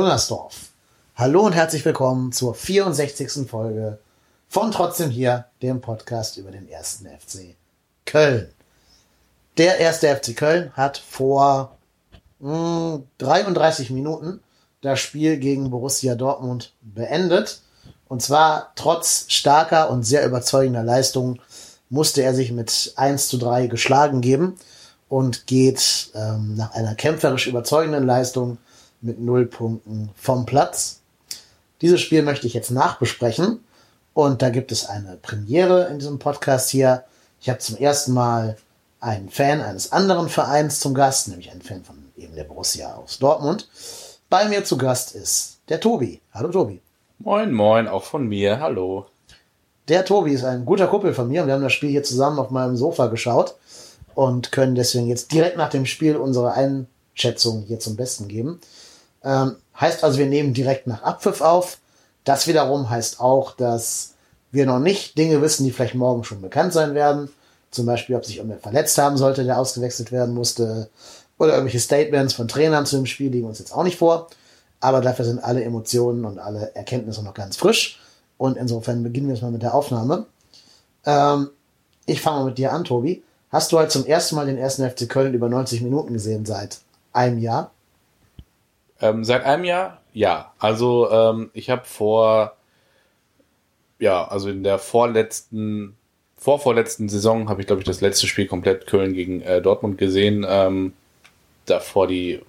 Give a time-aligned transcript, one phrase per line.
[0.00, 0.70] Müngersdorf.
[1.14, 3.46] Hallo und herzlich willkommen zur 64.
[3.46, 3.98] Folge
[4.48, 7.54] von Trotzdem hier, dem Podcast über den ersten FC
[8.06, 8.48] Köln.
[9.58, 11.76] Der erste FC Köln hat vor
[12.38, 14.40] mh, 33 Minuten
[14.80, 17.60] das Spiel gegen Borussia Dortmund beendet.
[18.08, 21.42] Und zwar trotz starker und sehr überzeugender Leistung
[21.90, 24.54] musste er sich mit 1 zu 3 geschlagen geben
[25.10, 28.56] und geht ähm, nach einer kämpferisch überzeugenden Leistung
[29.00, 31.00] mit null Punkten vom Platz.
[31.80, 33.64] Dieses Spiel möchte ich jetzt nachbesprechen
[34.12, 37.04] und da gibt es eine Premiere in diesem Podcast hier.
[37.40, 38.56] Ich habe zum ersten Mal
[39.00, 43.18] einen Fan eines anderen Vereins zum Gast, nämlich einen Fan von eben der Borussia aus
[43.18, 43.68] Dortmund.
[44.28, 46.20] Bei mir zu Gast ist der Tobi.
[46.34, 46.80] Hallo Tobi.
[47.18, 48.60] Moin, moin, auch von mir.
[48.60, 49.06] Hallo.
[49.88, 52.38] Der Tobi ist ein guter Kumpel von mir und wir haben das Spiel hier zusammen
[52.38, 53.56] auf meinem Sofa geschaut
[54.14, 58.60] und können deswegen jetzt direkt nach dem Spiel unsere Einschätzung hier zum Besten geben.
[59.24, 61.78] Ähm, heißt also, wir nehmen direkt nach Abpfiff auf.
[62.24, 64.14] Das wiederum heißt auch, dass
[64.52, 67.30] wir noch nicht Dinge wissen, die vielleicht morgen schon bekannt sein werden.
[67.70, 70.90] Zum Beispiel, ob sich irgendwer verletzt haben sollte, der ausgewechselt werden musste.
[71.38, 74.28] Oder irgendwelche Statements von Trainern zu dem Spiel liegen uns jetzt auch nicht vor.
[74.80, 78.00] Aber dafür sind alle Emotionen und alle Erkenntnisse noch ganz frisch.
[78.38, 80.26] Und insofern beginnen wir jetzt mal mit der Aufnahme.
[81.04, 81.50] Ähm,
[82.06, 83.22] ich fange mal mit dir an, Tobi.
[83.50, 86.78] Hast du halt zum ersten Mal den ersten FC Köln über 90 Minuten gesehen seit
[87.12, 87.70] einem Jahr?
[89.00, 90.00] Ähm, seit einem Jahr?
[90.12, 90.52] Ja.
[90.58, 92.56] Also ähm, ich habe vor,
[93.98, 95.96] ja, also in der vorletzten,
[96.36, 100.44] vorvorletzten Saison habe ich, glaube ich, das letzte Spiel komplett Köln gegen äh, Dortmund gesehen.
[100.48, 100.92] Ähm,
[101.66, 102.40] davor die,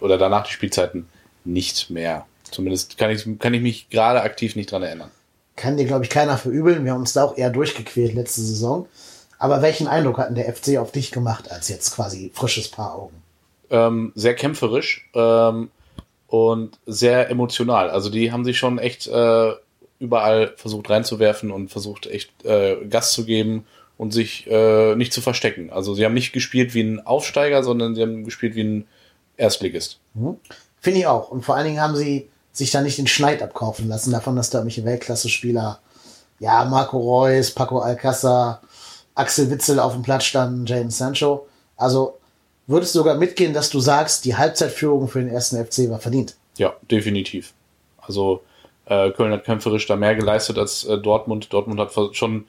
[0.00, 1.08] oder danach die Spielzeiten
[1.44, 2.26] nicht mehr.
[2.50, 5.10] Zumindest kann ich, kann ich mich gerade aktiv nicht dran erinnern.
[5.56, 6.84] Kann dir, glaube ich, keiner verübeln.
[6.84, 8.88] Wir haben uns da auch eher durchgequält letzte Saison.
[9.38, 12.94] Aber welchen Eindruck hat denn der FC auf dich gemacht als jetzt quasi frisches Paar
[12.94, 13.22] Augen?
[13.70, 15.70] Ähm, sehr kämpferisch ähm,
[16.34, 17.90] und sehr emotional.
[17.90, 19.52] Also die haben sich schon echt äh,
[20.00, 23.66] überall versucht reinzuwerfen und versucht echt äh, Gas zu geben
[23.98, 25.70] und sich äh, nicht zu verstecken.
[25.70, 28.88] Also sie haben nicht gespielt wie ein Aufsteiger, sondern sie haben gespielt wie ein
[29.36, 30.00] Erstligist.
[30.14, 30.38] Mhm.
[30.80, 31.30] Finde ich auch.
[31.30, 34.50] Und vor allen Dingen haben sie sich da nicht den Schneid abkaufen lassen davon, dass
[34.50, 35.78] da irgendwelche Weltklasse-Spieler,
[36.40, 38.60] ja, Marco Reus, Paco Alcázar,
[39.14, 41.46] Axel Witzel auf dem Platz standen, James Sancho.
[41.76, 42.18] Also
[42.66, 46.36] würdest du sogar mitgehen, dass du sagst, die Halbzeitführung für den ersten FC war verdient?
[46.56, 47.52] Ja, definitiv.
[47.98, 48.42] Also
[48.86, 51.52] äh, Köln hat kämpferisch da mehr geleistet als äh, Dortmund.
[51.52, 52.46] Dortmund hat schon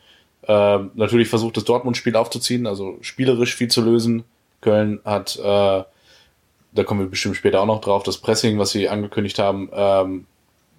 [0.47, 4.23] äh, natürlich versucht, das Dortmund-Spiel aufzuziehen, also spielerisch viel zu lösen.
[4.61, 8.89] Köln hat, äh, da kommen wir bestimmt später auch noch drauf, das Pressing, was sie
[8.89, 10.27] angekündigt haben, ähm,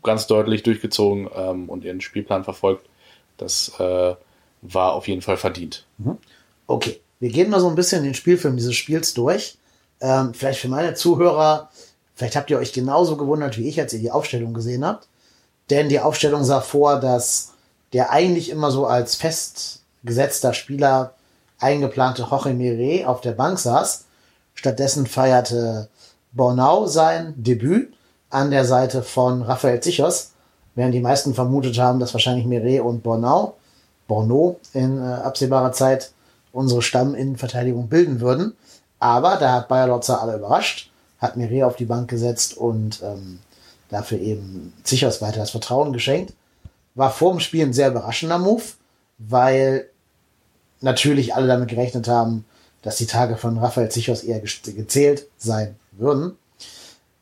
[0.03, 2.86] ganz deutlich durchgezogen ähm, und ihren Spielplan verfolgt.
[3.38, 4.14] Das äh,
[4.62, 5.84] war auf jeden Fall verdient.
[5.98, 6.18] Mhm.
[6.66, 9.59] Okay, wir gehen mal so ein bisschen den Spielfilm dieses Spiels durch.
[10.00, 11.71] Ähm, vielleicht für meine Zuhörer,
[12.15, 15.09] vielleicht habt ihr euch genauso gewundert wie ich, als ihr die Aufstellung gesehen habt.
[15.71, 17.53] Denn die Aufstellung sah vor, dass
[17.93, 21.15] der eigentlich immer so als festgesetzter Spieler
[21.59, 24.04] eingeplante Jorge Mire auf der Bank saß.
[24.54, 25.88] Stattdessen feierte
[26.33, 27.94] Bornau sein Debüt
[28.31, 30.33] an der Seite von Raphael Zichos,
[30.75, 33.54] während die meisten vermutet haben, dass wahrscheinlich Mire und Bornau
[34.06, 36.12] Borneau in äh, absehbarer Zeit
[36.56, 38.56] unsere Stamminnenverteidigung bilden würden.
[38.98, 43.40] Aber da hat Bayer Lotzer alle überrascht, hat Mire auf die Bank gesetzt und ähm,
[43.90, 46.32] dafür eben Zichos weiter das Vertrauen geschenkt.
[46.94, 48.62] War vor dem Spiel ein sehr überraschender Move,
[49.18, 49.90] weil
[50.80, 52.46] natürlich alle damit gerechnet haben,
[52.80, 56.38] dass die Tage von Raphael Zichos eher gezählt sein würden.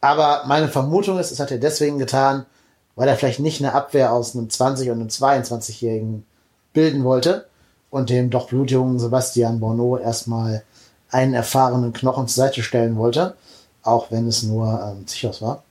[0.00, 2.46] Aber meine Vermutung ist, es hat er deswegen getan,
[2.94, 6.24] weil er vielleicht nicht eine Abwehr aus einem 20- und einem 22-jährigen
[6.72, 7.46] bilden wollte
[7.94, 10.64] und dem doch blutjungen Sebastian Borneau erstmal
[11.10, 13.36] einen erfahrenen Knochen zur Seite stellen wollte,
[13.84, 15.62] auch wenn es nur ähm, Zichos war.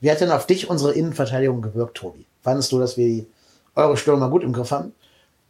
[0.00, 2.26] Wie hat denn auf dich unsere Innenverteidigung gewirkt, Tobi?
[2.42, 3.24] Fandest du, dass wir
[3.74, 4.92] eure Stürmer gut im Griff haben?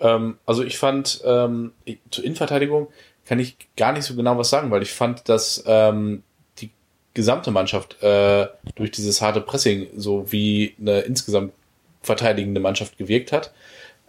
[0.01, 1.73] Ähm, also ich fand, ähm,
[2.11, 2.89] zur Innenverteidigung
[3.27, 6.23] kann ich gar nicht so genau was sagen, weil ich fand, dass ähm,
[6.57, 6.71] die
[7.13, 8.47] gesamte Mannschaft äh,
[8.77, 11.53] durch dieses harte Pressing so wie eine insgesamt
[12.01, 13.53] verteidigende Mannschaft gewirkt hat.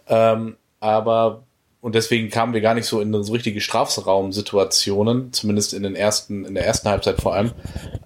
[0.08, 1.43] Ähm, aber
[1.84, 6.46] und deswegen kamen wir gar nicht so in so richtige Strafraumsituationen, zumindest in den ersten,
[6.46, 7.52] in der ersten Halbzeit vor allem.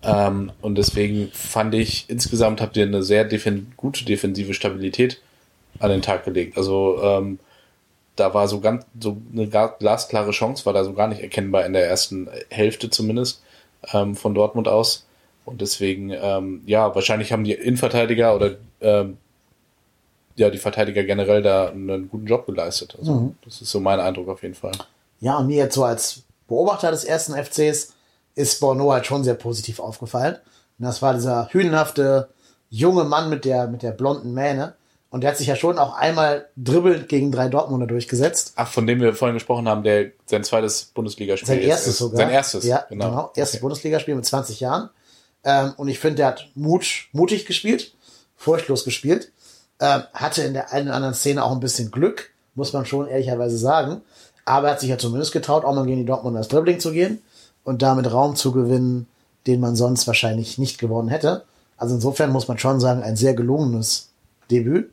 [0.03, 5.23] Ähm, und deswegen fand ich, insgesamt habt ihr eine sehr defen gute defensive Stabilität
[5.79, 6.57] an den Tag gelegt.
[6.57, 7.39] Also ähm,
[8.17, 11.73] da war so ganz so eine glasklare Chance, war da so gar nicht erkennbar in
[11.73, 13.45] der ersten Hälfte zumindest
[13.93, 15.07] ähm, von Dortmund aus.
[15.45, 19.19] Und deswegen, ähm, ja, wahrscheinlich haben die Innenverteidiger oder ähm,
[20.38, 22.96] ja, die Verteidiger generell da einen guten Job geleistet.
[22.99, 23.37] Also, mhm.
[23.44, 24.73] das ist so mein Eindruck auf jeden Fall.
[25.20, 27.94] Ja, und mir jetzt so als Beobachter des ersten FCs
[28.35, 30.37] ist Borno halt schon sehr positiv aufgefallen.
[30.79, 32.29] Und das war dieser hünenhafte
[32.70, 34.75] junge Mann mit der, mit der blonden Mähne.
[35.11, 38.52] Und der hat sich ja schon auch einmal dribbelnd gegen drei Dortmunder durchgesetzt.
[38.56, 42.19] Ach, von dem wir vorhin gesprochen haben, der sein zweites Bundesligaspiel Sein erstes ist, sogar.
[42.19, 43.32] Sein erstes, Ja, genau.
[43.35, 44.90] Erstes Bundesligaspiel mit 20 Jahren.
[45.44, 47.94] Ähm, und ich finde, der hat Mut, mutig gespielt,
[48.37, 49.32] furchtlos gespielt.
[49.81, 53.07] Ähm, hatte in der einen oder anderen Szene auch ein bisschen Glück, muss man schon
[53.07, 54.01] ehrlicherweise sagen.
[54.45, 56.93] Aber er hat sich ja zumindest getraut, auch mal gegen die Dortmunder das Dribbling zu
[56.93, 57.23] gehen
[57.65, 59.07] und damit Raum zu gewinnen,
[59.47, 61.45] den man sonst wahrscheinlich nicht gewonnen hätte.
[61.77, 64.09] Also insofern muss man schon sagen, ein sehr gelungenes
[64.51, 64.91] Debüt.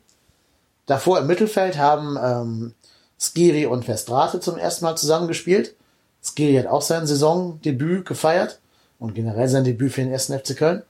[0.86, 2.74] Davor im Mittelfeld haben ähm,
[3.18, 5.74] Skiri und Verstrate zum ersten Mal zusammengespielt.
[6.22, 8.60] Skiri hat auch sein Saisondebüt gefeiert
[8.98, 10.82] und generell sein Debüt für den ersten FC Köln.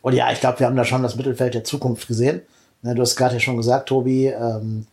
[0.00, 2.42] Und ja, ich glaube, wir haben da schon das Mittelfeld der Zukunft gesehen.
[2.82, 4.86] Ne, du hast gerade ja schon gesagt, Tobi, ähm,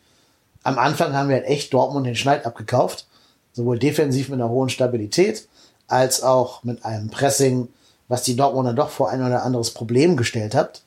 [0.64, 3.08] am Anfang haben wir halt echt Dortmund den Schneid abgekauft.
[3.54, 5.48] Sowohl defensiv mit einer hohen Stabilität,
[5.88, 7.68] als auch mit einem Pressing,
[8.08, 10.84] was die Dortmunder doch vor ein oder anderes Problem gestellt hat.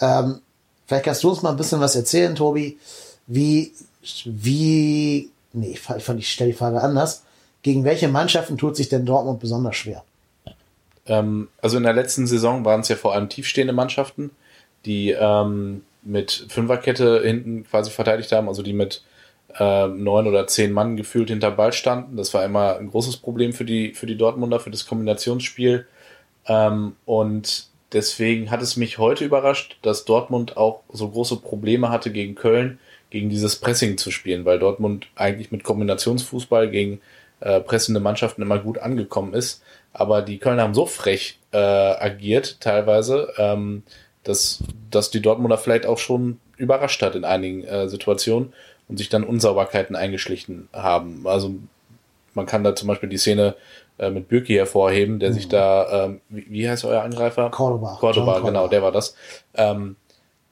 [0.00, 0.40] Ähm,
[0.86, 2.78] vielleicht kannst du uns mal ein bisschen was erzählen, Tobi.
[3.26, 3.72] Wie,
[4.24, 7.22] wie, nee, ich, ich, stelle die Frage anders.
[7.62, 10.04] Gegen welche Mannschaften tut sich denn Dortmund besonders schwer?
[11.06, 14.30] Ähm, also in der letzten Saison waren es ja vor allem tiefstehende Mannschaften,
[14.84, 19.02] die ähm, mit Fünferkette hinten quasi verteidigt haben, also die mit
[19.58, 22.16] ähm, neun oder zehn Mann gefühlt hinter Ball standen.
[22.16, 25.86] Das war immer ein großes Problem für die, für die Dortmunder, für das Kombinationsspiel.
[26.46, 32.12] Ähm, und deswegen hat es mich heute überrascht, dass Dortmund auch so große Probleme hatte
[32.12, 32.78] gegen Köln,
[33.10, 37.00] gegen dieses Pressing zu spielen, weil Dortmund eigentlich mit Kombinationsfußball gegen
[37.40, 39.62] äh, pressende Mannschaften immer gut angekommen ist.
[39.92, 43.82] Aber die Kölner haben so frech äh, agiert teilweise, ähm,
[44.28, 48.52] dass, dass die Dortmunder vielleicht auch schon überrascht hat in einigen äh, Situationen
[48.88, 51.26] und sich dann Unsauberkeiten eingeschlichen haben.
[51.26, 51.54] Also
[52.34, 53.54] man kann da zum Beispiel die Szene
[53.98, 57.50] äh, mit Bürki hervorheben, der sich da, ähm, wie, wie heißt euer Angreifer?
[57.50, 57.96] Cordoba.
[57.98, 59.14] Cordoba, genau, der war das.
[59.54, 59.96] Ähm,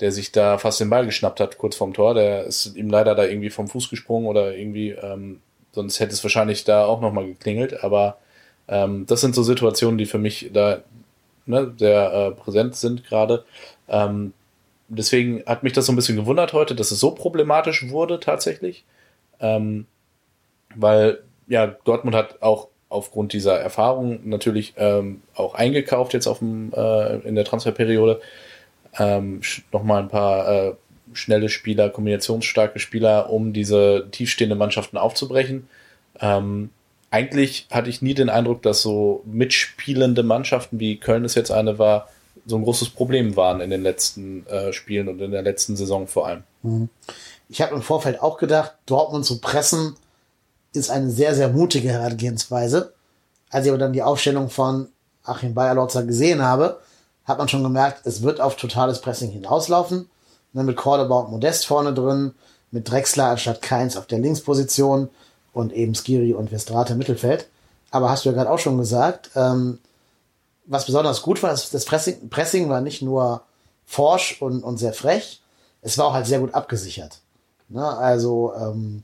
[0.00, 2.14] der sich da fast den Ball geschnappt hat, kurz vorm Tor.
[2.14, 5.40] Der ist ihm leider da irgendwie vom Fuß gesprungen oder irgendwie, ähm,
[5.72, 7.82] sonst hätte es wahrscheinlich da auch nochmal geklingelt.
[7.82, 8.18] Aber
[8.68, 10.82] ähm, das sind so Situationen, die für mich da
[11.46, 13.44] ne, sehr äh, präsent sind gerade.
[13.88, 14.32] Ähm,
[14.88, 18.84] deswegen hat mich das so ein bisschen gewundert heute, dass es so problematisch wurde tatsächlich.
[19.40, 19.86] Ähm,
[20.74, 26.72] weil ja, Dortmund hat auch aufgrund dieser Erfahrung natürlich ähm, auch eingekauft jetzt auf dem,
[26.74, 28.20] äh, in der Transferperiode.
[28.98, 29.40] Ähm,
[29.72, 30.74] Nochmal ein paar äh,
[31.12, 35.68] schnelle Spieler, kombinationsstarke Spieler, um diese tiefstehende Mannschaften aufzubrechen.
[36.20, 36.70] Ähm,
[37.10, 41.78] eigentlich hatte ich nie den Eindruck, dass so mitspielende Mannschaften, wie Köln es jetzt eine
[41.78, 42.08] war,
[42.46, 46.06] so ein großes Problem waren in den letzten äh, Spielen und in der letzten Saison
[46.06, 46.42] vor allem.
[47.48, 49.96] Ich habe im Vorfeld auch gedacht, Dortmund zu pressen
[50.72, 52.92] ist eine sehr, sehr mutige Herangehensweise.
[53.50, 54.88] Als ich aber dann die Aufstellung von
[55.24, 56.80] Achim Bayerlotzer gesehen habe,
[57.24, 60.08] hat man schon gemerkt, es wird auf totales Pressing hinauslaufen.
[60.52, 62.32] Mit Cordoba und Modest vorne drin,
[62.70, 65.10] mit Drexler anstatt Keins auf der Linksposition
[65.56, 67.48] und eben Skiri und Vestrate im Mittelfeld.
[67.90, 69.78] Aber hast du ja gerade auch schon gesagt, ähm,
[70.66, 73.40] was besonders gut war, das, Pressing, Pressing war nicht nur
[73.86, 75.40] forsch und, und sehr frech,
[75.80, 77.20] es war auch halt sehr gut abgesichert.
[77.70, 77.82] Ne?
[77.82, 79.02] Also, ähm,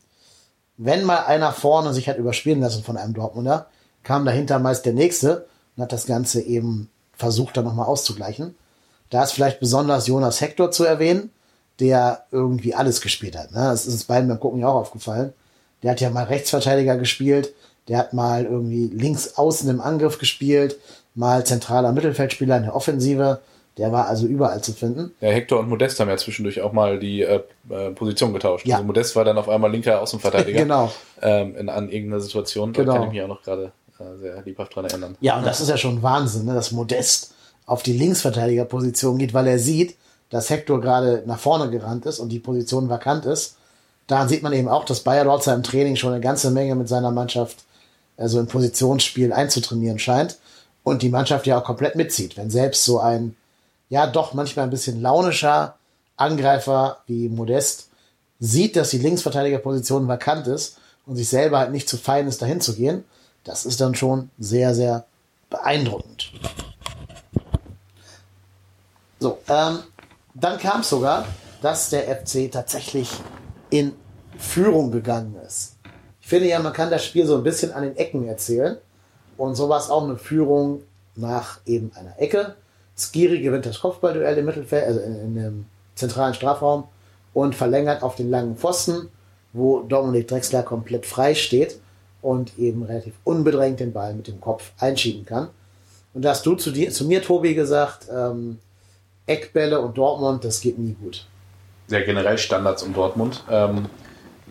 [0.76, 3.68] wenn mal einer vorne sich hat überspielen lassen von einem Dortmunder,
[4.02, 8.54] kam dahinter meist der nächste und hat das Ganze eben versucht, dann nochmal auszugleichen.
[9.08, 11.30] Da ist vielleicht besonders Jonas Hector zu erwähnen,
[11.80, 13.52] der irgendwie alles gespielt hat.
[13.52, 13.60] Ne?
[13.60, 15.32] Das ist uns beiden beim Gucken ja auch aufgefallen.
[15.82, 17.52] Der hat ja mal Rechtsverteidiger gespielt,
[17.88, 20.78] der hat mal irgendwie links außen im Angriff gespielt,
[21.14, 23.40] mal zentraler Mittelfeldspieler in der Offensive.
[23.78, 25.14] Der war also überall zu finden.
[25.22, 28.66] Ja, Hector und Modest haben ja zwischendurch auch mal die äh, äh, Position getauscht.
[28.66, 28.76] Ja.
[28.76, 30.58] Also Modest war dann auf einmal linker Außenverteidiger.
[30.62, 30.92] Genau.
[31.22, 32.74] Ähm, in, an irgendeiner Situation.
[32.74, 32.92] Genau.
[32.92, 35.16] Da kann ich mich auch noch gerade äh, sehr liebhaft dran erinnern.
[35.20, 37.34] Ja, und das ist ja schon Wahnsinn, ne, dass Modest
[37.64, 39.96] auf die Linksverteidigerposition geht, weil er sieht,
[40.28, 43.56] dass Hector gerade nach vorne gerannt ist und die Position vakant ist.
[44.12, 46.86] Daran sieht man eben auch, dass Bayer Lorzer im Training schon eine ganze Menge mit
[46.86, 47.64] seiner Mannschaft
[48.18, 50.36] also im Positionsspiel einzutrainieren scheint
[50.84, 52.36] und die Mannschaft ja auch komplett mitzieht.
[52.36, 53.36] Wenn selbst so ein,
[53.88, 55.76] ja doch manchmal ein bisschen launischer
[56.18, 57.88] Angreifer wie Modest
[58.38, 60.76] sieht, dass die Linksverteidigerposition vakant ist
[61.06, 63.04] und sich selber halt nicht zu fein ist, dahin zu gehen,
[63.44, 65.06] das ist dann schon sehr, sehr
[65.48, 66.32] beeindruckend.
[69.20, 69.78] So, ähm,
[70.34, 71.24] dann kam es sogar,
[71.62, 73.08] dass der FC tatsächlich
[73.70, 73.94] in
[74.42, 75.76] Führung gegangen ist.
[76.20, 78.76] Ich finde ja, man kann das Spiel so ein bisschen an den Ecken erzählen.
[79.36, 80.82] Und so war es auch eine Führung
[81.16, 82.54] nach eben einer Ecke.
[82.96, 86.84] Skiri gewinnt das Kopfballduell im Mittelfeld, also in, in dem zentralen Strafraum
[87.32, 89.08] und verlängert auf den langen Pfosten,
[89.52, 91.78] wo Dominik Drexler komplett frei steht
[92.20, 95.48] und eben relativ unbedrängt den Ball mit dem Kopf einschieben kann.
[96.14, 98.58] Und da hast du zu, dir, zu mir, Tobi, gesagt, ähm,
[99.26, 101.26] Eckbälle und Dortmund, das geht nie gut.
[101.88, 103.42] Ja, generell Standards um Dortmund.
[103.50, 103.86] Ähm,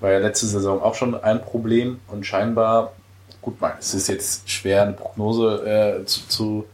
[0.02, 2.94] war ja letzte Saison auch schon ein Problem und scheinbar,
[3.42, 6.66] gut, es ist jetzt schwer, eine Prognose äh, zu, zu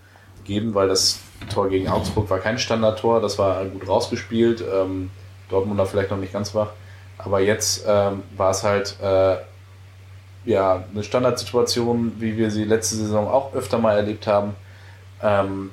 [0.45, 1.19] geben, weil das
[1.53, 4.63] Tor gegen Augsburg war kein Standardtor, das war gut rausgespielt.
[4.73, 5.11] Ähm,
[5.49, 6.71] Dortmunder vielleicht noch nicht ganz wach.
[7.17, 9.37] Aber jetzt ähm, war es halt äh,
[10.45, 14.55] ja, eine Standardsituation, wie wir sie letzte Saison auch öfter mal erlebt haben.
[15.21, 15.71] Ähm,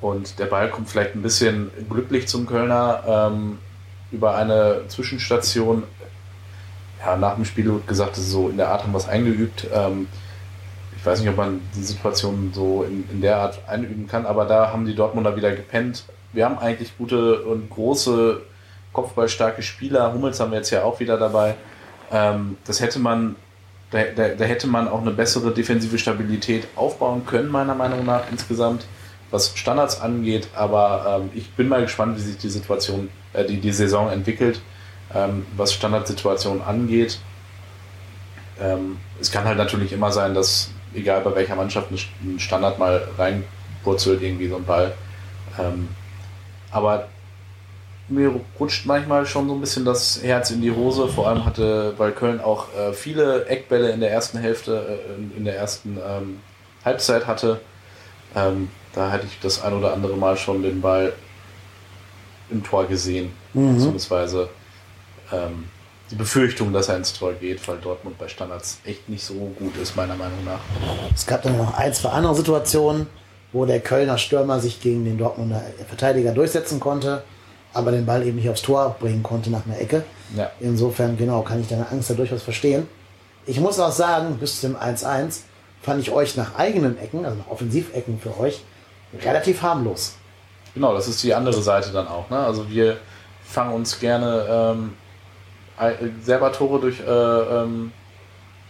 [0.00, 3.58] und der Ball kommt vielleicht ein bisschen glücklich zum Kölner ähm,
[4.10, 5.84] über eine Zwischenstation.
[7.04, 9.66] Ja, nach dem Spiel gesagt, so in der Art haben wir es eingeübt.
[9.72, 10.08] Ähm,
[10.96, 14.46] ich weiß nicht, ob man die Situation so in, in der Art einüben kann, aber
[14.46, 16.04] da haben die Dortmunder wieder gepennt.
[16.32, 18.40] Wir haben eigentlich gute und große
[18.92, 20.14] kopfballstarke Spieler.
[20.14, 21.56] Hummels haben wir jetzt ja auch wieder dabei.
[22.10, 23.36] Ähm, das hätte man,
[23.90, 28.22] da, da, da, hätte man auch eine bessere defensive Stabilität aufbauen können, meiner Meinung nach
[28.30, 28.86] insgesamt,
[29.30, 30.48] was Standards angeht.
[30.54, 34.62] Aber ähm, ich bin mal gespannt, wie sich die Situation, äh, die, die Saison entwickelt,
[35.14, 37.18] ähm, was Standardsituationen angeht.
[38.60, 43.08] Ähm, es kann halt natürlich immer sein, dass egal bei welcher Mannschaft ein Standard mal
[43.18, 44.94] reinpurzelt, irgendwie so ein Ball.
[45.58, 45.88] Ähm,
[46.70, 47.08] aber
[48.08, 51.08] mir rutscht manchmal schon so ein bisschen das Herz in die Hose.
[51.08, 55.36] Vor allem hatte, weil Köln auch äh, viele Eckbälle in der ersten Hälfte, äh, in,
[55.38, 56.40] in, der ersten ähm,
[56.84, 57.60] Halbzeit hatte.
[58.34, 61.12] Ähm, da hatte ich das ein oder andere Mal schon den Ball
[62.50, 63.32] im Tor gesehen.
[63.54, 63.74] Mhm.
[63.74, 64.48] Beziehungsweise
[65.34, 65.64] ähm,
[66.10, 69.76] die Befürchtung, dass er ins Tor geht, weil Dortmund bei Standards echt nicht so gut
[69.76, 70.60] ist, meiner Meinung nach.
[71.14, 73.06] Es gab dann noch ein, zwei andere Situationen,
[73.52, 77.22] wo der Kölner Stürmer sich gegen den Dortmunder Verteidiger durchsetzen konnte
[77.74, 80.04] aber den Ball eben nicht aufs Tor bringen konnte nach einer Ecke.
[80.34, 80.50] Ja.
[80.60, 82.88] Insofern, genau, kann ich deine Angst da durchaus verstehen.
[83.46, 85.40] Ich muss auch sagen, bis zum 1-1
[85.82, 88.62] fand ich euch nach eigenen Ecken, also nach Offensivecken für euch,
[89.22, 90.14] relativ harmlos.
[90.72, 92.30] Genau, das ist die andere Seite dann auch.
[92.30, 92.38] Ne?
[92.38, 92.96] Also wir
[93.44, 94.94] fangen uns gerne ähm,
[96.22, 97.92] selber Tore durch äh, ähm,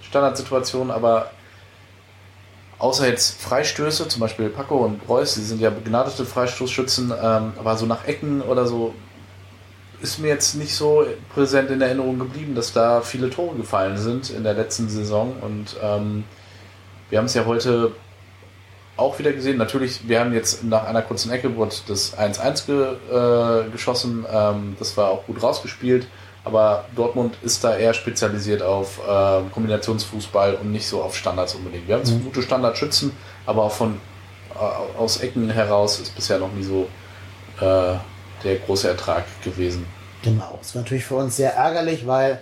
[0.02, 1.30] Standardsituationen, aber
[2.78, 7.76] außer jetzt Freistöße, zum Beispiel Paco und Reus, die sind ja begnadete Freistoßschützen, ähm, aber
[7.76, 8.94] so nach Ecken oder so
[10.00, 14.30] ist mir jetzt nicht so präsent in Erinnerung geblieben, dass da viele Tore gefallen sind
[14.30, 16.25] in der letzten Saison und ähm,
[17.11, 17.92] wir haben es ja heute
[18.96, 19.56] auch wieder gesehen.
[19.56, 24.25] Natürlich, wir haben jetzt nach einer kurzen Ecke wurde das 1-1 ge, äh, geschossen.
[24.30, 26.06] Ähm, das war auch gut rausgespielt.
[26.44, 31.88] Aber Dortmund ist da eher spezialisiert auf äh, Kombinationsfußball und nicht so auf Standards unbedingt.
[31.88, 32.24] Wir haben mhm.
[32.24, 33.12] gute Standardschützen,
[33.46, 33.98] aber auch von
[34.54, 36.86] äh, aus Ecken heraus ist bisher noch nie so
[37.60, 37.96] äh,
[38.44, 39.86] der große Ertrag gewesen.
[40.22, 42.40] Genau, das war natürlich für uns sehr ärgerlich, weil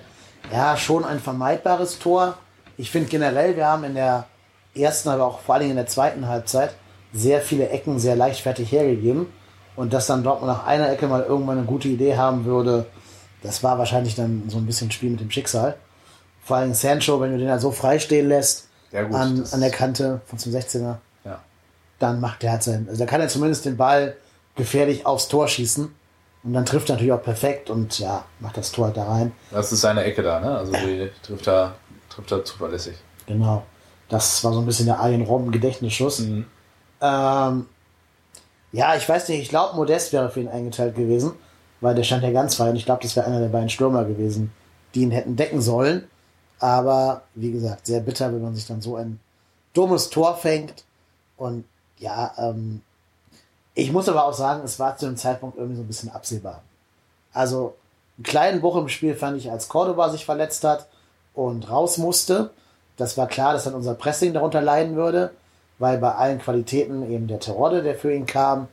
[0.53, 2.39] ja schon ein vermeidbares Tor.
[2.77, 4.27] Ich finde generell, wir haben in der
[4.75, 6.75] ersten, aber auch vor allem in der zweiten Halbzeit
[7.13, 9.27] sehr viele Ecken sehr leichtfertig hergegeben.
[9.75, 12.87] Und dass dann Dortmund nach einer Ecke mal irgendwann eine gute Idee haben würde,
[13.43, 15.77] das war wahrscheinlich dann so ein bisschen Spiel mit dem Schicksal.
[16.45, 19.71] Vor allem Sancho, wenn du den halt so freistehen lässt ja, gut, an, an der
[19.71, 21.41] Kante von zum 16er, ja.
[21.99, 22.87] dann macht der halt sein.
[22.89, 24.17] Also da kann er zumindest den Ball
[24.57, 25.95] gefährlich aufs Tor schießen.
[26.45, 29.33] Und dann trifft er natürlich auch perfekt und ja, macht das Tor halt da rein.
[29.53, 30.59] Das ist seine Ecke da, ne?
[30.59, 31.75] Also die trifft er,
[32.11, 32.97] trifft er zuverlässig.
[33.27, 33.65] Genau.
[34.09, 36.19] Das war so ein bisschen der Arjen Robben Gedächtnisschuss.
[36.19, 36.47] Mhm.
[37.01, 37.67] Ähm,
[38.73, 41.35] ja, ich weiß nicht, ich glaube, Modest wäre für ihn eingeteilt gewesen
[41.83, 44.05] weil der stand ja ganz frei und ich glaube, das wäre einer der beiden Stürmer
[44.05, 44.53] gewesen,
[44.95, 46.09] die ihn hätten decken sollen.
[46.61, 49.19] Aber wie gesagt, sehr bitter, wenn man sich dann so ein
[49.75, 50.85] dummes Tor fängt.
[51.37, 51.65] Und
[51.99, 52.83] ja, ähm,
[53.75, 56.63] ich muss aber auch sagen, es war zu dem Zeitpunkt irgendwie so ein bisschen absehbar.
[57.33, 57.75] Also
[58.17, 60.87] einen kleinen Bruch im Spiel fand ich, als Cordoba sich verletzt hat
[61.35, 62.51] und raus musste.
[62.97, 65.33] Das war klar, dass dann unser Pressing darunter leiden würde,
[65.81, 68.69] weil bei allen Qualitäten eben der Terrorde, der für ihn kam,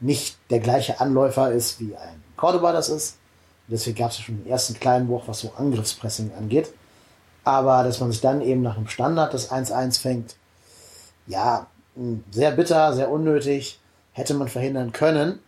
[0.00, 3.18] nicht der gleiche Anläufer ist wie ein Cordoba das ist.
[3.68, 6.74] Deswegen gab es ja schon den ersten kleinen Bruch, was so Angriffspressing angeht.
[7.44, 10.34] Aber dass man sich dann eben nach einem Standard das 1-1 fängt,
[11.28, 11.68] ja,
[12.32, 13.78] sehr bitter, sehr unnötig,
[14.10, 15.38] hätte man verhindern können.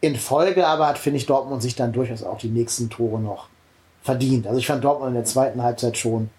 [0.00, 3.48] In Folge aber hat, finde ich, Dortmund sich dann durchaus auch die nächsten Tore noch
[4.00, 4.46] verdient.
[4.46, 6.30] Also ich fand Dortmund in der zweiten Halbzeit schon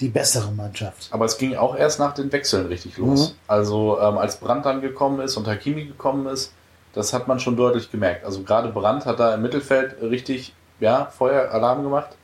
[0.00, 1.08] die bessere Mannschaft.
[1.10, 3.30] Aber es ging auch erst nach den Wechseln richtig los.
[3.30, 3.34] Mhm.
[3.48, 6.52] Also ähm, als Brandt dann gekommen ist und Hakimi gekommen ist,
[6.92, 8.24] das hat man schon deutlich gemerkt.
[8.24, 12.16] Also gerade Brandt hat da im Mittelfeld richtig ja, Feueralarm gemacht.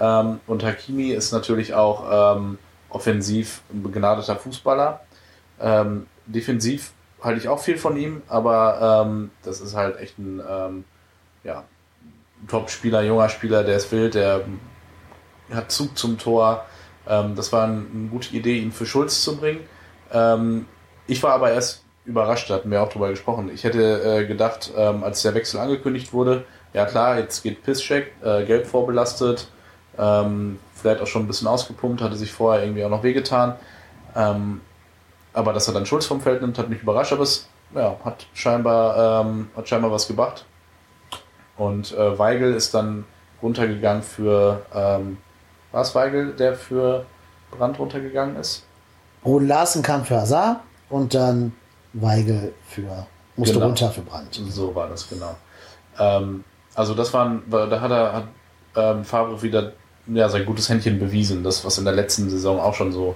[0.00, 2.58] Ähm, und Hakimi ist natürlich auch ähm,
[2.90, 5.00] offensiv ein begnadeter Fußballer.
[5.60, 10.40] Ähm, defensiv halte ich auch viel von ihm, aber ähm, das ist halt echt ein
[10.48, 10.84] ähm,
[11.42, 11.64] ja,
[12.46, 14.44] Top-Spieler, junger Spieler, der ist wild, der
[15.52, 16.64] hat Zug zum Tor.
[17.08, 19.60] Ähm, das war eine gute Idee, ihn für Schulz zu bringen.
[21.06, 23.50] ich war aber erst überrascht, da hatten wir auch drüber gesprochen.
[23.52, 28.12] Ich hätte äh, gedacht, ähm, als der Wechsel angekündigt wurde, ja klar, jetzt geht Pisscheck,
[28.24, 29.48] äh, gelb vorbelastet,
[29.98, 33.56] ähm, vielleicht auch schon ein bisschen ausgepumpt, hatte sich vorher irgendwie auch noch wehgetan.
[34.16, 34.62] Ähm,
[35.34, 38.26] aber dass er dann Schulz vom Feld nimmt, hat mich überrascht, aber es ja, hat,
[38.32, 40.46] scheinbar, ähm, hat scheinbar was gebracht.
[41.56, 43.04] Und äh, Weigel ist dann
[43.42, 45.18] runtergegangen für, ähm,
[45.72, 47.04] war es Weigel, der für
[47.50, 48.64] Brand runtergegangen ist?
[49.24, 51.52] Rode Larsen kam für Hazard und dann
[51.92, 53.66] Weigel für, musste Genau.
[53.66, 54.40] runter für Brand.
[54.50, 55.36] So war das, genau.
[55.98, 58.24] Ähm, also das waren, da hat er, hat
[58.76, 59.72] ähm, Favre wieder
[60.06, 63.14] ja, sein gutes Händchen bewiesen, das, was in der letzten Saison auch schon so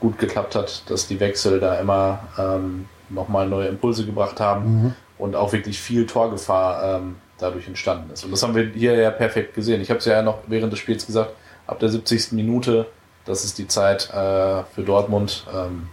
[0.00, 5.36] gut geklappt hat, dass die Wechsel da immer ähm, nochmal neue Impulse gebracht haben und
[5.36, 8.24] auch wirklich viel Torgefahr ähm, dadurch entstanden ist.
[8.24, 9.80] Und das haben wir hier ja perfekt gesehen.
[9.80, 11.30] Ich habe es ja noch während des Spiels gesagt,
[11.66, 12.32] ab der 70.
[12.32, 12.86] Minute,
[13.24, 15.44] das ist die Zeit äh, für Dortmund.
[15.54, 15.88] Ähm,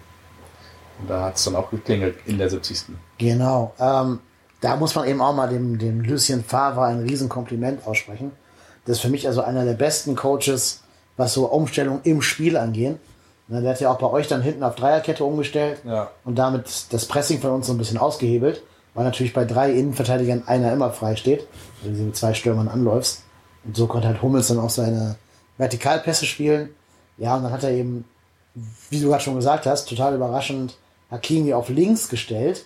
[1.00, 2.86] und da hat es dann auch geklingelt in der 70.
[3.18, 3.74] Genau.
[3.79, 4.20] Ähm,
[4.62, 8.32] da muss man eben auch mal dem, dem Lucien Favre ein Riesenkompliment aussprechen.
[8.86, 10.82] Das ist für mich also einer der besten Coaches,
[11.18, 13.00] was so Umstellung im Spiel angehen.
[13.48, 16.10] Ne, Der hat ja auch bei euch dann hinten auf Dreierkette umgestellt Ja.
[16.25, 18.62] und damit das Pressing von uns so ein bisschen ausgehebelt,
[18.94, 21.48] weil natürlich bei drei Innenverteidigern einer immer frei steht,
[21.84, 23.22] wenn du mit zwei Stürmern anläufst.
[23.65, 25.15] Und so konnte halt Hummels dann auch seine
[25.58, 26.70] Vertikalpässe spielen.
[27.18, 28.06] Ja, und dann hat er eben,
[28.89, 30.77] wie du gerade schon gesagt hast, total überraschend
[31.12, 32.66] Hakimi auf links gestellt.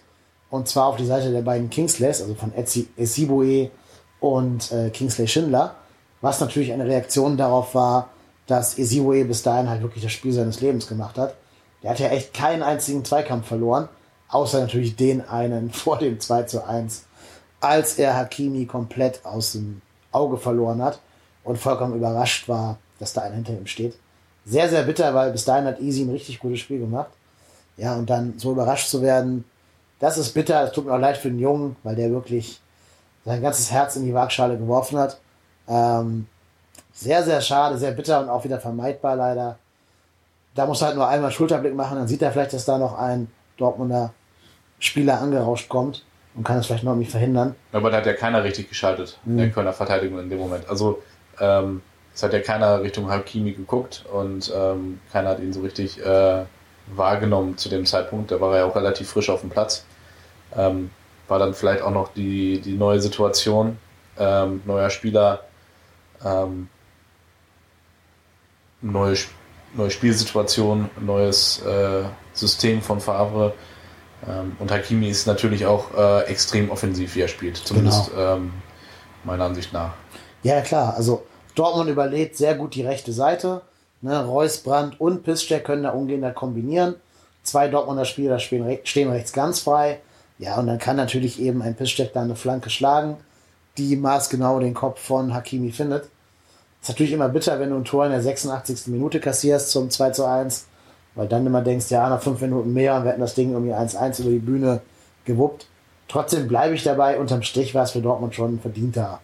[0.50, 3.72] Und zwar auf die Seite der beiden Kingsleys, also von Esiboe
[4.20, 5.76] und äh, Kingsley Schindler.
[6.22, 8.10] Was natürlich eine Reaktion darauf war,
[8.48, 11.36] dass Esiboe bis dahin halt wirklich das Spiel seines Lebens gemacht hat.
[11.82, 13.90] Der hat ja echt keinen einzigen Zweikampf verloren,
[14.30, 17.04] außer natürlich den einen vor dem 2 zu 1,
[17.60, 21.00] als er Hakimi komplett aus dem Auge verloren hat
[21.44, 23.96] und vollkommen überrascht war, dass da einer hinter ihm steht.
[24.46, 27.10] Sehr, sehr bitter, weil bis dahin hat Easy ein richtig gutes Spiel gemacht.
[27.78, 29.46] Ja, und dann so überrascht zu werden,
[30.00, 30.64] das ist bitter.
[30.64, 32.62] Es tut mir auch leid für den Jungen, weil der wirklich
[33.26, 35.20] sein ganzes Herz in die Waagschale geworfen hat.
[35.68, 36.28] Ähm,
[36.92, 39.58] sehr, sehr schade, sehr bitter und auch wieder vermeidbar leider.
[40.56, 42.98] Da muss er halt nur einmal Schulterblick machen, dann sieht er vielleicht, dass da noch
[42.98, 44.14] ein Dortmunder
[44.78, 46.04] Spieler angerauscht kommt
[46.36, 47.56] und kann es vielleicht noch irgendwie verhindern.
[47.72, 50.68] Aber da hat ja keiner richtig geschaltet in der Kölner Verteidigung in dem Moment.
[50.70, 51.02] Also
[51.40, 51.82] ähm,
[52.14, 56.44] es hat ja keiner Richtung Hakimi geguckt und ähm, keiner hat ihn so richtig äh,
[56.88, 58.32] wahrgenommen zu dem Zeitpunkt.
[58.32, 59.86] Da war er ja auch relativ frisch auf dem Platz.
[60.56, 60.89] Ähm,
[61.28, 63.78] war dann vielleicht auch noch die, die neue Situation,
[64.19, 65.41] ähm, neuer Spieler,
[66.24, 66.69] ähm,
[68.82, 69.15] neue,
[69.74, 73.54] neue Spielsituation, neues äh, System von Favre.
[74.28, 77.58] Ähm, und Hakimi ist natürlich auch äh, extrem offensiv, wie er spielt.
[77.58, 78.54] Zumindest ähm,
[79.24, 79.93] meiner Ansicht nach.
[80.43, 80.96] Ja, klar.
[80.96, 83.62] Also Dortmund überlebt sehr gut die rechte Seite.
[84.04, 86.96] Ne, Reus, Brandt und Piszczek können da umgehend da kombinieren.
[87.42, 90.02] Zwei Dortmunder Spieler stehen, re- stehen rechts ganz frei.
[90.39, 93.16] Ja, und dann kann natürlich eben ein Piszczek da eine Flanke schlagen,
[93.78, 96.10] die maßgenau den Kopf von Hakimi findet.
[96.82, 98.88] Ist natürlich immer bitter, wenn du ein Tor in der 86.
[98.88, 100.66] Minute kassierst zum 2 zu 1,
[101.16, 103.74] weil dann immer denkst, ja, nach fünf Minuten mehr und wir hätten das Ding irgendwie
[103.74, 104.82] 1-1 über die Bühne
[105.24, 105.68] gewuppt.
[106.10, 109.22] Trotzdem bleibe ich dabei, unterm Strich war es für Dortmund schon ein verdienter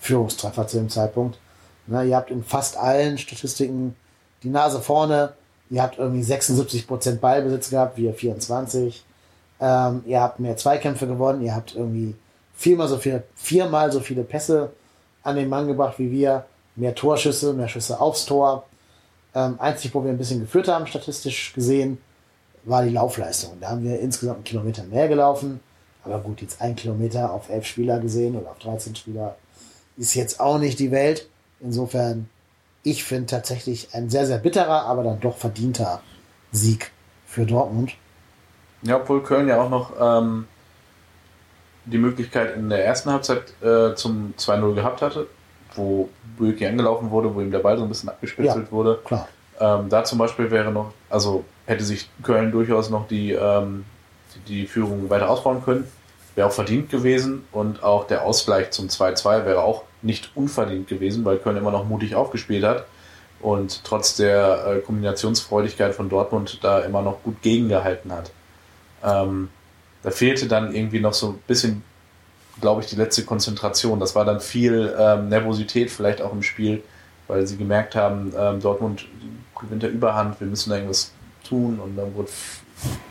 [0.00, 1.38] Führungstreffer zu dem Zeitpunkt.
[1.86, 3.96] Na, ihr habt in fast allen Statistiken
[4.42, 5.32] die Nase vorne.
[5.70, 9.04] Ihr habt irgendwie 76% Ballbesitz gehabt, wir 24.
[9.60, 11.42] Ähm, ihr habt mehr Zweikämpfe gewonnen.
[11.42, 12.14] Ihr habt irgendwie
[12.54, 14.70] viermal so viel, viermal so viele Pässe
[15.22, 16.46] an den Mann gebracht wie wir.
[16.76, 18.64] Mehr Torschüsse, mehr Schüsse aufs Tor.
[19.34, 21.98] Ähm, einzig, wo wir ein bisschen geführt haben, statistisch gesehen,
[22.64, 23.58] war die Laufleistung.
[23.60, 25.60] Da haben wir insgesamt einen Kilometer mehr gelaufen.
[26.04, 29.36] Aber gut, jetzt ein Kilometer auf elf Spieler gesehen oder auf 13 Spieler
[29.96, 31.28] ist jetzt auch nicht die Welt.
[31.60, 32.30] Insofern,
[32.82, 36.00] ich finde tatsächlich ein sehr, sehr bitterer, aber dann doch verdienter
[36.52, 36.90] Sieg
[37.26, 37.92] für Dortmund.
[38.82, 40.46] Ja, obwohl Köln ja auch noch ähm,
[41.84, 45.26] die Möglichkeit in der ersten Halbzeit äh, zum 2-0 gehabt hatte,
[45.74, 48.72] wo Böki angelaufen wurde, wo ihm der Ball so ein bisschen abgespitzelt Ja.
[48.72, 49.00] wurde.
[49.04, 49.28] Klar.
[49.60, 53.84] Ähm, da zum Beispiel wäre noch, also hätte sich Köln durchaus noch die, ähm,
[54.46, 55.90] die, die Führung weiter ausbauen können.
[56.36, 61.24] Wäre auch verdient gewesen und auch der Ausgleich zum 2-2 wäre auch nicht unverdient gewesen,
[61.24, 62.86] weil Köln immer noch mutig aufgespielt hat
[63.40, 68.30] und trotz der äh, Kombinationsfreudigkeit von Dortmund da immer noch gut gegengehalten hat.
[69.04, 69.48] Ähm,
[70.02, 71.82] da fehlte dann irgendwie noch so ein bisschen,
[72.60, 74.00] glaube ich, die letzte Konzentration.
[74.00, 76.82] Das war dann viel ähm, Nervosität vielleicht auch im Spiel,
[77.26, 79.06] weil sie gemerkt haben, ähm, Dortmund
[79.60, 81.12] gewinnt der Überhand, wir müssen da irgendwas
[81.48, 82.30] tun und dann wurde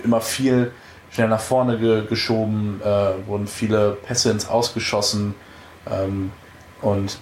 [0.04, 0.72] immer viel
[1.12, 5.36] schnell nach vorne ge geschoben, äh, wurden viele Pässe ins Ausgeschossen
[5.90, 6.32] ähm,
[6.82, 7.18] und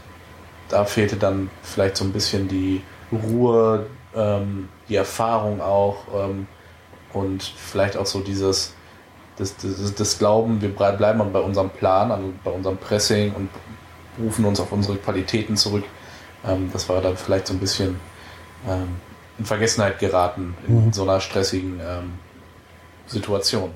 [0.69, 6.47] da fehlte dann vielleicht so ein bisschen die Ruhe, ähm, die Erfahrung auch ähm,
[7.13, 8.73] und vielleicht auch so dieses
[9.37, 13.49] das, das, das Glauben, wir bleiben bei unserem Plan, also bei unserem Pressing und
[14.17, 15.83] rufen uns auf unsere Qualitäten zurück.
[16.47, 17.99] Ähm, das war dann vielleicht so ein bisschen
[18.67, 18.95] ähm,
[19.37, 20.93] in Vergessenheit geraten in mhm.
[20.93, 22.13] so einer stressigen ähm,
[23.07, 23.71] Situation.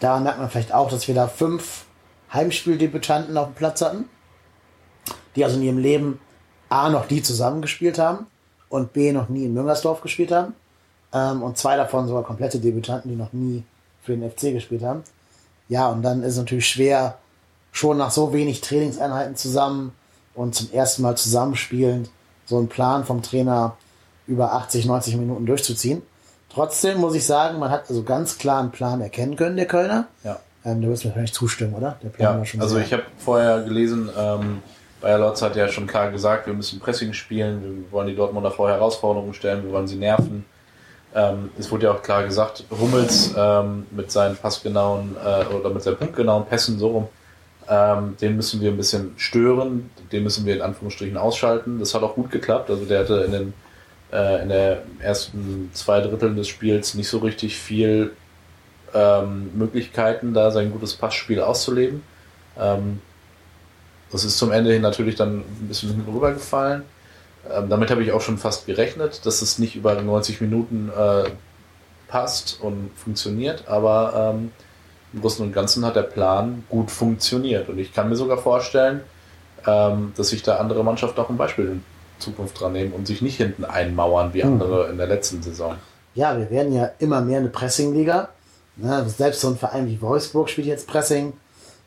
[0.00, 1.84] Da merkt man vielleicht auch, dass wir da fünf
[2.32, 4.08] Heimspieldebütanten auf dem Platz hatten,
[5.36, 6.20] die also in ihrem Leben
[6.68, 8.26] A noch nie zusammengespielt haben
[8.68, 10.54] und B noch nie in Müngersdorf gespielt haben.
[11.12, 13.64] Ähm, und zwei davon sogar komplette Debütanten, die noch nie
[14.02, 15.02] für den FC gespielt haben.
[15.68, 17.18] Ja, und dann ist es natürlich schwer,
[17.70, 19.92] schon nach so wenig Trainingseinheiten zusammen
[20.34, 22.10] und zum ersten Mal zusammenspielend
[22.46, 23.76] so einen Plan vom Trainer
[24.26, 26.02] über 80, 90 Minuten durchzuziehen.
[26.48, 30.06] Trotzdem muss ich sagen, man hat also ganz klar einen Plan erkennen können, der Kölner.
[30.22, 30.38] Ja.
[30.64, 31.96] Ähm, du wirst mir wahrscheinlich zustimmen, oder?
[32.02, 34.62] Der Plan ja, war schon also sehr ich habe vorher gelesen, ähm,
[35.02, 38.52] Bayer Lotz hat ja schon klar gesagt, wir müssen Pressing spielen, wir wollen die Dortmunder
[38.52, 40.44] vor Herausforderungen stellen, wir wollen sie nerven.
[41.14, 45.82] Ähm, es wurde ja auch klar gesagt, Hummels ähm, mit seinen passgenauen äh, oder mit
[45.82, 47.08] seinen punktgenauen Pässen so rum,
[47.68, 51.80] ähm, den müssen wir ein bisschen stören, den müssen wir in Anführungsstrichen ausschalten.
[51.80, 52.70] Das hat auch gut geklappt.
[52.70, 53.54] Also der hatte in den
[54.12, 58.12] äh, in der ersten zwei Drittel des Spiels nicht so richtig viel
[58.94, 62.02] ähm, Möglichkeiten, da sein gutes Passspiel auszuleben.
[64.12, 66.82] Das ist zum Ende hin natürlich dann ein bisschen hinten rübergefallen.
[67.50, 71.30] Ähm, damit habe ich auch schon fast gerechnet, dass es nicht über 90 Minuten äh,
[72.08, 74.52] passt und funktioniert, aber ähm,
[75.12, 77.68] im Großen und Ganzen hat der Plan gut funktioniert.
[77.68, 79.00] Und ich kann mir sogar vorstellen,
[79.66, 81.84] ähm, dass sich da andere Mannschaften auch ein Beispiel in
[82.18, 84.52] Zukunft dran nehmen und sich nicht hinten einmauern wie hm.
[84.52, 84.92] andere mhm.
[84.92, 85.76] in der letzten Saison.
[86.14, 88.28] Ja, wir werden ja immer mehr eine Pressing-Liga.
[88.76, 91.34] Ne, selbst so ein Verein wie Wolfsburg spielt jetzt Pressing.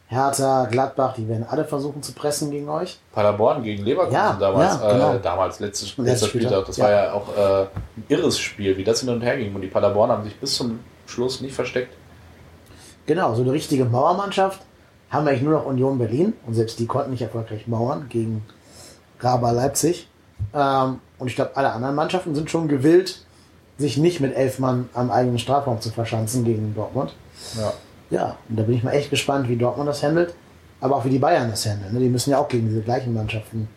[0.08, 3.00] Hertha, Gladbach, die werden alle versuchen zu pressen gegen euch.
[3.12, 5.13] Paderborn gegen Leverkusen ja, damals, ja, genau.
[5.15, 6.65] äh, damals letztes, letzter Spieltag.
[6.65, 6.84] Das ja.
[6.84, 9.56] war ja auch äh, ein irres Spiel, wie das hin und her ging.
[9.56, 11.96] Und die Paderborn haben sich bis zum Schluss nicht versteckt.
[13.08, 14.62] Genau, so eine richtige Mauermannschaft
[15.10, 16.34] haben wir eigentlich nur noch Union Berlin.
[16.46, 18.46] Und selbst die konnten nicht erfolgreich mauern gegen
[19.20, 20.08] Raba Leipzig.
[20.54, 23.22] Ähm, und ich glaube, alle anderen Mannschaften sind schon gewillt,
[23.78, 27.15] sich nicht mit elf Mann am eigenen Strafraum zu verschanzen gegen Dortmund.
[27.58, 27.74] Ja.
[28.10, 30.36] Ja, und da bin ich mal echt gespannt, wie Dortmund das handelt,
[30.80, 31.94] aber auch wie die Bayern das handeln.
[31.94, 32.00] Ne?
[32.00, 33.68] Die müssen ja auch gegen diese gleichen Mannschaften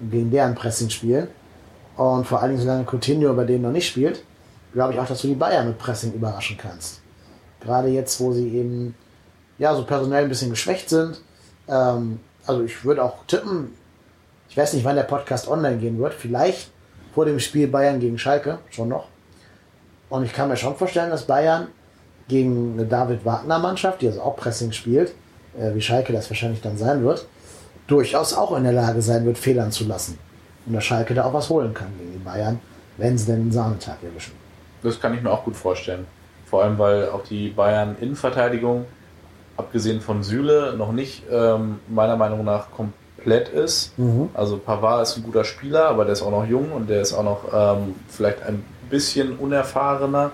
[0.00, 1.28] und gegen deren Pressing spielen.
[1.96, 4.22] Und vor allen Dingen, solange Coutinho bei denen noch nicht spielt,
[4.72, 7.00] glaube ich auch, dass du die Bayern mit Pressing überraschen kannst.
[7.60, 8.94] Gerade jetzt, wo sie eben
[9.58, 11.20] ja so personell ein bisschen geschwächt sind.
[11.66, 13.72] Ähm, also ich würde auch tippen,
[14.48, 16.70] ich weiß nicht, wann der Podcast online gehen wird, vielleicht
[17.14, 19.08] vor dem Spiel Bayern gegen Schalke, schon noch.
[20.08, 21.68] Und ich kann mir schon vorstellen, dass Bayern
[22.28, 25.14] gegen eine David Wagner Mannschaft, die also auch Pressing spielt,
[25.58, 27.26] äh, wie Schalke das wahrscheinlich dann sein wird,
[27.86, 30.18] durchaus auch in der Lage sein wird, Fehlern zu lassen.
[30.66, 32.60] Und der Schalke da auch was holen kann gegen die Bayern,
[32.98, 34.32] wenn sie denn einen Sahnetag erwischen.
[34.82, 36.06] Das kann ich mir auch gut vorstellen.
[36.46, 38.84] Vor allem, weil auch die Bayern Innenverteidigung,
[39.56, 43.98] abgesehen von Süle, noch nicht ähm, meiner Meinung nach komplett ist.
[43.98, 44.28] Mhm.
[44.34, 47.12] Also Pavard ist ein guter Spieler, aber der ist auch noch jung und der ist
[47.12, 50.30] auch noch ähm, vielleicht ein bisschen unerfahrener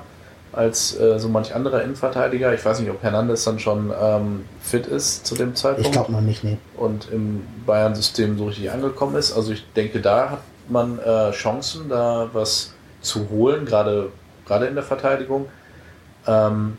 [0.55, 2.55] als äh, so manch anderer Innenverteidiger.
[2.55, 5.87] Ich weiß nicht, ob Hernandez dann schon ähm, fit ist zu dem Zeitpunkt.
[5.87, 6.59] Ich glaube noch nicht, nee.
[6.77, 9.33] Und im Bayern-System so richtig angekommen ist.
[9.33, 14.11] Also ich denke, da hat man äh, Chancen, da was zu holen, gerade
[14.47, 15.47] gerade in der Verteidigung.
[16.27, 16.77] Ähm,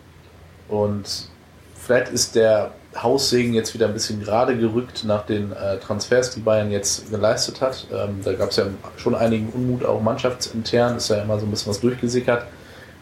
[0.68, 1.30] und
[1.76, 6.40] vielleicht ist der Haussegen jetzt wieder ein bisschen gerade gerückt nach den äh, Transfers, die
[6.40, 7.88] Bayern jetzt geleistet hat.
[7.92, 8.66] Ähm, da gab es ja
[8.98, 12.46] schon einigen Unmut, auch mannschaftsintern, ist ja immer so ein bisschen was durchgesickert.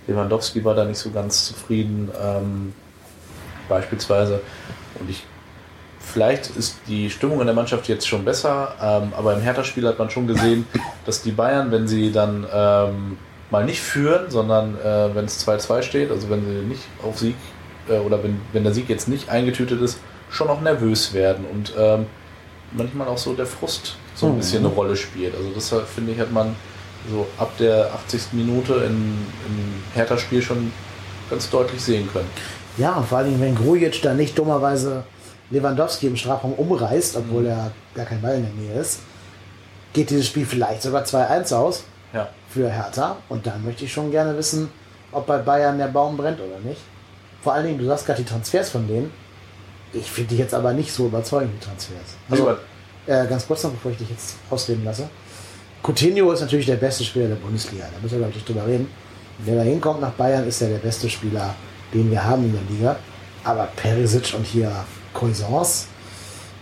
[0.07, 2.73] Lewandowski war da nicht so ganz zufrieden, ähm,
[3.69, 4.41] beispielsweise.
[4.99, 5.23] Und ich,
[5.99, 9.99] vielleicht ist die Stimmung in der Mannschaft jetzt schon besser, ähm, aber im Hertha-Spiel hat
[9.99, 10.65] man schon gesehen,
[11.05, 13.17] dass die Bayern, wenn sie dann ähm,
[13.49, 17.35] mal nicht führen, sondern äh, wenn es 2-2 steht, also wenn sie nicht auf Sieg
[17.87, 21.73] äh, oder wenn, wenn der Sieg jetzt nicht eingetütet ist, schon auch nervös werden und
[21.77, 22.07] ähm,
[22.71, 24.37] manchmal auch so der Frust so ein mhm.
[24.37, 25.35] bisschen eine Rolle spielt.
[25.35, 26.55] Also das finde ich, hat man
[27.09, 28.33] so ab der 80.
[28.33, 30.71] Minute im, im Hertha-Spiel schon
[31.29, 32.29] ganz deutlich sehen können.
[32.77, 35.03] Ja, und vor allem, wenn Grujic da nicht dummerweise
[35.49, 37.49] Lewandowski im Strafraum umreißt, obwohl mhm.
[37.49, 38.99] er gar kein Ball in der Nähe ist,
[39.93, 42.29] geht dieses Spiel vielleicht sogar 2-1 aus ja.
[42.49, 43.17] für Hertha.
[43.29, 44.69] Und dann möchte ich schon gerne wissen,
[45.11, 46.81] ob bei Bayern der Baum brennt oder nicht.
[47.43, 49.11] Vor allen Dingen, du sagst gerade die Transfers von denen.
[49.91, 52.15] Ich finde die jetzt aber nicht so überzeugend, die Transfers.
[52.29, 52.57] Also,
[53.05, 55.07] äh, ganz kurz noch, bevor ich dich jetzt ausreden lasse.
[55.83, 57.83] Coutinho ist natürlich der beste Spieler der Bundesliga.
[57.93, 58.87] Da müssen wir, glaube ich, nicht drüber reden.
[59.39, 61.53] Wenn er hinkommt nach Bayern, ist er der beste Spieler,
[61.93, 62.95] den wir haben in der Liga.
[63.43, 64.71] Aber Perisic und hier
[65.13, 65.85] Coisance,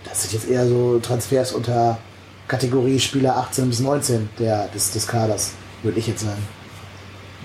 [0.09, 1.99] das sind jetzt eher so Transfers unter
[2.47, 5.51] Kategorie Spieler 18 bis 19 der, des, des Kaders,
[5.83, 6.41] würde ich jetzt sagen.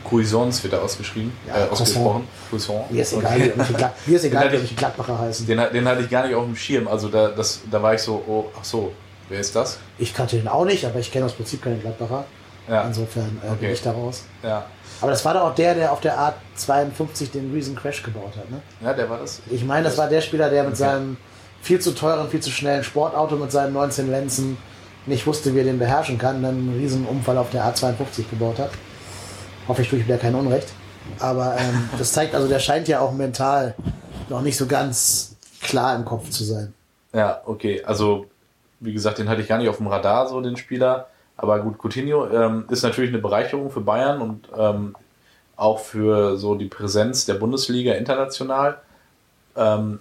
[0.08, 2.26] Cuisance wird da ausgeschrieben, Ja, äh, ausgesprochen.
[2.50, 2.84] Cuisance.
[2.90, 5.46] Mir ist egal, wie irgendwelche Glad- mir ist egal, wie ich- irgendwelche Gladbacher heißen.
[5.46, 6.88] Den, den hatte ich gar nicht auf dem Schirm.
[6.88, 8.92] Also da, das, da war ich so, oh, ach so,
[9.28, 9.78] wer ist das?
[9.98, 12.24] Ich kannte den auch nicht, aber ich kenne aus Prinzip keine Gladbacher.
[12.68, 13.72] Ja, Insofern äh, bin Okay.
[13.72, 14.24] ich daraus.
[14.42, 14.66] ja.
[15.00, 18.32] Aber das war doch auch der, der auf der Art 52 den Reason Crash gebaut
[18.36, 18.50] hat.
[18.50, 18.62] Ne?
[18.80, 19.40] ja, der war das.
[19.50, 20.78] Ich meine, das war der Spieler, der mit Okay.
[20.78, 21.18] seinem
[21.60, 24.56] viel zu teuren, viel zu schnellen Sportauto mit seinen 19 Lenzen
[25.04, 28.58] nicht wusste, wie er den beherrschen kann, dann einen riesen Unfall auf der A52 gebaut
[28.58, 28.70] hat.
[29.68, 30.68] Hoffe ich tue ich wieder kein Unrecht.
[31.20, 33.74] Aber ähm, das zeigt also, der scheint ja auch mental
[34.30, 36.72] noch nicht so ganz klar im Kopf zu sein.
[37.12, 37.82] Ja, okay.
[37.84, 38.26] Also,
[38.80, 41.08] wie gesagt, den hatte ich gar nicht auf dem Radar, so den Spieler.
[41.36, 44.94] Aber gut, Coutinho ähm, ist natürlich eine Bereicherung für Bayern und ähm,
[45.56, 48.78] auch für so die Präsenz der Bundesliga international.
[49.56, 50.00] Ähm,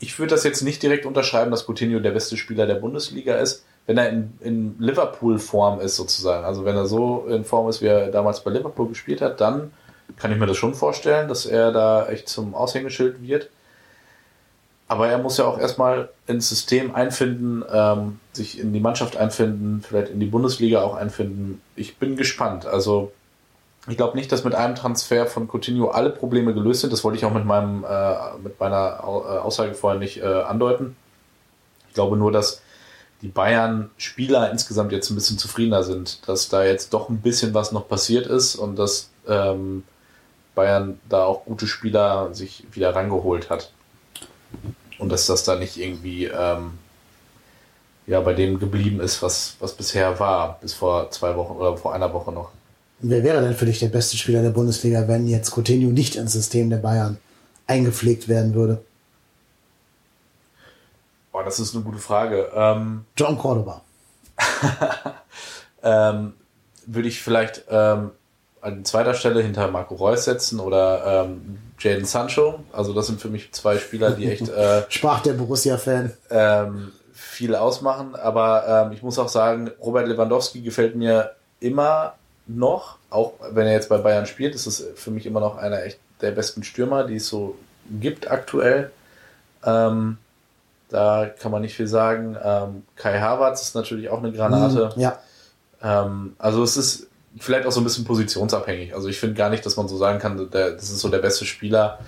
[0.00, 3.64] ich würde das jetzt nicht direkt unterschreiben, dass Coutinho der beste Spieler der Bundesliga ist,
[3.86, 6.44] wenn er in, in Liverpool-Form ist, sozusagen.
[6.44, 9.72] Also, wenn er so in Form ist, wie er damals bei Liverpool gespielt hat, dann
[10.16, 13.50] kann ich mir das schon vorstellen, dass er da echt zum Aushängeschild wird.
[14.88, 19.84] Aber er muss ja auch erstmal ins System einfinden, ähm, sich in die Mannschaft einfinden,
[19.86, 21.60] vielleicht in die Bundesliga auch einfinden.
[21.76, 22.64] Ich bin gespannt.
[22.64, 23.12] Also
[23.86, 26.92] ich glaube nicht, dass mit einem Transfer von Coutinho alle Probleme gelöst sind.
[26.92, 30.96] Das wollte ich auch mit meinem äh, mit meiner äh, Aussage vorher nicht äh, andeuten.
[31.88, 32.62] Ich glaube nur, dass
[33.20, 37.52] die Bayern Spieler insgesamt jetzt ein bisschen zufriedener sind, dass da jetzt doch ein bisschen
[37.52, 39.84] was noch passiert ist und dass ähm,
[40.54, 43.72] Bayern da auch gute Spieler sich wieder rangeholt hat.
[44.98, 46.72] Und dass das da nicht irgendwie ähm,
[48.08, 51.94] ja, bei dem geblieben ist, was, was bisher war, bis vor zwei Wochen oder vor
[51.94, 52.50] einer Woche noch.
[53.00, 56.32] Wer wäre denn für dich der beste Spieler der Bundesliga, wenn jetzt Coutinho nicht ins
[56.32, 57.18] System der Bayern
[57.66, 58.82] eingepflegt werden würde?
[61.30, 62.50] Boah, das ist eine gute Frage.
[62.54, 63.82] Ähm, John Cordoba.
[65.82, 66.32] ähm,
[66.86, 68.10] würde ich vielleicht ähm,
[68.62, 72.60] an zweiter Stelle hinter Marco Reus setzen oder ähm, Jaden Sancho.
[72.72, 76.12] Also das sind für mich zwei Spieler, die echt äh, Sprach der Borussia-Fan.
[76.30, 78.14] ähm, viel ausmachen.
[78.16, 82.14] Aber ähm, ich muss auch sagen, Robert Lewandowski gefällt mir immer
[82.46, 85.82] noch, auch wenn er jetzt bei Bayern spielt, ist es für mich immer noch einer
[85.84, 87.56] echt der besten Stürmer, die es so
[88.00, 88.90] gibt aktuell.
[89.64, 90.18] Ähm,
[90.88, 92.36] da kann man nicht viel sagen.
[92.42, 94.92] Ähm, Kai Havertz ist natürlich auch eine Granate.
[94.96, 95.18] Ja.
[95.82, 97.07] Ähm, also es ist
[97.40, 98.94] vielleicht auch so ein bisschen positionsabhängig.
[98.94, 101.18] Also ich finde gar nicht, dass man so sagen kann, der, das ist so der
[101.18, 101.98] beste Spieler.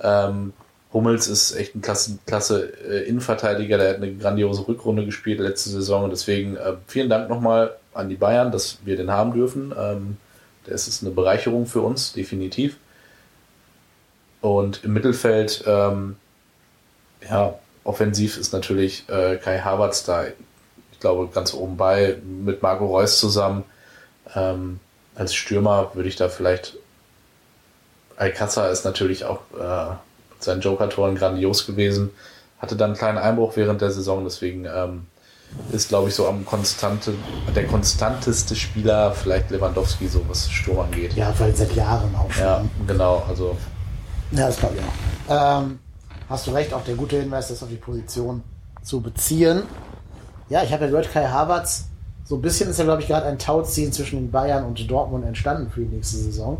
[0.00, 0.52] Ähm,
[0.92, 5.68] Hummels ist echt ein klasse, klasse äh, Innenverteidiger, der hat eine grandiose Rückrunde gespielt letzte
[5.68, 9.74] Saison und deswegen äh, vielen Dank nochmal an die Bayern, dass wir den haben dürfen.
[9.78, 10.16] Ähm,
[10.64, 12.76] das ist eine Bereicherung für uns, definitiv.
[14.40, 16.16] Und im Mittelfeld, ähm,
[17.28, 22.86] ja, offensiv ist natürlich äh, Kai Havertz da, ich glaube, ganz oben bei mit Marco
[22.86, 23.64] Reus zusammen.
[24.34, 24.80] Ähm,
[25.14, 26.76] als Stürmer würde ich da vielleicht.
[28.16, 29.90] Alcázar ist natürlich auch äh,
[30.30, 32.10] mit seinen Joker-Toren grandios gewesen.
[32.58, 35.06] Hatte dann einen kleinen Einbruch während der Saison, deswegen ähm,
[35.72, 37.14] ist, glaube ich, so am konstante,
[37.54, 41.14] der konstanteste Spieler vielleicht Lewandowski, so was Sturm angeht.
[41.14, 42.42] Ja, weil seit Jahren auch schon.
[42.44, 43.24] Ja, genau.
[43.28, 43.56] Also
[44.32, 45.62] Ja, das glaube ich auch.
[45.62, 45.78] Ähm,
[46.28, 48.42] hast du recht, auch der gute Hinweis, das auf die Position
[48.82, 49.62] zu beziehen.
[50.48, 51.84] Ja, ich habe ja gehört, Kai Havertz,
[52.28, 55.24] so ein bisschen ist ja, glaube ich, gerade ein Tauziehen zwischen den Bayern und Dortmund
[55.24, 56.58] entstanden für die nächste Saison.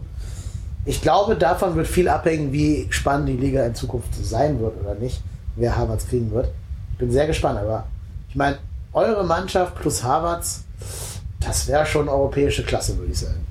[0.86, 4.94] Ich glaube, davon wird viel abhängen, wie spannend die Liga in Zukunft sein wird oder
[4.94, 5.20] nicht,
[5.56, 6.48] wer Havertz kriegen wird.
[6.92, 7.86] Ich bin sehr gespannt, aber
[8.30, 8.56] ich meine,
[8.94, 10.64] eure Mannschaft plus Havertz,
[11.40, 13.44] das wäre schon europäische Klasse, würde ich sagen.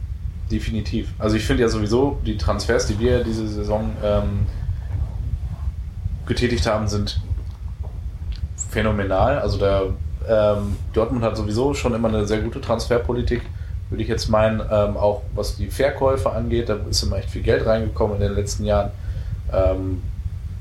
[0.51, 1.13] Definitiv.
[1.19, 4.47] Also ich finde ja sowieso, die Transfers, die wir diese Saison ähm,
[6.25, 7.21] getätigt haben, sind
[8.71, 9.37] phänomenal.
[9.37, 9.93] Also der
[10.29, 13.41] ähm, Dortmund hat sowieso schon immer eine sehr gute Transferpolitik,
[13.89, 17.41] würde ich jetzt meinen, ähm, auch was die Verkäufe angeht, da ist immer echt viel
[17.43, 18.91] Geld reingekommen in den letzten Jahren.
[19.53, 20.01] Ähm,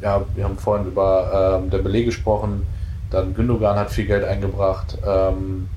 [0.00, 2.66] ja, wir haben vorhin über ähm, der Beleg gesprochen,
[3.10, 5.68] dann Gündogan hat viel Geld eingebracht, ähm,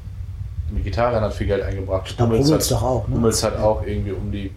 [0.71, 3.07] Mkhitaryan hat viel Geld eingebracht, Hummels Hummels hat- doch auch.
[3.07, 3.15] Ne?
[3.15, 4.51] Hummels hat auch irgendwie um die,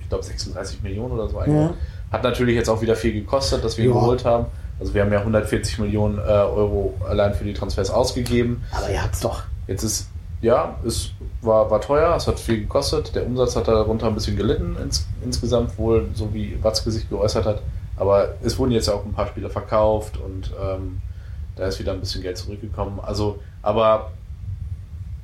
[0.00, 1.74] ich glaube, 36 Millionen oder so eingebracht.
[2.10, 4.00] Hat natürlich jetzt auch wieder viel gekostet, dass wir ihn Ja.
[4.00, 4.46] geholt haben.
[4.80, 8.64] Also wir haben ja 140 Millionen äh, Euro allein für die Transfers ausgegeben.
[8.72, 9.42] Aber ihr habt's doch.
[9.66, 10.08] Jetzt ist,
[10.40, 11.10] ja, es
[11.42, 13.14] war, war teuer, es hat viel gekostet.
[13.14, 17.44] Der Umsatz hat darunter ein bisschen gelitten ins, insgesamt, wohl, so wie Watzke sich geäußert
[17.44, 17.62] hat.
[17.96, 21.02] Aber es wurden jetzt auch ein paar Spiele verkauft und ähm,
[21.56, 22.98] da ist wieder ein bisschen Geld zurückgekommen.
[23.02, 24.12] Also, aber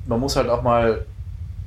[0.06, 1.06] man muss halt auch mal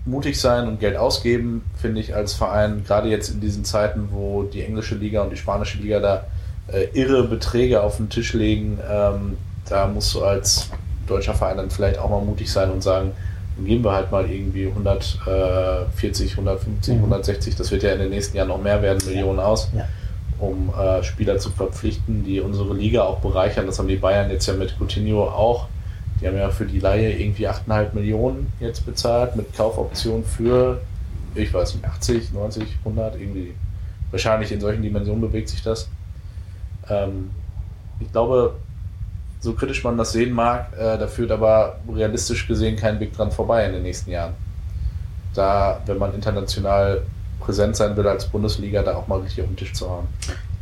[0.06, 4.44] mutig sein und Geld ausgeben, finde ich, als Verein, gerade jetzt in diesen Zeiten, wo
[4.44, 6.26] die englische Liga und die spanische Liga da
[6.74, 8.80] äh, irre Beträge auf den Tisch legen.
[8.90, 9.38] Ähm,
[9.70, 10.70] da musst du als
[11.08, 13.12] deutscher Verein dann vielleicht auch mal mutig sein und sagen,
[13.58, 17.00] dann geben wir halt mal irgendwie 140, 150, Mhm.
[17.04, 19.86] 160, das wird ja in den nächsten Jahren noch mehr werden, Millionen aus, Ja.
[20.40, 23.66] um äh, Spieler zu verpflichten, die unsere Liga auch bereichern.
[23.66, 25.68] Das haben die Bayern jetzt ja mit Coutinho auch.
[26.22, 30.82] Die haben ja für die Laie irgendwie 8,5 Millionen jetzt bezahlt mit Kaufoption für,
[31.36, 33.54] ich weiß nicht, 80, 90, 100, irgendwie.
[34.12, 35.88] Wahrscheinlich in solchen Dimensionen bewegt sich das.
[36.90, 37.32] Ähm,
[38.00, 38.56] ich glaube,
[39.40, 43.32] so kritisch man das sehen mag, äh, da führt aber realistisch gesehen kein Weg dran
[43.32, 44.34] vorbei in den nächsten Jahren.
[45.34, 47.02] Da, wenn man international
[47.40, 50.08] präsent sein will als Bundesliga, da auch mal richtig auf den Tisch zu haben.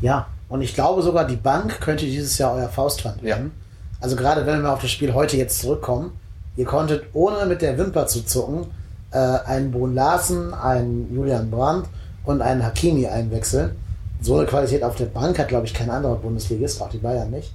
[0.02, 3.52] Ja, und ich glaube sogar, die Bank könnte dieses Jahr euer Faustpfand werden.
[4.00, 6.12] Also gerade wenn wir auf das Spiel heute jetzt zurückkommen,
[6.56, 8.68] ihr konntet ohne mit der Wimper zu zucken
[9.12, 11.88] äh, einen Bohn Larsen, einen Julian Brandt
[12.26, 13.72] und einen Hakimi einwechseln.
[14.22, 17.30] So eine Qualität auf der Bank hat, glaube ich, kein anderer Bundesligist, auch die Bayern
[17.32, 17.54] nicht.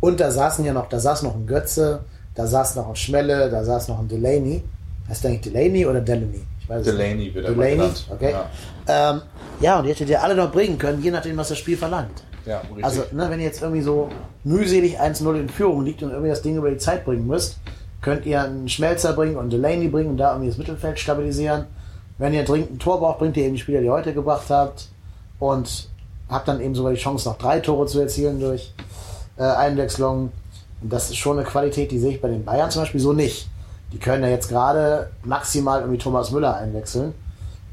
[0.00, 2.00] Und da saßen ja noch, da saß noch ein Götze,
[2.34, 4.62] da saß noch ein Schmelle, da saß noch ein Delaney.
[5.08, 6.40] Heißt der eigentlich Delaney oder Delaney?
[6.60, 6.98] Ich weiß es nicht.
[6.98, 8.06] Delaney wird Delaney, genannt.
[8.10, 8.32] okay.
[8.32, 9.22] Ja, Ähm,
[9.60, 12.22] ja, und die hättet ihr alle noch bringen können, je nachdem, was das Spiel verlangt.
[12.46, 12.84] ja richtig.
[12.84, 14.08] Also, ne, wenn ihr jetzt irgendwie so
[14.44, 17.58] mühselig 1-0 in Führung liegt und irgendwie das Ding über die Zeit bringen müsst,
[18.00, 21.66] könnt ihr einen Schmelzer bringen und Delaney bringen und da irgendwie das Mittelfeld stabilisieren.
[22.16, 24.48] Wenn ihr dringend ein Tor braucht, bringt ihr eben die Spieler, die ihr heute gebracht
[24.48, 24.88] habt
[25.38, 25.89] und
[26.30, 28.72] habt dann eben sogar die Chance, noch drei Tore zu erzielen durch
[29.36, 30.32] äh, Einwechslung.
[30.82, 33.12] Und das ist schon eine Qualität, die sehe ich bei den Bayern zum Beispiel so
[33.12, 33.48] nicht.
[33.92, 37.12] Die können ja jetzt gerade maximal irgendwie Thomas Müller einwechseln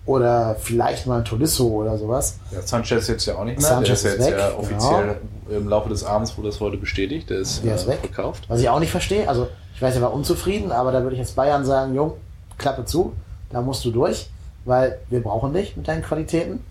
[0.05, 2.37] oder vielleicht mal ein Tolisso oder sowas.
[2.51, 3.67] ja, Sanchez jetzt ja auch nicht mehr.
[3.69, 5.15] Sanchez der ist ist jetzt weg, ja offiziell
[5.49, 7.29] im Laufe des Abends wurde das heute bestätigt.
[7.29, 7.99] Der ist, Der ist äh, weg.
[8.01, 8.45] verkauft.
[8.47, 11.19] Was ich auch nicht verstehe, also ich weiß, er war unzufrieden, aber da würde ich
[11.19, 12.13] jetzt Bayern sagen, Jung,
[12.57, 13.13] Klappe zu,
[13.51, 14.29] da musst du durch,
[14.65, 16.63] weil wir brauchen dich mit deinen Qualitäten.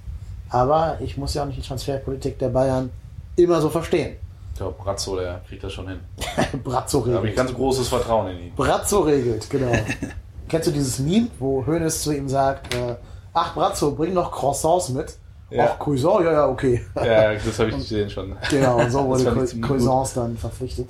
[0.51, 2.91] Aber ich muss ja auch nicht die Transferpolitik der Bayern
[3.37, 4.17] immer so verstehen.
[4.53, 6.01] Ich glaube, Brazzo, der kriegt das schon hin.
[6.65, 7.37] Brazzo Da habe ich regelt.
[7.37, 8.55] ganz großes Vertrauen in ihn.
[8.55, 9.73] Brazzo regelt, genau.
[10.49, 12.95] Kennst du dieses Meme, wo Hoeneß zu ihm sagt, äh,
[13.35, 15.17] ach Brazzo, bring noch Croissants mit.
[15.51, 15.73] Ja.
[15.73, 16.85] Ach, Croissant, ja, ja, okay.
[16.95, 18.35] Ja, das habe ich gesehen schon.
[18.49, 19.47] Genau, und so wurde.
[19.61, 20.89] Croissants dann verpflichtet.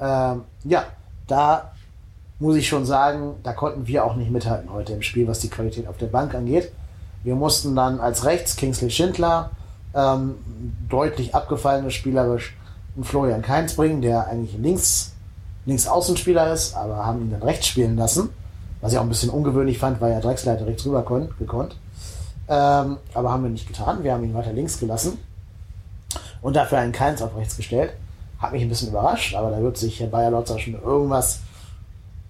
[0.00, 0.84] Ähm, ja,
[1.26, 1.72] da
[2.38, 5.48] muss ich schon sagen, da konnten wir auch nicht mithalten heute im Spiel, was die
[5.48, 6.72] Qualität auf der Bank angeht.
[7.26, 9.50] Wir mussten dann als rechts Kingsley Schindler,
[9.96, 10.36] ähm,
[10.88, 12.56] deutlich abgefallenes spielerisch,
[12.94, 15.12] einen Florian Kainz bringen, der eigentlich links,
[15.64, 18.28] links Außenspieler ist, aber haben ihn dann rechts spielen lassen.
[18.80, 21.74] Was ich auch ein bisschen ungewöhnlich fand, weil Drexler hätte rechts rüber kon gekonnt.
[22.46, 24.04] Ähm, aber haben wir nicht getan.
[24.04, 25.18] Wir haben ihn weiter links gelassen
[26.42, 27.92] und dafür einen Keins auf rechts gestellt.
[28.38, 31.40] Hat mich ein bisschen überrascht, aber da wird sich Herr Bayer Lotzer schon irgendwas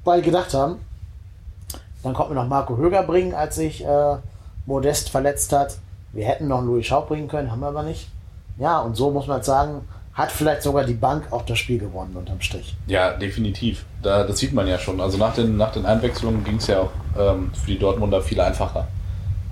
[0.04, 0.76] bei gedacht haben.
[2.02, 4.16] Dann konnten wir noch Marco Höger bringen, als sich äh,
[4.66, 5.78] Modest verletzt hat.
[6.12, 8.08] Wir hätten noch Louis Schaub bringen können, haben wir aber nicht.
[8.58, 9.82] Ja, und so muss man sagen,
[10.14, 12.74] hat vielleicht sogar die Bank auch das Spiel gewonnen unterm Strich.
[12.86, 13.84] Ja, definitiv.
[14.02, 15.00] Da, das sieht man ja schon.
[15.00, 18.40] Also nach den, nach den Einwechslungen ging es ja auch ähm, für die Dortmunder viel
[18.40, 18.88] einfacher.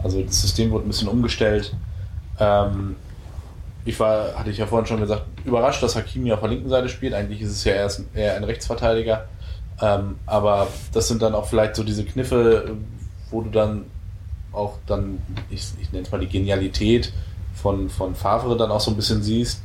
[0.02, 1.74] Also das System wurde ein bisschen umgestellt.
[2.40, 2.96] Ähm,
[3.84, 6.88] ich war, hatte ich ja vorhin schon gesagt, überrascht, dass Hakimi auf der linken Seite
[6.88, 7.12] spielt.
[7.12, 9.26] Eigentlich ist es ja erst eher ein Rechtsverteidiger.
[9.82, 12.74] Ähm, aber das sind dann auch vielleicht so diese Kniffe,
[13.30, 13.84] wo du dann
[14.54, 15.18] auch dann,
[15.50, 17.12] ich, ich nenne es mal die Genialität
[17.54, 19.62] von, von Favre dann auch so ein bisschen siehst,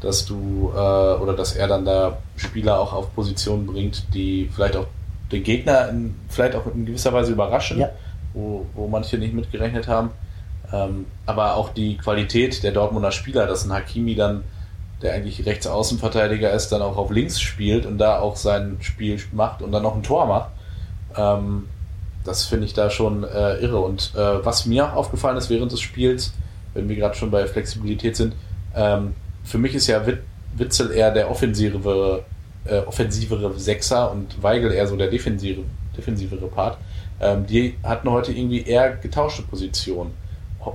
[0.00, 4.76] dass du äh, oder dass er dann da Spieler auch auf Positionen bringt, die vielleicht
[4.76, 4.86] auch
[5.32, 7.90] den Gegner in, vielleicht auch in gewisser Weise überraschen, Ja.
[8.32, 10.10] wo, wo manche nicht mitgerechnet haben.
[10.72, 14.44] Ähm, aber auch die Qualität der Dortmunder Spieler, dass ein Hakimi dann,
[15.02, 19.62] der eigentlich Rechtsaußenverteidiger ist, dann auch auf links spielt und da auch sein Spiel macht
[19.62, 20.50] und dann noch ein Tor macht.
[21.16, 21.68] Ähm,
[22.26, 23.78] das finde ich da schon äh, irre.
[23.78, 26.32] Und äh, was mir aufgefallen ist während des Spiels,
[26.74, 28.34] wenn wir gerade schon bei Flexibilität sind,
[28.74, 30.18] ähm, für mich ist ja Wit
[30.58, 32.24] Witzel eher der offensivere,
[32.64, 35.62] äh, offensivere Sechser und Weigel eher so der defensive,
[35.96, 36.78] defensivere Part.
[37.20, 40.12] Ähm, die hatten heute irgendwie eher getauschte Positionen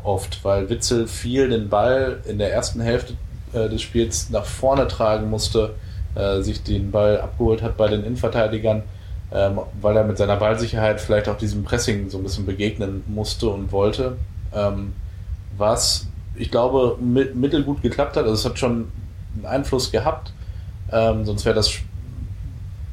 [0.03, 3.13] oft, weil Witzel viel den Ball in der ersten Hälfte
[3.53, 5.75] äh, des Spiels nach vorne tragen musste,
[6.15, 8.83] äh, sich den Ball abgeholt hat bei den Innenverteidigern,
[9.31, 13.49] ähm, weil er mit seiner Ballsicherheit vielleicht auch diesem Pressing so ein bisschen begegnen musste
[13.49, 14.17] und wollte.
[14.53, 14.93] Ähm,
[15.57, 18.23] was ich glaube mit, mittelgut geklappt hat.
[18.23, 18.91] Also es hat schon
[19.35, 20.33] einen Einfluss gehabt.
[20.91, 21.71] Ähm, sonst wäre das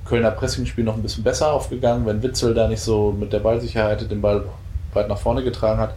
[0.05, 4.11] Kölner Pressingspiel noch ein bisschen besser aufgegangen, wenn Witzel da nicht so mit der Ballsicherheit
[4.11, 4.45] den Ball
[4.95, 5.95] weit nach vorne getragen hat.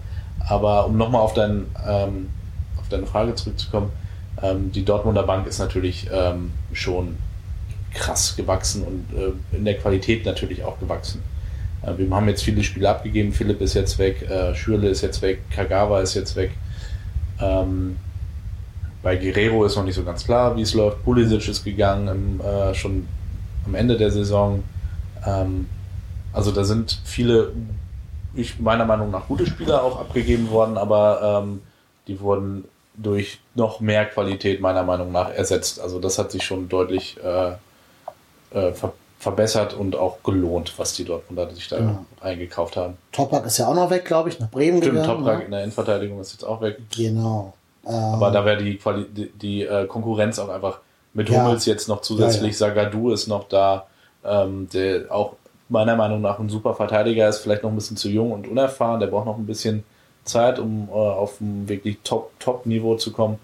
[0.48, 2.30] Aber um nochmal auf, dein, ähm,
[2.80, 3.92] auf deine Frage zurückzukommen,
[4.42, 7.18] ähm, die Dortmunder Bank ist natürlich ähm, schon
[7.94, 11.22] krass gewachsen und äh, in der Qualität natürlich auch gewachsen.
[11.84, 13.32] Äh, wir haben jetzt viele Spiele abgegeben.
[13.34, 16.52] Philipp ist jetzt weg, äh, Schürle ist jetzt weg, Kagawa ist jetzt weg.
[17.40, 17.98] Ähm,
[19.04, 21.04] bei Guerrero ist noch nicht so ganz klar, wie es läuft.
[21.04, 23.08] Pulisic ist gegangen im, äh, schon
[23.66, 24.64] am Ende der Saison.
[25.26, 25.68] Ähm,
[26.34, 27.52] Also da sind viele,
[28.36, 31.62] ich meiner Meinung nach gute Spieler auch abgegeben worden, aber ähm,
[32.08, 32.64] die wurden
[32.96, 35.82] durch noch mehr Qualität meiner Meinung nach ersetzt.
[35.82, 37.52] Also das hat sich schon deutlich äh,
[38.54, 42.06] äh, ver verbessert und auch gelohnt, was die Dortmunder sich da Genau.
[42.22, 42.98] eingekauft haben.
[43.12, 45.20] Topak ist ja auch noch weg, glaube ich, nach Bremen Stimmt, gegangen.
[45.20, 45.46] Toprak ne?
[45.46, 46.80] in der Innenverteidigung ist jetzt auch weg.
[46.96, 47.54] Genau.
[47.86, 50.80] Ähm, Aber da wäre die, Quali die, die äh, Konkurrenz auch einfach
[51.14, 51.44] mit Ja.
[51.46, 52.54] Hummels jetzt noch zusätzlich.
[52.54, 53.86] Ja, Sagadu ist noch da,
[54.26, 55.34] ähm, der auch
[55.70, 59.00] meiner Meinung nach ein super Verteidiger ist, vielleicht noch ein bisschen zu jung und unerfahren.
[59.00, 59.84] Der braucht noch ein bisschen
[60.26, 63.38] Zeit, um äh, auf ein wirklich Top-Top-Niveau zu kommen.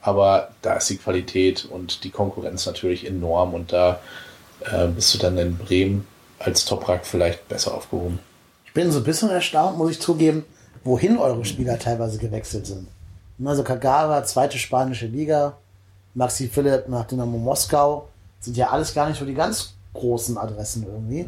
[0.00, 3.98] Aber da ist die Qualität und die Konkurrenz natürlich enorm und da
[4.94, 6.06] bist du dann in Bremen
[6.38, 8.18] als Toprak vielleicht besser aufgehoben.
[8.66, 10.44] Ich bin so ein bisschen erstaunt, muss ich zugeben,
[10.84, 12.88] wohin eure Spieler teilweise gewechselt sind.
[13.44, 15.54] Also Kagawa, zweite spanische Liga,
[16.14, 18.08] Maxi Philipp nach Dynamo Moskau,
[18.40, 21.26] sind ja alles gar nicht so die ganz großen Adressen irgendwie.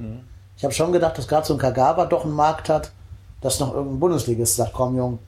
[0.57, 2.91] Ich habe schon gedacht, dass gerade so ein Kagawa doch einen Markt hat,
[3.41, 5.19] dass noch irgendein Bundesligist sagt, komm Jung,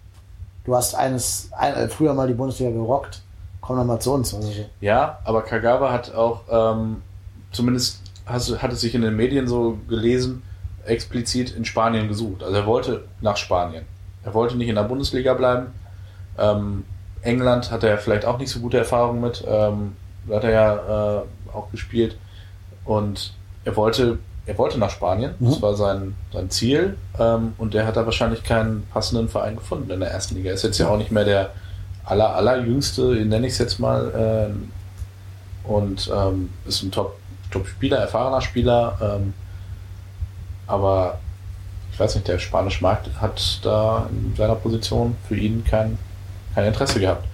[0.64, 3.22] du hast eines, ein, äh, früher mal die Bundesliga gerockt,
[3.60, 4.34] komm doch mal zu uns.
[4.34, 4.64] Also so.
[4.80, 7.02] Ja, aber Kagawa hat auch, ähm,
[7.52, 10.42] zumindest hast, hat es sich in den Medien so gelesen,
[10.84, 12.42] explizit in Spanien gesucht.
[12.42, 13.84] Also er wollte nach Spanien.
[14.24, 15.66] Er wollte nicht in der Bundesliga bleiben.
[16.38, 16.84] Ähm,
[17.22, 19.44] England hat er vielleicht auch nicht so gute Erfahrungen mit.
[19.46, 19.96] Ähm,
[20.26, 21.22] da hat er ja äh,
[21.52, 22.16] auch gespielt.
[22.84, 23.32] Und
[23.64, 25.34] er wollte, er wollte nach Spanien.
[25.38, 25.62] Das Mhm.
[25.62, 26.96] war sein, sein Ziel.
[27.18, 30.50] Ähm, und der hat da wahrscheinlich keinen passenden Verein gefunden in der ersten Liga.
[30.52, 31.50] Ist jetzt ja auch nicht mehr der
[32.04, 34.12] aller, allerjüngste, nenne ich es jetzt mal.
[34.16, 34.70] Ähm,
[35.64, 37.16] und ähm, ist ein Top,
[37.52, 38.98] Top-Spieler, erfahrener Spieler.
[39.00, 39.34] Ähm,
[40.66, 41.18] aber
[41.92, 45.98] ich weiß nicht, der spanische Markt hat da in seiner Position für ihn kein,
[46.54, 47.26] kein Interesse gehabt.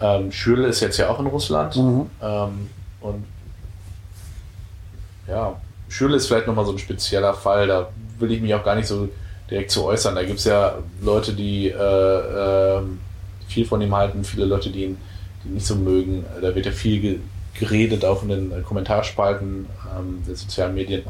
[0.00, 1.76] Ähm, Schürle ist jetzt ja auch in Russland.
[1.76, 2.10] Mhm.
[2.20, 2.70] Ähm,
[3.00, 3.24] und
[5.28, 5.56] ja,
[5.88, 7.68] Schürle ist vielleicht nochmal so ein spezieller Fall.
[7.68, 7.88] Da
[8.18, 9.08] will ich mich auch gar nicht so
[9.50, 10.14] direkt zu äußern.
[10.14, 13.00] Da gibt es ja Leute, die äh, ähm,
[13.46, 14.98] viel von ihm halten, viele Leute, die ihn
[15.44, 16.24] die nicht so mögen.
[16.40, 17.20] Da wird ja viel
[17.58, 21.02] geredet, auch in den äh, Kommentarspalten ähm, der sozialen Medien.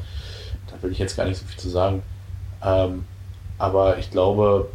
[0.71, 2.03] Da will ich jetzt gar nicht so viel zu sagen.
[2.63, 3.05] Ähm,
[3.59, 4.69] aber ich glaube,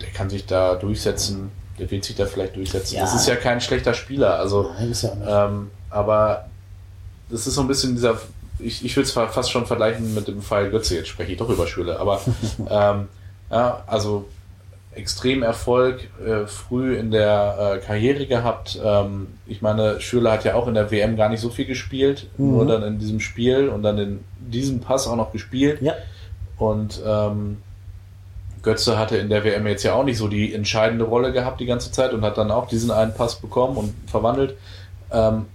[0.00, 1.50] der kann sich da durchsetzen.
[1.78, 2.96] Der wird sich da vielleicht durchsetzen.
[2.96, 3.02] Ja.
[3.02, 4.38] Das ist ja kein schlechter Spieler.
[4.38, 6.46] Also Nein, ja ähm, aber
[7.30, 8.20] das ist so ein bisschen dieser,
[8.58, 11.48] ich, ich würde es fast schon vergleichen mit dem Fall Götze, jetzt spreche ich doch
[11.48, 12.20] über Schüle, aber
[12.68, 13.08] ähm,
[13.50, 14.26] ja, also
[14.92, 18.78] extrem Erfolg äh, früh in der äh, Karriere gehabt.
[18.84, 22.26] Ähm, ich meine, Schüler hat ja auch in der WM gar nicht so viel gespielt,
[22.36, 22.50] Mhm.
[22.50, 25.80] nur dann in diesem Spiel und dann in diesem Pass auch noch gespielt.
[25.80, 25.94] Ja.
[26.58, 27.58] Und ähm,
[28.62, 31.66] Götze hatte in der WM jetzt ja auch nicht so die entscheidende Rolle gehabt die
[31.66, 34.56] ganze Zeit und hat dann auch diesen einen Pass bekommen und verwandelt.
[35.12, 35.46] Ähm,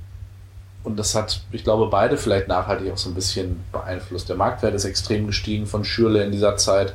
[0.83, 4.29] und das hat, ich glaube, beide vielleicht nachhaltig auch so ein bisschen beeinflusst.
[4.29, 6.93] Der Marktwert ist extrem gestiegen von Schürle in dieser Zeit.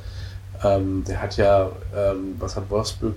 [0.62, 3.14] Ähm, der hat ja, ähm, was hat Wolfsburg?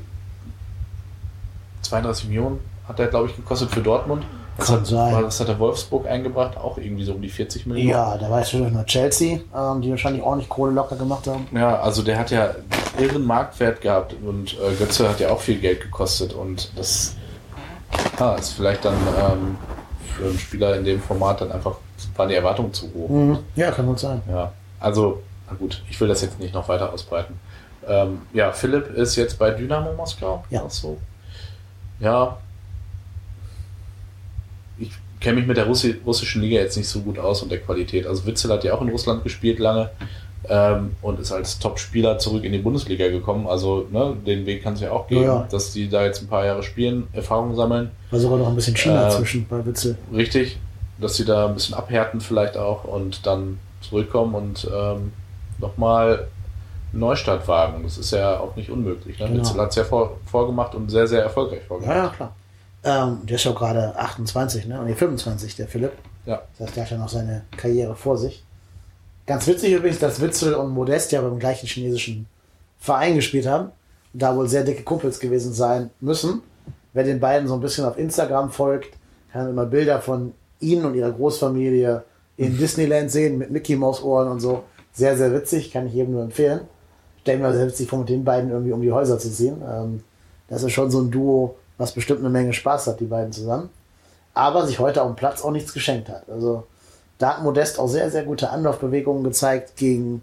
[1.81, 4.25] 32 Millionen hat er, glaube ich, gekostet für Dortmund.
[4.57, 5.23] Was Kann hat, sein.
[5.23, 6.57] was hat der Wolfsburg eingebracht?
[6.57, 7.89] Auch irgendwie so um die 40 Millionen.
[7.89, 11.47] Ja, da war jetzt natürlich noch Chelsea, ähm, die wahrscheinlich ordentlich Kohle locker gemacht haben.
[11.51, 12.53] Ja, also der hat ja
[12.99, 17.15] irren Marktwert gehabt und äh, Götze hat ja auch viel Geld gekostet und das
[18.19, 19.57] ah, ist vielleicht dann ähm,
[20.15, 21.77] für einen Spieler in dem Format dann einfach,
[22.15, 23.09] waren die Erwartungen zu hoch.
[23.09, 23.39] Mhm.
[23.55, 24.21] Ja, kann gut sein.
[24.29, 25.23] Ja, also,
[25.53, 27.39] na gut, ich will das jetzt nicht noch weiter ausbreiten.
[27.87, 30.43] Ähm, ja, Philipp ist jetzt bei Dynamo Moskau.
[30.49, 30.63] Ja.
[30.65, 30.97] Ach so.
[31.99, 32.37] Ja.
[34.79, 37.59] Ich kenne mich mit der Russi russischen Liga jetzt nicht so gut aus und der
[37.59, 38.07] Qualität.
[38.07, 39.89] Also Witzel hat ja auch in Russland gespielt lange
[40.49, 43.47] ähm, und ist als Top-Spieler zurück in die Bundesliga gekommen.
[43.47, 45.47] Also ne, den Weg kann es ja auch geben, Ja, ja.
[45.51, 47.91] dass die da jetzt ein paar Jahre spielen, Erfahrungen sammeln.
[48.11, 49.97] War sogar noch ein bisschen China Äh, zwischen bei Witzel.
[50.13, 50.57] Richtig,
[50.99, 55.11] dass sie da ein bisschen abhärten vielleicht auch und dann zurückkommen und ähm,
[55.59, 56.27] nochmal
[56.91, 57.83] Neustart wagen.
[57.83, 59.19] Das ist ja auch nicht unmöglich.
[59.19, 59.27] Ne?
[59.27, 59.39] Genau.
[59.39, 61.95] Witzel hat es ja vor, vorgemacht und sehr, sehr erfolgreich vorgemacht.
[61.95, 62.35] ja, klar.
[62.85, 64.81] Ähm, der ist ja auch gerade 28, ne?
[64.85, 65.93] Nee, 25, der Philipp.
[66.25, 66.41] Ja.
[66.57, 68.43] Das heißt, der hat ja noch seine Karriere vor sich.
[69.25, 72.27] Ganz witzig übrigens, dass Witzel und Modest ja beim gleichen chinesischen
[72.79, 73.71] Verein gespielt haben.
[74.13, 76.41] Und da wohl sehr dicke Kumpels gewesen sein müssen.
[76.91, 78.95] Wer den beiden so ein bisschen auf Instagram folgt,
[79.31, 82.03] kann immer Bilder von ihnen und ihrer Großfamilie
[82.37, 84.63] in Disneyland sehen mit Mickey Maus Ohren und so.
[84.93, 86.61] Sehr, sehr witzig, kann ich jedem nur empfehlen.
[87.21, 89.61] Stell mir sehr witzig vor, mit den beiden irgendwie um die Häuser zu ziehen.
[89.67, 90.03] Ähm,
[90.47, 93.69] das ist schon so ein Duo, was bestimmt eine Menge Spaß hat, die beiden zusammen.
[94.33, 96.29] Aber sich heute auf dem Platz auch nichts geschenkt hat.
[96.29, 96.65] Also
[97.17, 100.21] da hat Modest auch sehr, sehr gute Anlaufbewegungen gezeigt gegen,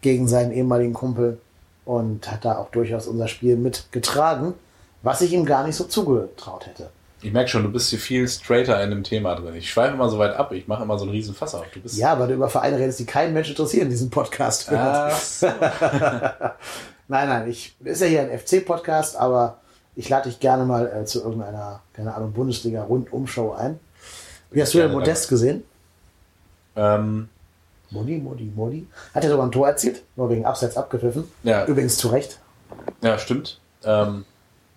[0.00, 1.38] gegen seinen ehemaligen Kumpel
[1.84, 4.54] und hat da auch durchaus unser Spiel mitgetragen,
[5.02, 6.90] was ich ihm gar nicht so zugetraut hätte.
[7.22, 9.54] Ich merke schon, du bist hier viel straighter in dem Thema drin.
[9.54, 11.66] Ich schweife immer so weit ab, ich mache immer so einen riesen Fass auf.
[11.72, 15.12] Du bist Ja, weil du über Vereine redest, die keinen Mensch interessieren, diesen Podcast hört.
[15.22, 15.46] So.
[17.08, 19.58] Nein, nein, ich ist ja hier ein FC-Podcast, aber
[19.96, 23.80] ich lade dich gerne mal äh, zu irgendeiner, keine Ahnung, Bundesliga-Rundumschau ein.
[24.52, 25.64] Wie hast du denn Modest gesehen?
[26.76, 27.28] ähm,
[27.90, 28.86] Modi, Modi, Modi.
[29.12, 31.24] Hat er sogar ein Tor erzielt, nur wegen Abseits abgepfiffen.
[31.42, 31.64] Ja.
[31.66, 32.38] Übrigens zu Recht.
[33.02, 33.58] ja, stimmt.
[33.84, 34.24] Ähm,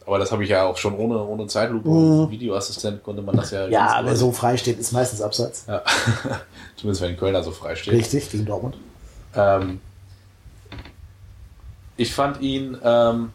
[0.05, 2.19] aber das habe ich ja auch schon ohne, ohne Zeitlupe Mhm.
[2.21, 3.67] und Videoassistent konnte man das ja.
[3.67, 5.65] Ja, wer so frei steht, ist meistens Abseits.
[5.67, 5.81] Ja.
[6.75, 7.93] Zumindest wenn Kölner so frei steht.
[7.93, 8.77] Richtig, gegen Dortmund.
[9.35, 9.79] Ähm,
[11.97, 13.31] ich fand ihn ähm,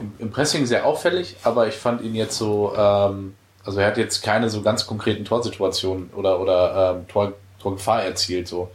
[0.00, 3.34] im, im Pressing sehr auffällig, aber ich fand ihn jetzt so, ähm,
[3.64, 8.48] also er hat jetzt keine so ganz konkreten Torsituationen oder, oder ähm, Tor, Torgefahr erzielt.
[8.48, 8.70] So.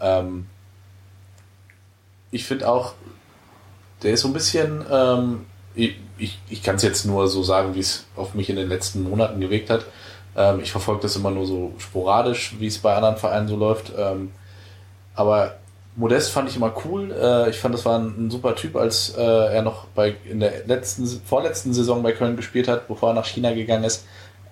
[0.00, 0.46] Ähm,
[2.30, 2.94] ich finde auch,
[4.02, 7.74] der ist so ein bisschen, ähm, ich, ich, ich kann es jetzt nur so sagen,
[7.74, 9.86] wie es auf mich in den letzten Monaten gewirkt hat.
[10.36, 13.92] Ähm, ich verfolge das immer nur so sporadisch, wie es bei anderen Vereinen so läuft.
[13.96, 14.32] Ähm,
[15.14, 15.56] aber
[15.96, 17.12] Modest fand ich immer cool.
[17.12, 20.40] Äh, ich fand, das war ein, ein super Typ, als äh, er noch bei in
[20.40, 24.06] der letzten, vorletzten Saison bei Köln gespielt hat, bevor er nach China gegangen ist.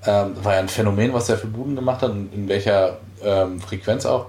[0.05, 3.61] Ähm, war ja ein Phänomen, was er für Buden gemacht hat und in welcher ähm,
[3.61, 4.27] Frequenz auch.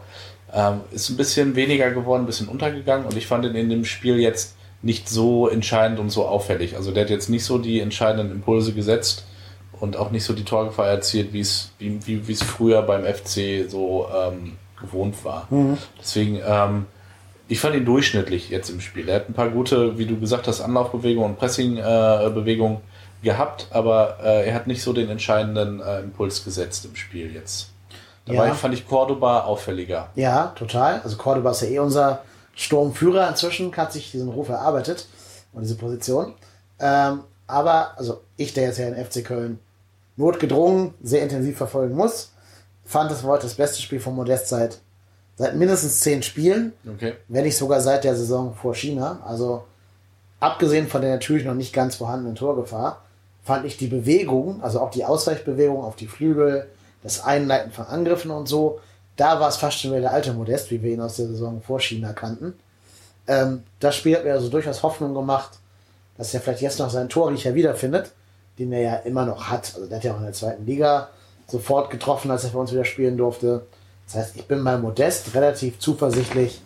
[0.53, 3.83] Ähm, ist ein bisschen weniger geworden, ein bisschen untergegangen und ich fand ihn in dem
[3.83, 6.75] Spiel jetzt nicht so entscheidend und so auffällig.
[6.75, 9.25] Also der hat jetzt nicht so die entscheidenden Impulse gesetzt
[9.79, 13.03] und auch nicht so die Torgefahr erzielt, wie es wie, wie, wie es früher beim
[13.05, 15.47] FC so ähm, gewohnt war.
[15.99, 16.85] Deswegen, ähm,
[17.47, 19.09] ich fand ihn durchschnittlich jetzt im Spiel.
[19.09, 22.77] Er hat ein paar gute, wie du gesagt hast, Anlaufbewegungen und Pressingbewegungen
[23.23, 27.69] gehabt, aber äh, er hat nicht so den entscheidenden äh, Impuls gesetzt im Spiel jetzt.
[28.25, 28.53] Dabei Ja.
[28.53, 30.09] fand ich Cordoba auffälliger.
[30.15, 31.01] Ja, total.
[31.03, 32.19] Also Cordoba ist ja eh unser
[32.57, 35.07] Sturmführer inzwischen, hat sich diesen Ruf erarbeitet
[35.53, 36.33] und diese Position.
[36.79, 39.59] Ähm, aber, also ich, der jetzt ja in FC Köln
[40.17, 42.31] notgedrungen sehr intensiv verfolgen muss,
[42.83, 44.79] fand das heute das beste Spiel von Modest seit,
[45.35, 47.13] seit mindestens zehn Spielen, Okay.
[47.27, 49.19] wenn nicht sogar seit der Saison vor China.
[49.23, 49.63] Also
[50.39, 53.03] abgesehen von der natürlich noch nicht ganz vorhandenen Torgefahr,
[53.43, 56.67] fand ich die Bewegung, also auch die Ausweichbewegung auf die Flügel,
[57.03, 58.79] das Einleiten von Angriffen und so,
[59.17, 61.61] da war es fast schon wieder der alte Modest, wie wir ihn aus der Saison
[61.61, 62.53] vor China kannten.
[63.27, 65.51] Ähm, das Spiel hat mir also durchaus Hoffnung gemacht,
[66.17, 68.11] dass er vielleicht jetzt noch seinen Torriecher wiederfindet,
[68.57, 69.73] den er ja immer noch hat.
[69.75, 71.09] Also der hat ja auch in der zweiten Liga
[71.47, 73.65] sofort getroffen, als er für uns wieder spielen durfte.
[74.05, 76.61] Das heißt, ich bin bei Modest relativ zuversichtlich,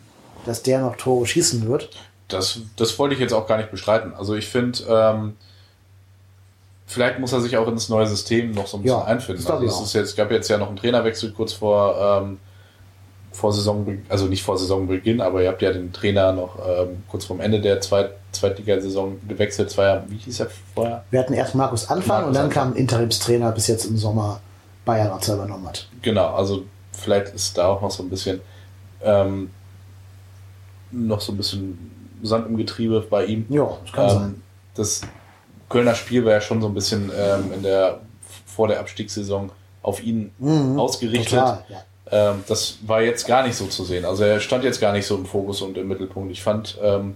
[0.45, 1.89] dass der noch Tore schießen wird.
[2.27, 4.13] Das, das wollte ich jetzt auch gar nicht bestreiten.
[4.13, 5.37] Also ich finde, ähm,
[6.91, 9.47] vielleicht muss er sich auch ins neue System noch so ein bisschen Ja, einfinden.
[9.47, 12.37] Also es ist jetzt, gab jetzt ja noch einen Trainerwechsel kurz vor, ähm,
[13.31, 17.23] vor Saisonbeginn, also nicht vor Saisonbeginn, aber ihr habt ja den Trainer noch ähm, kurz
[17.25, 19.69] vorm Ende der Zweit Zweitligasaison gewechselt.
[19.71, 21.03] Zwei wie hieß er vorher?
[21.11, 22.63] Wir hatten erst Markus Anfang Markus und dann Anfang.
[22.63, 24.41] kam ein Interimstrainer bis jetzt im Sommer
[24.83, 25.87] Bayern selber übernommen hat.
[26.01, 28.41] Genau, also vielleicht ist da auch noch so ein bisschen
[29.01, 29.49] ähm,
[30.91, 33.45] noch so ein bisschen Sand im Getriebe bei ihm.
[33.49, 34.41] Ja, das kann ähm, sein.
[34.75, 35.01] Das
[35.71, 37.99] Kölner Spiel war ja schon so ein bisschen ähm, in der
[38.45, 39.51] vor der Abstiegssaison
[39.81, 41.39] auf ihn Mhm, ausgerichtet.
[41.39, 41.83] Total, ja.
[42.11, 44.05] Ähm, das war jetzt gar nicht so zu sehen.
[44.05, 46.31] Also er stand jetzt gar nicht so im Fokus und im Mittelpunkt.
[46.31, 47.15] Ich fand, ähm,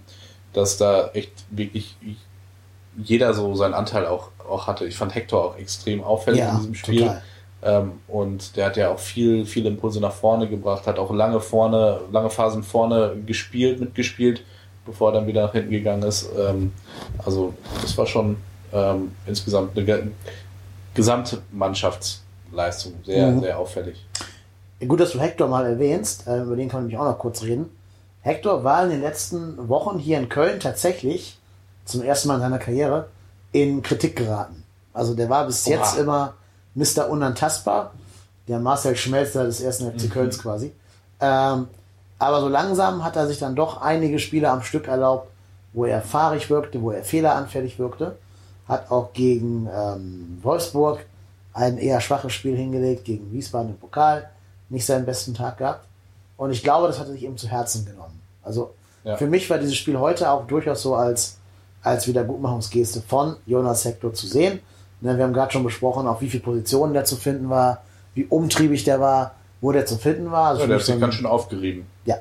[0.54, 1.96] dass da echt wirklich
[2.98, 4.86] jeder so seinen Anteil auch, auch hatte.
[4.86, 7.22] Ich fand Hector auch extrem auffällig Ja, in diesem Spiel.
[7.62, 11.40] Ähm, und der hat ja auch viel, viele Impulse nach vorne gebracht, hat auch lange
[11.40, 14.44] vorne, lange Phasen vorne gespielt, mitgespielt,
[14.86, 16.30] bevor er dann wieder nach hinten gegangen ist.
[16.38, 16.72] Ähm,
[17.24, 18.38] also das war schon
[18.74, 20.04] ähm, insgesamt eine ge
[20.94, 23.42] gesamte Mannschaftsleistung, sehr, Mhm.
[23.42, 24.06] sehr auffällig.
[24.88, 27.70] Gut, dass du Hector mal erwähnst, äh, über den kann ich auch noch kurz reden.
[28.22, 31.38] Hector war in den letzten Wochen hier in Köln tatsächlich
[31.86, 33.08] zum ersten Mal in seiner Karriere
[33.52, 34.64] in Kritik geraten.
[34.94, 35.74] Also der war bis Oha.
[35.76, 36.34] jetzt immer
[36.76, 37.10] Mr.
[37.10, 37.92] Unantastbar,
[38.48, 40.72] der Marcel Schmelzer des ersten FC Kölns quasi.
[41.20, 41.68] Ähm,
[42.20, 45.30] aber so langsam hat er sich dann doch einige Spiele am Stück erlaubt,
[45.74, 48.18] wo er fahrig wirkte, wo er fehleranfällig wirkte.
[48.68, 51.06] Hat auch gegen ähm, Wolfsburg
[51.54, 54.30] ein eher schwaches Spiel hingelegt, gegen Wiesbaden im Pokal
[54.70, 55.86] nicht seinen besten Tag gehabt.
[56.38, 58.20] Und ich glaube, das hat er sich eben zu Herzen genommen.
[58.44, 58.72] Also
[59.04, 59.18] Ja.
[59.18, 61.38] für mich war dieses Spiel heute auch durchaus so als,
[61.84, 64.60] als Wiedergutmachungsgeste von Jonas Hector zu sehen.
[65.02, 67.84] Wir haben gerade schon besprochen, auf wie viele Positionen der zu finden war,
[68.16, 69.36] wie umtriebig der war,
[69.66, 70.50] wo der zu finden war.
[70.50, 71.88] Also Ja, der hat sich ganz schön aufgerieben.
[72.06, 72.18] ja,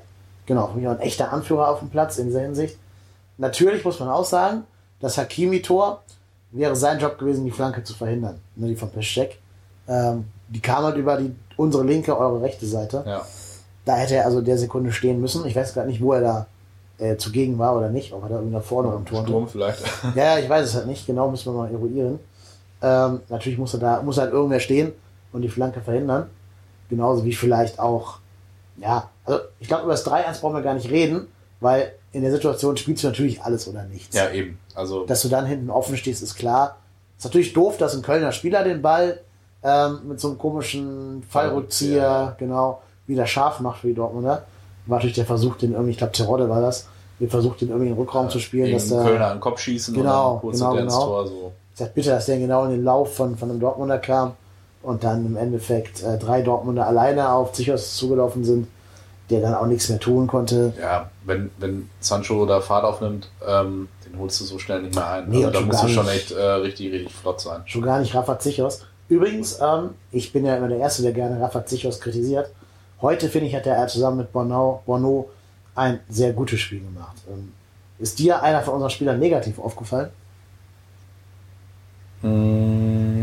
[0.47, 0.68] genau.
[0.68, 2.78] Für mich auch ein echter Anführer auf dem Platz in dieser Hinsicht.
[3.36, 4.64] Natürlich muss man auch sagen,
[5.01, 6.03] das Hakimi-Tor
[6.53, 8.40] wäre sein Job gewesen, die Flanke zu verhindern.
[8.57, 9.38] Ne, die von Peschek.
[9.86, 13.05] Ähm, die kam halt über die, unsere linke, eure rechte Seite.
[13.07, 13.26] Ja.
[13.84, 15.45] Da hätte er also der Sekunde stehen müssen.
[15.45, 16.47] Ich weiß gar nicht, wo er da
[16.97, 18.14] äh, zugegen war oder nicht.
[18.14, 19.82] Ob er da irgendwie vorne im Tor Sturm vielleicht.
[20.14, 21.07] ja, ich weiß es halt nicht.
[21.07, 22.20] Genau müssen wir mal eruieren.
[22.80, 24.92] Ähm, natürlich muss er da, muss halt irgendwer stehen
[25.32, 26.30] und die Flanke verhindern.
[26.89, 28.18] Genauso wie vielleicht auch,
[28.76, 31.28] ja, also ich glaube, über das 3-1 brauchen wir gar nicht reden,
[31.61, 34.14] weil in der Situation spielst du natürlich alles oder nichts.
[34.14, 34.59] Ja, eben.
[34.74, 36.76] Also, Dass du dann hinten offen stehst, ist klar.
[37.18, 39.20] Ist natürlich doof, dass ein Kölner Spieler den Ball
[39.62, 42.37] ähm, mit so einem komischen Fallrückzieher, Fallrückzieher.
[42.39, 44.45] genau, wieder scharf macht für die Dortmunder.
[44.87, 46.87] War natürlich der Versuch, den irgendwie, ich glaube, Terodde war das,
[47.18, 49.95] den Versuch, den irgendwie in den Rückraum zu spielen, dass der, Kölner den Kopf schießen
[49.95, 51.05] Genau, dann kurz genau, genau.
[51.05, 51.26] Tor.
[51.26, 51.53] So.
[51.72, 54.32] ich sag bitte, dass der genau in den Lauf von, von einem Dortmunder kam
[54.85, 58.68] und dann im Endeffekt äh, drei Dortmunder alleine auf Zichos zugelaufen sind,
[59.30, 60.74] der dann auch nichts mehr tun konnte.
[60.80, 65.09] Ja, wenn, wenn Sancho da Fahrt aufnimmt, ähm, den holst du so schnell nicht mehr
[65.09, 65.28] ein.
[65.28, 67.62] Nee, also, da musst du schon echt äh, richtig, richtig flott sein.
[67.64, 68.87] Schon gar nicht Rafa Zichos.
[69.09, 72.51] Übrigens, ähm, ich bin ja immer der Erste, der gerne Rafa Zichos kritisiert.
[73.01, 75.30] Heute, finde ich, hat er zusammen mit Bono, Bono
[75.74, 77.16] ein sehr gutes Spiel gemacht.
[77.28, 77.53] Ähm,
[77.99, 80.11] ist dir einer von unseren Spielern negativ aufgefallen?
[82.22, 83.13] Mm.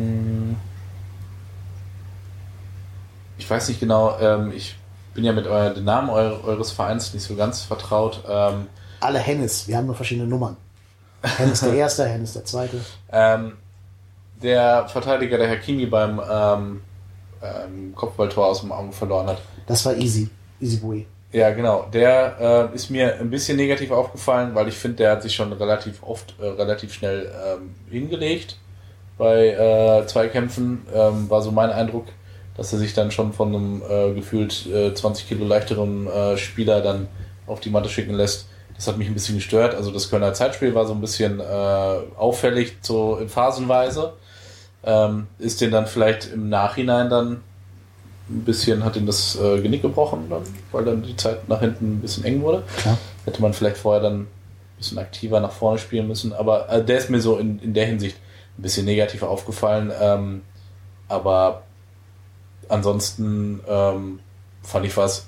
[3.52, 4.76] Weiß nicht genau, ähm, ich
[5.14, 8.24] bin ja mit euer, den Namen eu eures Vereins nicht so ganz vertraut.
[8.28, 8.68] Ähm,
[9.02, 10.58] Alle Hennis, wir haben nur verschiedene Nummern.
[11.22, 12.78] Hennis der Erste, Hennis der Zweite.
[13.12, 13.54] ähm,
[14.42, 16.82] der Verteidiger, der Hakimi beim ähm,
[17.44, 19.38] ähm, Kopfballtor aus dem Auge verloren hat.
[19.68, 20.30] Das war easy.
[20.60, 21.06] Easy Boy.
[21.32, 21.88] Ja, genau.
[21.94, 25.54] Der äh, ist mir ein bisschen negativ aufgefallen, weil ich finde, der hat sich schon
[25.54, 28.58] relativ oft, äh, relativ schnell ähm, hingelegt
[29.18, 30.86] bei äh, Zweikämpfen.
[30.94, 32.08] Ähm, war so mein Eindruck,
[32.58, 36.82] dass er sich dann schon von einem äh, gefühlt äh, 20 Kilo leichteren äh, Spieler
[36.82, 37.08] dann
[37.48, 38.48] auf die Matte schicken lässt.
[38.76, 39.76] Das hat mich ein bisschen gestört.
[39.76, 41.44] Also das Kölner Zeitspiel war so ein bisschen äh,
[42.18, 44.14] auffällig, so in Phasenweise.
[44.84, 47.44] Ähm, ist den dann vielleicht im Nachhinein dann
[48.30, 50.42] ein bisschen, hat ihn das äh, Genick gebrochen, dann,
[50.72, 52.64] weil dann die Zeit nach hinten ein bisschen eng wurde.
[52.78, 52.98] Klar.
[53.26, 54.28] Hätte man vielleicht vorher dann ein
[54.78, 56.34] bisschen aktiver nach vorne spielen müssen.
[56.34, 58.18] Aber äh, der ist mir so in, in der Hinsicht
[58.58, 59.92] ein bisschen negativ aufgefallen.
[60.02, 60.42] Ähm,
[61.08, 61.64] aber
[62.72, 64.20] ansonsten ähm,
[64.64, 65.28] fand ich was,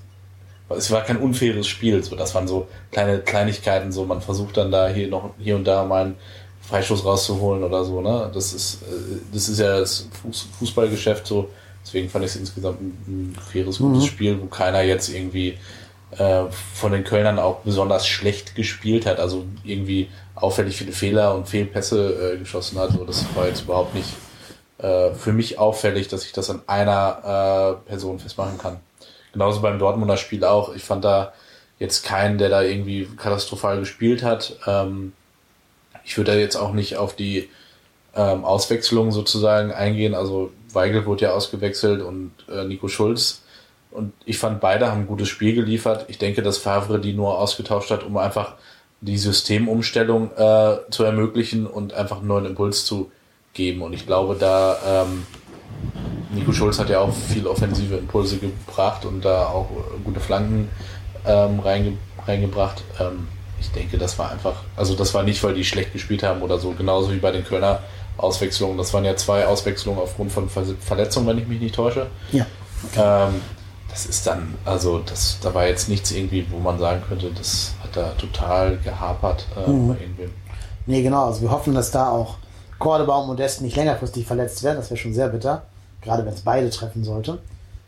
[0.70, 2.04] es war kein unfaires Spiel.
[2.04, 3.92] So, das waren so kleine Kleinigkeiten.
[3.92, 6.16] So, man versucht dann da hier noch hier und da mal einen
[6.62, 8.02] Freistoß rauszuholen oder so.
[8.02, 8.32] Ne?
[8.34, 8.86] Das ist, äh,
[9.34, 11.50] das ist ja das Fuß, Fußballgeschäft so.
[11.86, 14.08] Deswegen fand ich es insgesamt ein, ein faires, gutes Mhm.
[14.08, 15.58] Spiel, wo keiner jetzt irgendwie
[16.18, 19.20] äh, von den Kölnern auch besonders schlecht gespielt hat.
[19.20, 22.92] Also irgendwie auffällig viele Fehler und Fehlpässe äh, geschossen hat.
[22.94, 24.10] So, das war jetzt überhaupt nicht
[24.84, 28.80] äh, für mich auffällig, dass ich das an einer äh, Person festmachen kann.
[29.32, 30.76] Genauso beim Dortmunder Spiel auch.
[30.76, 31.34] Ich fand da
[31.80, 34.58] jetzt keinen, der da irgendwie katastrophal gespielt hat.
[34.68, 35.14] Ähm,
[36.04, 37.50] ich würde da jetzt auch nicht auf die
[38.14, 40.14] ähm, Auswechslung sozusagen eingehen.
[40.14, 43.42] Also Weigel wurde ja ausgewechselt und äh, Nico Schulz.
[43.90, 46.06] Und ich fand, beide haben ein gutes Spiel geliefert.
[46.10, 48.56] Ich denke, dass Favre die nur ausgetauscht hat, um einfach
[49.02, 53.12] die Systemumstellung äh, zu ermöglichen und einfach einen neuen Impuls zu
[53.54, 53.82] geben.
[53.82, 55.26] Und ich glaube, da ähm,
[56.34, 60.70] Nico Schulz hat ja auch viel offensive Impulse gebracht und da auch äh, gute Flanken
[61.26, 61.94] ähm, reinge
[62.28, 62.84] reingebracht.
[63.00, 63.28] Ähm,
[63.60, 66.58] ich denke, das war einfach, also das war nicht, weil die schlecht gespielt haben oder
[66.60, 67.80] so, genauso wie bei den Kölner
[68.18, 68.78] Auswechslungen.
[68.78, 72.08] Das waren ja zwei Auswechslungen aufgrund von Ver Verletzungen, wenn ich mich nicht täusche.
[72.32, 72.46] Ja.
[72.96, 73.36] Ähm,
[73.90, 77.74] das ist dann, also das, da war jetzt nichts irgendwie, wo man sagen könnte, das
[77.84, 79.88] hat da total gehapert äh, Mhm.
[79.90, 80.32] bei irgendwem.
[80.86, 81.26] Nee, genau.
[81.28, 82.38] Also wir hoffen, dass da auch
[82.84, 84.76] Cordoba und Modest nicht längerfristig verletzt werden.
[84.76, 85.64] Das wäre schon sehr bitter.
[86.02, 87.40] Gerade wenn es beide treffen sollte.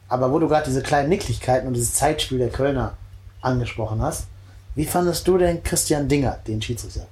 [0.08, 2.94] Aber wo du gerade diese kleinen Nicklichkeiten und dieses Zeitspiel der Kölner
[3.42, 4.28] angesprochen hast,
[4.74, 7.08] wie fandest du denn Christian Dinger, den Schiedsrichter?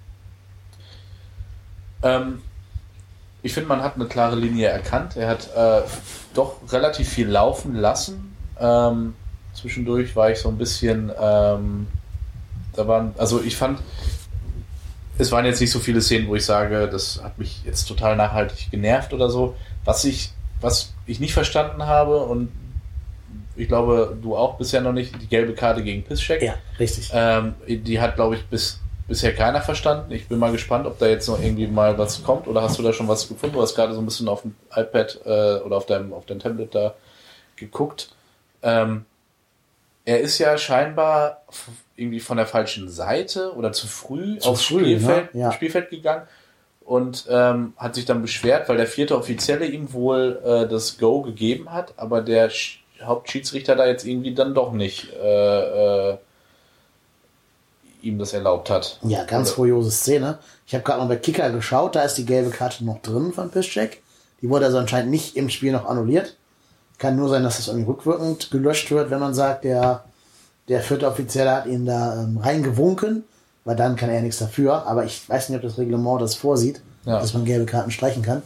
[2.04, 2.42] Ähm,
[3.42, 5.18] ich finde, man hat eine klare Linie erkannt.
[5.18, 5.82] Er hat äh,
[6.34, 8.34] doch relativ viel laufen lassen.
[8.62, 9.14] Ähm,
[9.54, 11.88] zwischendurch war ich so ein bisschen, ähm,
[12.78, 13.80] da waren, also ich fand,
[15.18, 18.16] es waren jetzt nicht so viele Szenen, wo ich sage, das hat mich jetzt total
[18.16, 19.56] nachhaltig genervt oder so.
[19.86, 22.52] Was ich, was ich nicht verstanden habe und
[23.56, 26.42] ich glaube, du auch bisher noch nicht, die gelbe Karte gegen Pisscheck.
[26.42, 27.12] Ja, richtig.
[27.14, 30.12] Ähm, die hat, glaube ich, bis, bisher keiner verstanden.
[30.12, 32.48] Ich bin mal gespannt, ob da jetzt noch irgendwie mal was kommt.
[32.48, 33.56] Oder hast du da schon was gefunden?
[33.56, 36.40] Du hast gerade so ein bisschen auf dem iPad äh, oder auf deinem, auf deinem
[36.40, 36.96] Tablet da
[37.56, 38.10] geguckt.
[38.64, 39.06] Ähm,
[40.06, 41.44] er ist ja scheinbar
[41.96, 45.42] irgendwie von der falschen Seite oder zu früh Zu aufs früh, Spielfeld, ne?
[45.42, 45.52] Ja.
[45.52, 46.24] Spielfeld gegangen
[46.82, 51.22] und ähm, hat sich dann beschwert, weil der vierte Offizielle ihm wohl äh, das Go
[51.22, 56.18] gegeben hat, aber der Sch Hauptschiedsrichter da jetzt irgendwie dann doch nicht äh, äh,
[58.02, 59.00] ihm das erlaubt hat.
[59.04, 60.40] Ja, ganz Oder- kuriose Szene.
[60.68, 63.52] Ich habe gerade noch bei Kicker geschaut, da ist die gelbe Karte noch drin von
[63.52, 64.02] Piszczek.
[64.42, 66.36] Die wurde also anscheinend nicht im Spiel noch annulliert.
[67.04, 70.06] Kann nur sein, dass das irgendwie rückwirkend gelöscht wird, wenn man sagt, der,
[70.70, 73.26] der vierte Offizielle hat ihn da ähm, reingewunken,
[73.66, 74.88] weil dann kann er nichts dafür.
[74.88, 77.20] Aber ich weiß nicht, ob das Reglement das vorsieht, Ja.
[77.20, 78.42] dass man gelbe Karten streichen kann.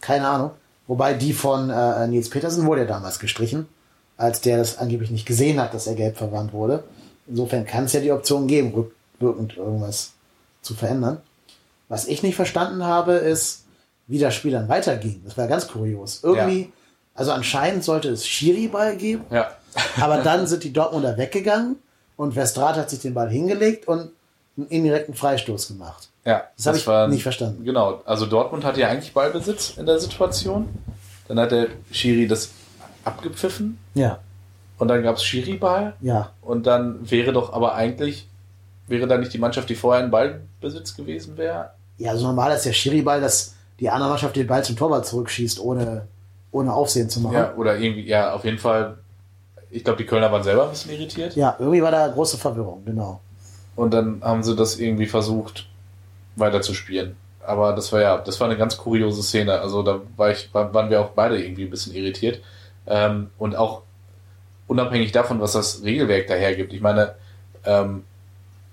[0.00, 0.52] Keine Ahnung.
[0.86, 3.68] Wobei die von äh, Nils Petersen wurde ja damals gestrichen,
[4.16, 6.84] als der das angeblich nicht gesehen hat, dass er gelb verwandt wurde.
[7.26, 10.12] Insofern kann es ja die Option geben, rückwirkend irgendwas
[10.62, 11.18] zu verändern.
[11.90, 13.64] Was ich nicht verstanden habe, ist,
[14.06, 15.20] wie das Spiel dann weiterging.
[15.26, 16.20] Das war ganz kurios.
[16.22, 16.68] Irgendwie, ja.
[17.18, 19.50] Also anscheinend sollte es Schiri-Ball geben, ja.
[20.00, 21.76] aber dann sind die Dortmunder weggegangen
[22.16, 24.12] und Westrat hat sich den Ball hingelegt und
[24.56, 26.08] einen indirekten Freistoß gemacht.
[26.24, 27.64] Ja, das, das habe ich war, nicht verstanden.
[27.64, 30.68] Genau, also Dortmund hatte ja eigentlich Ballbesitz in der Situation.
[31.26, 32.50] Dann hat der Schiri das
[33.04, 33.78] abgepfiffen.
[33.94, 34.20] Ja.
[34.78, 35.94] Und dann gab es Schiri-Ball.
[36.00, 36.30] Ja.
[36.40, 38.28] Und dann wäre doch aber eigentlich,
[38.86, 41.70] wäre da nicht die Mannschaft, die vorher in Ballbesitz gewesen wäre?
[41.96, 45.58] Ja, also normal ist der Schiri-Ball, dass die andere Mannschaft den Ball zum Torwart zurückschießt,
[45.60, 46.06] ohne,
[46.50, 47.34] ohne Aufsehen zu machen.
[47.34, 48.98] Ja, oder irgendwie, ja, auf jeden Fall.
[49.70, 51.36] Ich glaube, die Kölner waren selber ein bisschen irritiert.
[51.36, 53.20] Ja, irgendwie war da große Verwirrung, genau.
[53.76, 55.68] Und dann haben sie das irgendwie versucht,
[56.36, 57.16] weiterzuspielen.
[57.46, 59.60] Aber das war ja, das war eine ganz kuriose Szene.
[59.60, 62.40] Also da war ich, waren wir auch beide irgendwie ein bisschen irritiert.
[62.86, 63.82] Ähm, und auch
[64.66, 66.72] unabhängig davon, was das Regelwerk dahergibt.
[66.72, 67.14] Ich meine,
[67.64, 68.04] ähm,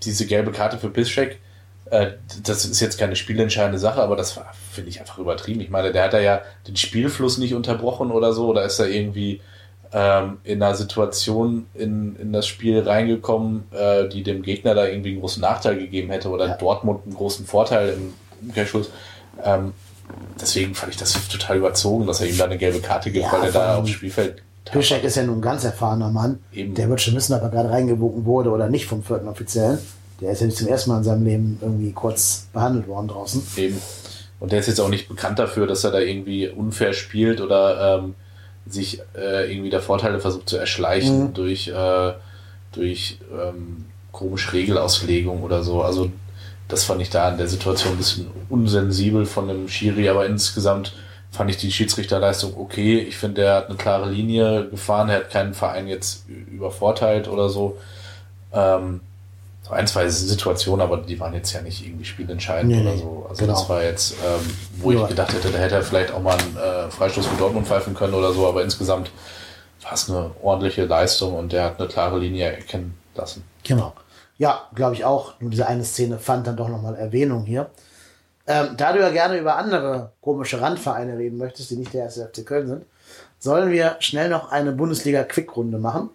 [0.03, 1.37] diese gelbe Karte für Piszczek, äh,
[1.89, 4.39] das ist jetzt keine spielentscheidende Sache, aber das
[4.71, 5.61] finde ich, einfach übertrieben.
[5.61, 8.87] Ich meine, der hat da ja den Spielfluss nicht unterbrochen oder so, oder ist er
[8.87, 9.41] irgendwie
[9.93, 15.11] ähm, in einer Situation in, in das Spiel reingekommen, äh, die dem Gegner da irgendwie
[15.11, 16.57] einen großen Nachteil gegeben hätte oder ja.
[16.57, 18.89] Dortmund einen großen Vorteil im, Umkehrschluss.
[19.43, 19.73] Ähm,
[20.39, 23.31] deswegen fand ich das total überzogen, dass er ihm da eine gelbe Karte gibt, ja,
[23.31, 26.39] weil er da aufs Spielfeld Pischek ist ja nun ein ganz erfahrener Mann.
[26.51, 26.73] Eben.
[26.73, 29.77] Der wird schon wissen, ob er gerade reingewogen wurde oder nicht vom vierten Offiziellen.
[30.21, 33.45] Der ist ja nicht zum ersten Mal in seinem Leben irgendwie kurz behandelt worden draußen.
[33.57, 33.81] Eben.
[34.39, 37.99] Und der ist jetzt auch nicht bekannt dafür, dass er da irgendwie unfair spielt oder
[37.99, 38.15] ähm,
[38.67, 41.33] sich äh, irgendwie der Vorteile versucht zu erschleichen mhm.
[41.33, 42.13] durch, äh,
[42.71, 45.81] durch ähm, komische Regelauslegung oder so.
[45.81, 46.11] Also
[46.67, 50.93] das fand ich da in der Situation ein bisschen unsensibel von dem Schiri, aber insgesamt
[51.31, 52.99] fand ich die Schiedsrichterleistung okay.
[52.99, 57.49] Ich finde, er hat eine klare Linie gefahren, er hat keinen Verein jetzt übervorteilt oder
[57.49, 57.77] so.
[58.53, 59.01] Ähm,
[59.65, 63.25] so ein, zwei Situationen, aber die waren jetzt ja nicht irgendwie spielentscheidend nee, oder so.
[63.27, 63.57] Also genau.
[63.57, 65.01] das war jetzt, ähm, wo ja.
[65.01, 67.95] ich gedacht hätte, da hätte er vielleicht auch mal einen äh, Freistoß für Dortmund pfeifen
[67.95, 69.09] können oder so, aber insgesamt
[69.81, 73.43] war es eine ordentliche Leistung und der hat eine klare Linie erkennen lassen.
[73.63, 73.93] Genau.
[74.37, 75.33] Ja, glaube ich auch.
[75.39, 77.71] Nur diese eine Szene fand dann doch nochmal Erwähnung hier.
[78.45, 82.29] Ähm, da du ja gerne über andere komische Randvereine reden möchtest, die nicht der erste
[82.31, 82.85] FC Köln sind,
[83.39, 86.11] sollen wir schnell noch eine Bundesliga-Quick-Runde machen.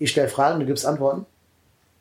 [0.00, 1.26] Ich stelle Fragen, du gibst Antworten.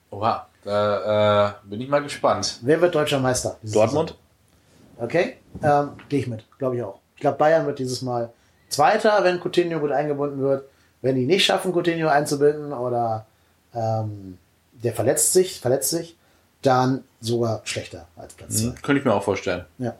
[0.10, 0.48] Oha.
[0.66, 2.60] Da äh, bin ich mal gespannt.
[2.62, 3.58] Wer wird deutscher Meister?
[3.62, 4.10] Dortmund.
[4.10, 5.06] Saison?
[5.06, 7.00] Okay, ähm, gehe ich mit, glaube ich auch.
[7.16, 8.34] Ich glaube, Bayern wird dieses Mal
[8.70, 10.66] Zweiter, wenn Coutinho gut eingebunden wird.
[11.02, 13.28] Wenn die nicht schaffen, Coutinho einzubinden oder
[13.76, 14.40] ähm,
[14.72, 16.18] der verletzt sich, verletzt sich,
[16.64, 18.66] dann sogar schlechter als Platz 2.
[18.66, 19.66] Mhm, könnte ich mir auch vorstellen.
[19.78, 19.94] Ja.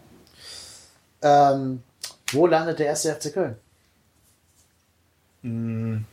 [1.22, 1.84] Ähm,
[2.32, 3.56] wo landet der erste FC Köln?
[5.44, 6.06] Mhm.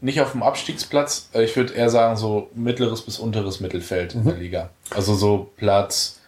[0.00, 1.28] Nicht auf dem Abstiegsplatz.
[1.32, 4.20] Äh, ich würde eher sagen, so mittleres bis unteres Mittelfeld mhm.
[4.20, 4.40] in der mhm.
[4.40, 4.70] Liga.
[4.90, 6.20] Also so Platz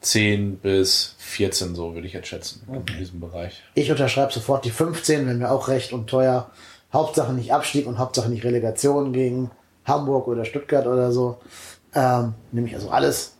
[0.00, 2.92] 10 bis 14, so würde ich jetzt schätzen, okay.
[2.92, 3.62] in diesem Bereich.
[3.74, 6.50] Ich unterschreibe sofort die 15, wenn wir auch recht und teuer.
[6.92, 9.50] Hauptsache nicht Abstieg und Hauptsache nicht Relegation gegen
[9.84, 11.38] Hamburg oder Stuttgart oder so.
[11.94, 13.36] Ähm, nämlich also alles.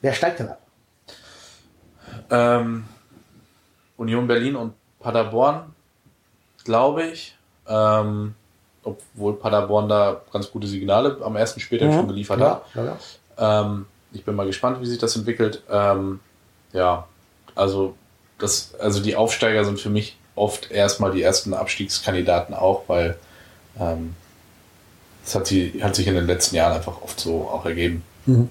[0.00, 0.60] Wer steigt denn ab?
[2.30, 2.84] Ähm,
[3.96, 5.74] Union Berlin und Paderborn,
[6.64, 7.36] glaube ich.
[7.66, 8.34] Ähm,
[8.88, 11.94] obwohl Paderborn da ganz gute Signale am ersten Spieltag mhm.
[11.94, 12.64] schon geliefert ja, hat.
[12.74, 13.62] Ja, ja.
[13.62, 15.62] Ähm, ich bin mal gespannt, wie sich das entwickelt.
[15.70, 16.20] Ähm,
[16.72, 17.06] ja,
[17.54, 17.94] also
[18.38, 23.18] das, also die Aufsteiger sind für mich oft erstmal die ersten Abstiegskandidaten auch, weil
[23.78, 24.14] ähm,
[25.24, 28.02] das hat, sie, hat sich in den letzten Jahren einfach oft so auch ergeben.
[28.26, 28.48] Mhm.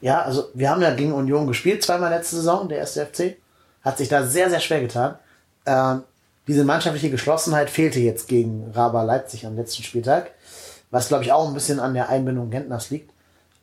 [0.00, 3.36] Ja, also wir haben ja gegen Union gespielt, zweimal letzte Saison, der erste FC.
[3.82, 5.16] Hat sich da sehr, sehr schwer getan.
[5.66, 6.02] Ähm,
[6.48, 10.32] diese mannschaftliche Geschlossenheit fehlte jetzt gegen Raba Leipzig am letzten Spieltag,
[10.90, 13.12] was glaube ich auch ein bisschen an der Einbindung Gentners liegt.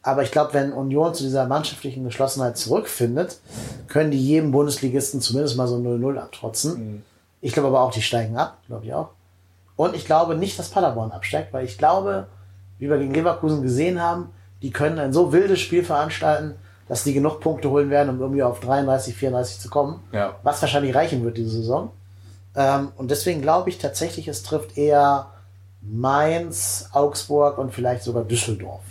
[0.01, 3.39] Aber ich glaube, wenn Union zu dieser mannschaftlichen Geschlossenheit zurückfindet,
[3.87, 6.73] können die jedem Bundesligisten zumindest mal so 0-0 abtrotzen.
[6.73, 7.03] Mhm.
[7.41, 9.09] Ich glaube aber auch, die steigen ab, glaube ich auch.
[9.75, 12.27] Und ich glaube nicht, dass Paderborn absteigt, weil ich glaube,
[12.79, 14.29] wie wir gegen Leverkusen gesehen haben,
[14.61, 16.55] die können ein so wildes Spiel veranstalten,
[16.87, 20.01] dass die genug Punkte holen werden, um irgendwie auf 33, 34 zu kommen.
[20.11, 20.35] Ja.
[20.43, 21.91] Was wahrscheinlich reichen wird diese Saison.
[22.55, 25.27] Ähm, und deswegen glaube ich tatsächlich, es trifft eher
[25.81, 28.81] Mainz, Augsburg und vielleicht sogar Düsseldorf.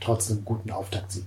[0.00, 1.24] Trotz einem guten Auftaktsieg.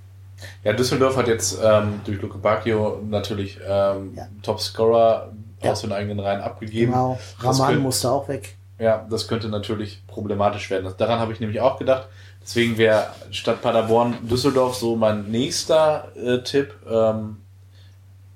[0.64, 4.28] Ja, Düsseldorf hat jetzt ähm, durch Luke Bacchio natürlich ähm, ja.
[4.44, 5.32] Topscorer
[5.64, 5.72] ja.
[5.72, 6.92] aus den eigenen Reihen abgegeben.
[6.92, 8.56] Genau, Raman musste auch weg.
[8.80, 10.94] Ja, das könnte natürlich problematisch werden.
[10.98, 12.08] Daran habe ich nämlich auch gedacht.
[12.42, 16.76] Deswegen wäre statt Paderborn Düsseldorf so mein nächster äh, Tipp.
[16.88, 17.38] Ähm,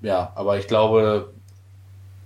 [0.02, 1.32] ja, aber ich glaube,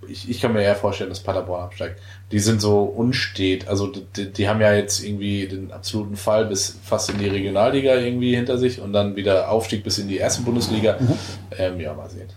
[0.08, 2.00] ich, ich kann mir eher vorstellen, dass Paderborn absteigt.
[2.32, 3.68] Die sind so unstet.
[3.68, 7.94] Also die, die haben ja jetzt irgendwie den absoluten Fall bis fast in die Regionalliga
[7.94, 10.96] irgendwie hinter sich und dann wieder Aufstieg bis in die erste Bundesliga.
[10.98, 11.18] Mhm.
[11.58, 12.28] Ähm, ja, mal sehen.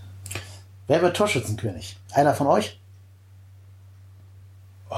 [0.87, 1.97] Wer wird Torschützenkönig?
[2.13, 2.79] Einer von euch?
[4.89, 4.95] Oh.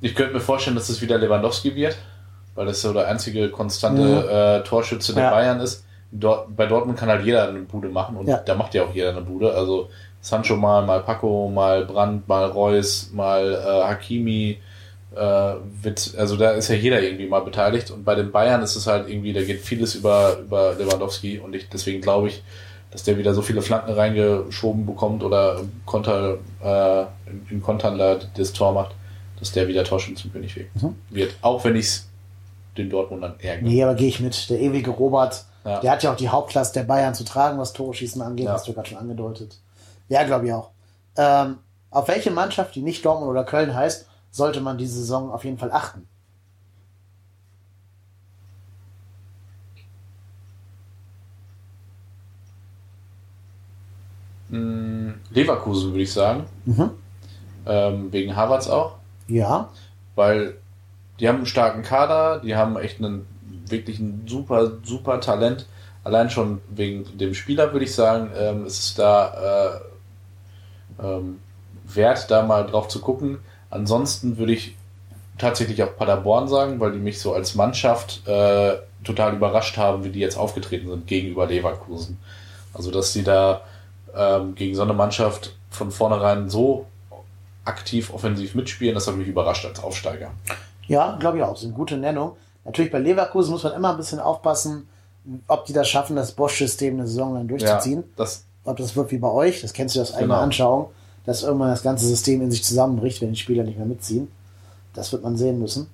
[0.00, 1.96] Ich könnte mir vorstellen, dass es wieder Lewandowski wird,
[2.56, 4.56] weil das so der einzige konstante ja.
[4.56, 5.30] äh, Torschütze der ja.
[5.30, 5.84] Bayern ist.
[6.14, 8.36] Dort, bei Dortmund kann halt jeder eine Bude machen und ja.
[8.36, 9.52] da macht ja auch jeder eine Bude.
[9.54, 9.88] Also
[10.20, 14.58] Sancho mal, mal Paco, mal Brandt, mal Reus, mal äh, Hakimi.
[15.14, 18.76] Äh, wird, also da ist ja jeder irgendwie mal beteiligt und bei den Bayern ist
[18.76, 22.42] es halt irgendwie, da geht vieles über, über Lewandowski und ich, deswegen glaube ich,
[22.92, 27.04] dass der wieder so viele Flanken reingeschoben bekommt oder Konter, äh,
[27.50, 28.94] in Kontern da das Tor macht,
[29.38, 30.68] dass der wieder Torschützenkönig wird.
[30.76, 30.94] Mhm.
[31.10, 31.34] wird.
[31.40, 32.08] Auch wenn ich es
[32.76, 33.68] den Dortmundern ärgere.
[33.68, 34.48] Nee, aber gehe ich mit.
[34.50, 35.80] Der ewige Robert, ja.
[35.80, 38.52] der hat ja auch die Hauptlast der Bayern zu tragen, was Tore angeht, ja.
[38.52, 39.58] hast du gerade schon angedeutet.
[40.08, 40.70] Ja, glaube ich auch.
[41.16, 41.58] Ähm,
[41.90, 45.58] auf welche Mannschaft, die nicht Dortmund oder Köln heißt, sollte man diese Saison auf jeden
[45.58, 46.08] Fall achten?
[54.50, 56.44] Hm, Leverkusen würde ich sagen.
[56.66, 56.90] Mhm.
[57.66, 58.96] Ähm, wegen Harvards auch.
[59.28, 59.70] Ja.
[60.14, 60.56] Weil
[61.20, 63.26] die haben einen starken Kader, die haben echt einen
[63.72, 65.66] wirklich ein super, super Talent.
[66.04, 69.80] Allein schon wegen dem Spieler würde ich sagen, ähm, ist es da
[71.00, 71.40] äh, ähm,
[71.84, 73.38] wert, da mal drauf zu gucken.
[73.70, 74.76] Ansonsten würde ich
[75.38, 80.10] tatsächlich auch Paderborn sagen, weil die mich so als Mannschaft äh, total überrascht haben, wie
[80.10, 82.18] die jetzt aufgetreten sind gegenüber Leverkusen.
[82.74, 83.62] Also, dass sie da
[84.14, 86.86] ähm, gegen so eine Mannschaft von vornherein so
[87.64, 90.30] aktiv offensiv mitspielen, das hat mich überrascht als Aufsteiger.
[90.86, 91.52] Ja, glaube ich auch.
[91.52, 92.36] Das ist eine gute Nennung.
[92.64, 94.88] Natürlich bei Leverkusen muss man immer ein bisschen aufpassen,
[95.48, 98.00] ob die das schaffen, das Bosch-System eine Saison lang durchzuziehen.
[98.00, 100.44] Ja, das ob das wird wie bei euch, das kennst du aus eigener genau.
[100.44, 100.90] Anschauung,
[101.24, 104.30] dass irgendwann das ganze System in sich zusammenbricht, wenn die Spieler nicht mehr mitziehen.
[104.94, 105.88] Das wird man sehen müssen.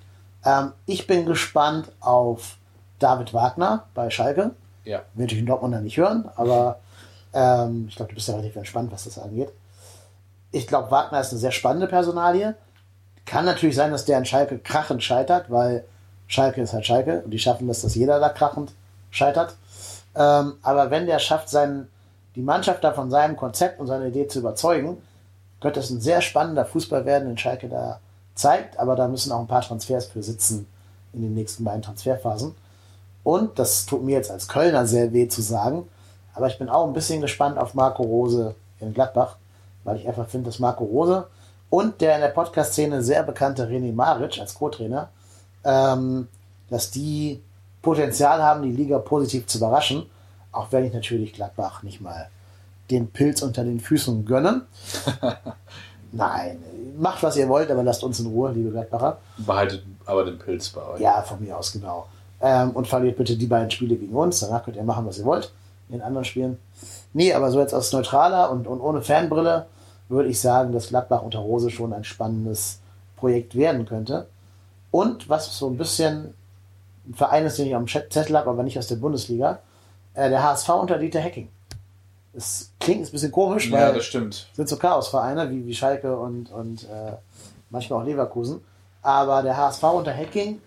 [0.45, 2.57] Ähm, ich bin gespannt auf
[2.99, 4.51] David Wagner bei Schalke.
[4.85, 5.03] Ja.
[5.15, 6.81] Will ich in Dortmund nicht hören, aber
[7.33, 9.51] ähm, ich glaube, du bist ja relativ entspannt, was das angeht.
[10.51, 12.55] Ich glaube, Wagner ist eine sehr spannende Personalie.
[13.27, 15.85] Kann natürlich sein, dass der an Schalke krachend scheitert, weil
[16.29, 18.73] Schalke ist halt Schalke und die schaffen das, dass jeder da krachend
[19.11, 19.57] scheitert.
[20.15, 21.89] Ähm, aber wenn der schafft, seinen,
[22.37, 25.03] die Mannschaft da von seinem Konzept und seiner Idee zu überzeugen,
[25.61, 27.99] könnte es ein sehr spannender Fußball werden, den Schalke da
[28.35, 28.79] zeigt.
[28.79, 30.67] Aber da müssen auch ein paar Transfers für sitzen
[31.13, 32.55] in den nächsten beiden Transferphasen.
[33.25, 35.89] Und das tut mir jetzt als Kölner sehr weh zu sagen,
[36.35, 39.37] aber ich bin auch ein bisschen gespannt auf Marco Rose in Gladbach,
[39.85, 41.27] weil ich einfach finde, dass Marco Rose
[41.69, 45.09] und der in der Podcast-Szene sehr bekannte René Maric als Co-Trainer,
[45.65, 46.29] ähm,
[46.71, 47.43] dass die
[47.83, 50.07] Potenzial haben, die Liga positiv zu überraschen,
[50.53, 52.29] auch wenn ich natürlich Gladbach nicht mal
[52.91, 54.63] den Pilz unter den Füßen gönnen.
[56.13, 56.59] Nein,
[56.99, 59.19] macht was ihr wollt, aber lasst uns in Ruhe, liebe Gladbacher.
[59.37, 61.01] Behaltet aber den Pilz bei euch.
[61.01, 62.07] Ja, von mir aus, genau.
[62.41, 65.25] Ähm, und verliert bitte die beiden Spiele gegen uns, danach könnt ihr machen, was ihr
[65.25, 65.53] wollt
[65.91, 66.59] in anderen Spielen.
[67.13, 69.67] Nee, aber so jetzt aus neutraler und, und ohne Fanbrille
[70.09, 72.81] würde ich sagen, dass Gladbach unter Rose schon ein spannendes
[73.17, 74.27] Projekt werden könnte.
[74.91, 76.35] Und was so ein bisschen
[77.07, 79.61] ein Verein ist, den ich am Zettel habe, aber nicht aus der Bundesliga,
[80.15, 81.49] äh, der HSV unter Dieter Hecking.
[82.33, 84.49] Das klingt ein bisschen komisch, weil ja, das stimmt.
[84.53, 87.13] sind so Chaosvereine wie, wie Schalke und, und äh,
[87.71, 88.61] manchmal auch Leverkusen.
[89.03, 90.61] Aber der HSV unter Hacking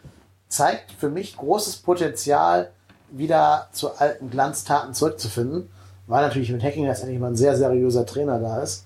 [0.47, 2.71] zeigt für mich großes Potenzial,
[3.11, 5.69] wieder zu alten Glanztaten zurückzufinden,
[6.07, 8.85] weil natürlich mit Hacking letztendlich mal ein sehr seriöser Trainer da ist,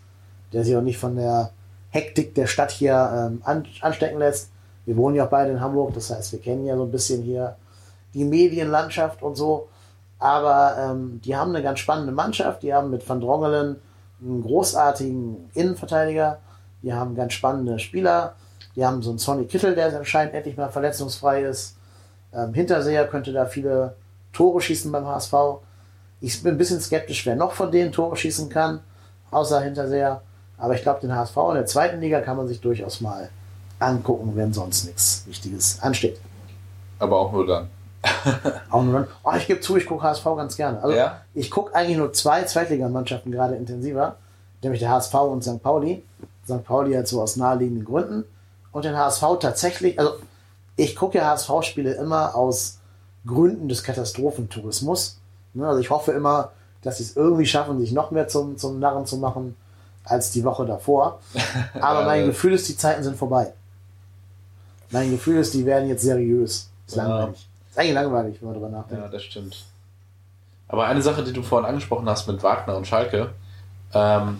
[0.51, 1.51] der sich auch nicht von der
[1.91, 4.49] Hektik der Stadt hier ähm, an, anstecken lässt.
[4.85, 7.23] Wir wohnen ja auch beide in Hamburg, das heißt, wir kennen ja so ein bisschen
[7.23, 7.55] hier
[8.13, 9.67] die Medienlandschaft und so.
[10.19, 12.63] Aber ähm, die haben eine ganz spannende Mannschaft.
[12.63, 13.77] Die haben mit Van Drongelen
[14.21, 16.39] einen großartigen Innenverteidiger.
[16.81, 18.35] Die haben ganz spannende Spieler.
[18.75, 21.77] Die haben so einen Sonny Kittel, der anscheinend endlich mal verletzungsfrei ist.
[22.33, 23.95] Ähm, Hinterseher könnte da viele
[24.33, 25.33] Tore schießen beim HSV.
[26.21, 28.79] Ich bin ein bisschen skeptisch, wer noch von denen Tore schießen kann,
[29.31, 30.21] außer Hinterseher.
[30.57, 33.29] Aber ich glaube, den HSV in der zweiten Liga kann man sich durchaus mal
[33.79, 36.19] angucken, wenn sonst nichts Wichtiges ansteht.
[36.99, 37.69] Aber auch nur dann.
[38.69, 39.07] auch nur dann.
[39.23, 40.81] Oh, ich gebe zu, ich gucke HSV ganz gerne.
[40.81, 41.21] Also ja?
[41.33, 44.15] ich gucke eigentlich nur zwei Zweitligamannschaften gerade intensiver,
[44.61, 45.61] nämlich der HSV und St.
[45.61, 46.03] Pauli.
[46.45, 46.63] St.
[46.63, 48.25] Pauli halt so aus naheliegenden Gründen.
[48.71, 50.13] Und den HSV tatsächlich, also
[50.75, 52.79] ich gucke ja HSV-Spiele immer aus
[53.25, 55.19] Gründen des Katastrophentourismus.
[55.53, 56.51] Ne, also ich hoffe immer,
[56.81, 59.55] dass sie es irgendwie schaffen, sich noch mehr zum, zum Narren zu machen
[60.03, 61.19] als die Woche davor.
[61.81, 63.53] Aber mein Gefühl ist, die Zeiten sind vorbei.
[64.95, 66.69] Mein Gefühl ist, die werden jetzt seriös.
[66.87, 67.03] Ist Ja.
[67.07, 67.47] langweilig.
[67.69, 69.03] Ist eigentlich langweilig, wenn man drüber nachdenkt.
[69.03, 69.65] Ja, das stimmt.
[70.69, 73.31] Aber eine Sache, die du vorhin angesprochen hast mit Wagner und Schalke,
[73.93, 74.39] ähm,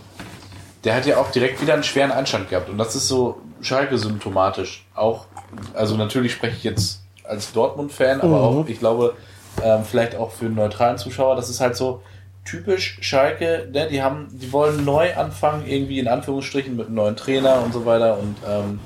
[0.85, 2.69] der hat ja auch direkt wieder einen schweren Einstand gehabt.
[2.69, 4.85] Und das ist so Schalke symptomatisch.
[4.95, 5.25] Auch,
[5.73, 8.43] also natürlich spreche ich jetzt als Dortmund-Fan, aber Mhm.
[8.59, 9.13] auch, ich glaube,
[9.61, 12.01] ähm, vielleicht auch für einen neutralen Zuschauer, das ist halt so
[12.45, 13.87] typisch Schalke, ne?
[13.89, 17.85] die haben, die wollen neu anfangen, irgendwie in Anführungsstrichen mit einem neuen Trainer und so
[17.85, 18.79] weiter und ähm,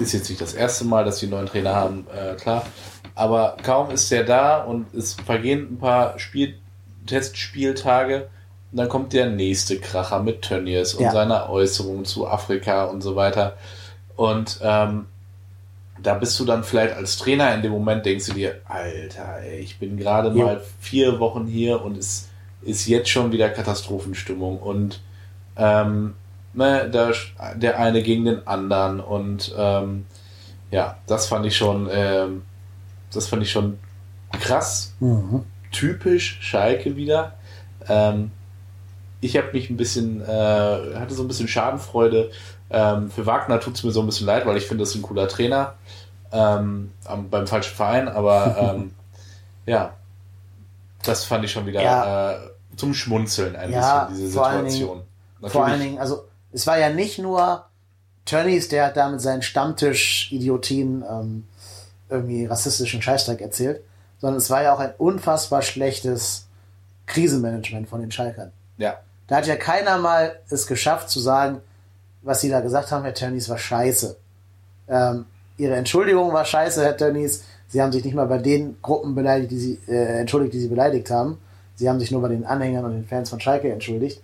[0.00, 2.64] ist jetzt nicht das erste Mal, dass sie einen neuen Trainer haben, äh, klar.
[3.14, 6.58] Aber kaum ist der da und es vergehen ein paar Spiel
[7.06, 8.28] Testspieltage,
[8.72, 11.12] und dann kommt der nächste Kracher mit Tönnies und Ja.
[11.12, 13.56] seiner Äußerung zu Afrika und so weiter.
[14.16, 15.06] Und ähm,
[16.02, 19.60] da bist du dann vielleicht als Trainer in dem Moment, denkst du dir, Alter, ey,
[19.60, 20.44] ich bin gerade Jo.
[20.46, 22.28] mal vier Wochen hier und es
[22.62, 25.00] ist jetzt schon wieder Katastrophenstimmung und
[25.56, 26.14] ähm,
[26.54, 27.12] ne, da,
[27.56, 30.06] der eine gegen den anderen und ähm,
[30.70, 32.42] ja, das fand ich schon, ähm,
[33.12, 33.78] das fand ich schon
[34.40, 35.44] krass, Mhm.
[35.72, 37.34] typisch Schalke wieder.
[37.88, 38.30] Ähm,
[39.20, 40.26] ich habe mich ein bisschen, äh,
[40.96, 42.30] hatte so ein bisschen Schadenfreude.
[42.70, 44.96] Ähm, für Wagner tut es mir so ein bisschen leid, weil ich finde, das ist
[44.96, 45.74] ein cooler Trainer
[46.32, 46.90] ähm,
[47.30, 48.94] beim falschen Verein, aber ähm,
[49.66, 49.94] ja,
[51.04, 52.32] das fand ich schon wieder Ja.
[52.32, 52.36] äh,
[52.76, 55.02] zum Schmunzeln ein Ja, bisschen, diese Situation.
[55.46, 56.24] Vor allen Dingen, also
[56.54, 57.66] es war ja nicht nur
[58.24, 61.44] Tönnies, der hat da mit seinen Stammtisch-Idiotien ähm,
[62.08, 63.82] irgendwie rassistischen Scheißdreck erzählt,
[64.20, 66.46] sondern es war ja auch ein unfassbar schlechtes
[67.06, 68.52] Krisenmanagement von den Schalkern.
[68.78, 71.60] ja, Da hat ja keiner mal es geschafft zu sagen,
[72.22, 74.16] was sie da gesagt haben, Herr Tönnies war scheiße.
[74.88, 75.26] Ähm,
[75.58, 77.44] ihre Entschuldigung war scheiße, Herr Tönnies.
[77.68, 80.68] Sie haben sich nicht mal bei den Gruppen beleidigt, die sie, äh, entschuldigt, die sie
[80.68, 81.38] beleidigt haben.
[81.74, 84.22] Sie haben sich nur bei den Anhängern und den Fans von Schalke entschuldigt.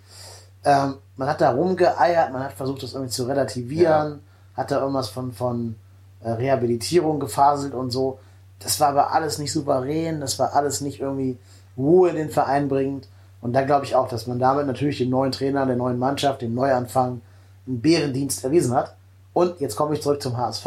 [0.64, 4.20] Ähm, man hat da rumgeeiert, man hat versucht, das irgendwie zu relativieren,
[4.54, 5.76] hat da irgendwas von, von
[6.22, 8.18] äh, Rehabilitierung gefaselt und so.
[8.58, 11.38] Das war aber alles nicht souverän, das war alles nicht irgendwie
[11.76, 13.08] Ruhe in den Verein bringend.
[13.40, 16.42] Und da glaube ich auch, dass man damit natürlich dem neuen Trainer, der neuen Mannschaft,
[16.42, 17.22] dem Neuanfang
[17.66, 18.94] einen Bärendienst erwiesen hat.
[19.32, 20.66] Und jetzt komme ich zurück zum HSV,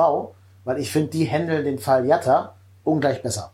[0.63, 3.51] weil ich finde, die handeln den Fall Jatta ungleich besser.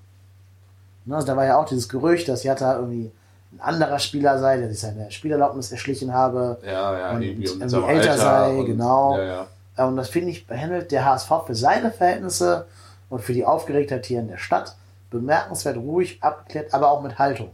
[1.05, 3.11] Ne, also da war ja auch dieses Gerücht, dass Jatta irgendwie
[3.51, 6.57] ein anderer Spieler sei, der sich seine Spielerlaubnis erschlichen habe.
[6.65, 9.17] ja, ja, Und irgendwie irgendwie älter sei, und- genau.
[9.17, 9.47] Ja, ja.
[9.77, 12.65] Äh, Und das finde ich, behandelt der HSV für seine Verhältnisse
[13.09, 14.75] und für die Aufgeregtheit hier in der Stadt
[15.09, 17.49] bemerkenswert ruhig, abgeklärt, aber auch mit Haltung.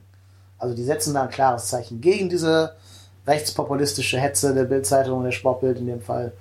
[0.57, 2.75] Also die setzen da ein klares Zeichen gegen diese
[3.27, 6.31] rechtspopulistische Hetze der Bildzeitung, der Sportbild in dem Fall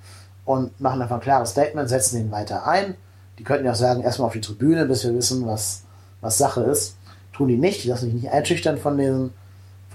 [0.45, 2.95] und machen einfach ein klares Statement, setzen ihn weiter ein.
[3.39, 5.83] Die könnten ja auch sagen, erstmal auf die Tribüne, bis wir wissen, was,
[6.21, 6.97] was Sache ist.
[7.33, 9.33] Tun die nicht, die lassen sich nicht einschüchtern von diesen,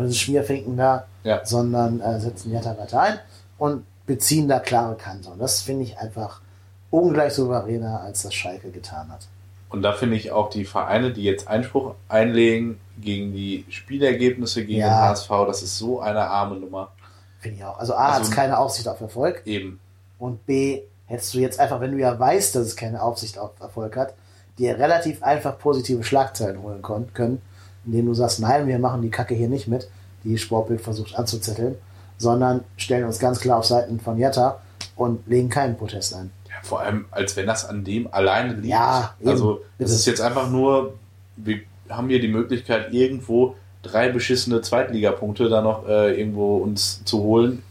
[0.01, 1.44] von diesen Schmierfinken da, Ja.
[1.44, 3.18] sondern äh, setzen Jatta weiter ein
[3.59, 5.28] und beziehen da klare Kante.
[5.28, 6.40] Und das finde ich einfach
[6.90, 9.26] ungleich souveräner, als das Schalke getan hat.
[9.68, 14.80] Und da finde ich auch die Vereine, die jetzt Einspruch einlegen gegen die Spielergebnisse gegen
[14.80, 14.88] Ja.
[14.88, 16.90] den HSV, das ist so eine arme Nummer.
[17.38, 17.78] Finde ich auch.
[17.78, 19.78] Also A, hat Also- es keine Aufsicht auf Erfolg Eben.
[20.18, 23.51] und B, hättest du jetzt einfach, wenn du ja weißt, dass es keine Aufsicht auf
[23.61, 24.14] Erfolg hat,
[24.59, 26.82] dir relativ einfach positive Schlagzeilen holen
[27.12, 27.40] können,
[27.86, 29.88] indem du sagst, nein, wir machen die Kacke hier nicht mit,
[30.24, 31.76] die Sportbild versucht anzuzetteln,
[32.18, 34.60] sondern stellen uns ganz klar auf Seiten von Jetta
[34.96, 36.30] und legen keinen Protest ein.
[36.48, 38.66] Ja, vor allem, als wenn das an dem alleine liegt.
[38.66, 39.30] Ja, eben.
[39.30, 40.94] also es ist jetzt einfach nur,
[41.36, 47.22] wir haben hier die Möglichkeit, irgendwo drei beschissene Zweitligapunkte da noch äh, irgendwo uns zu
[47.22, 47.62] holen.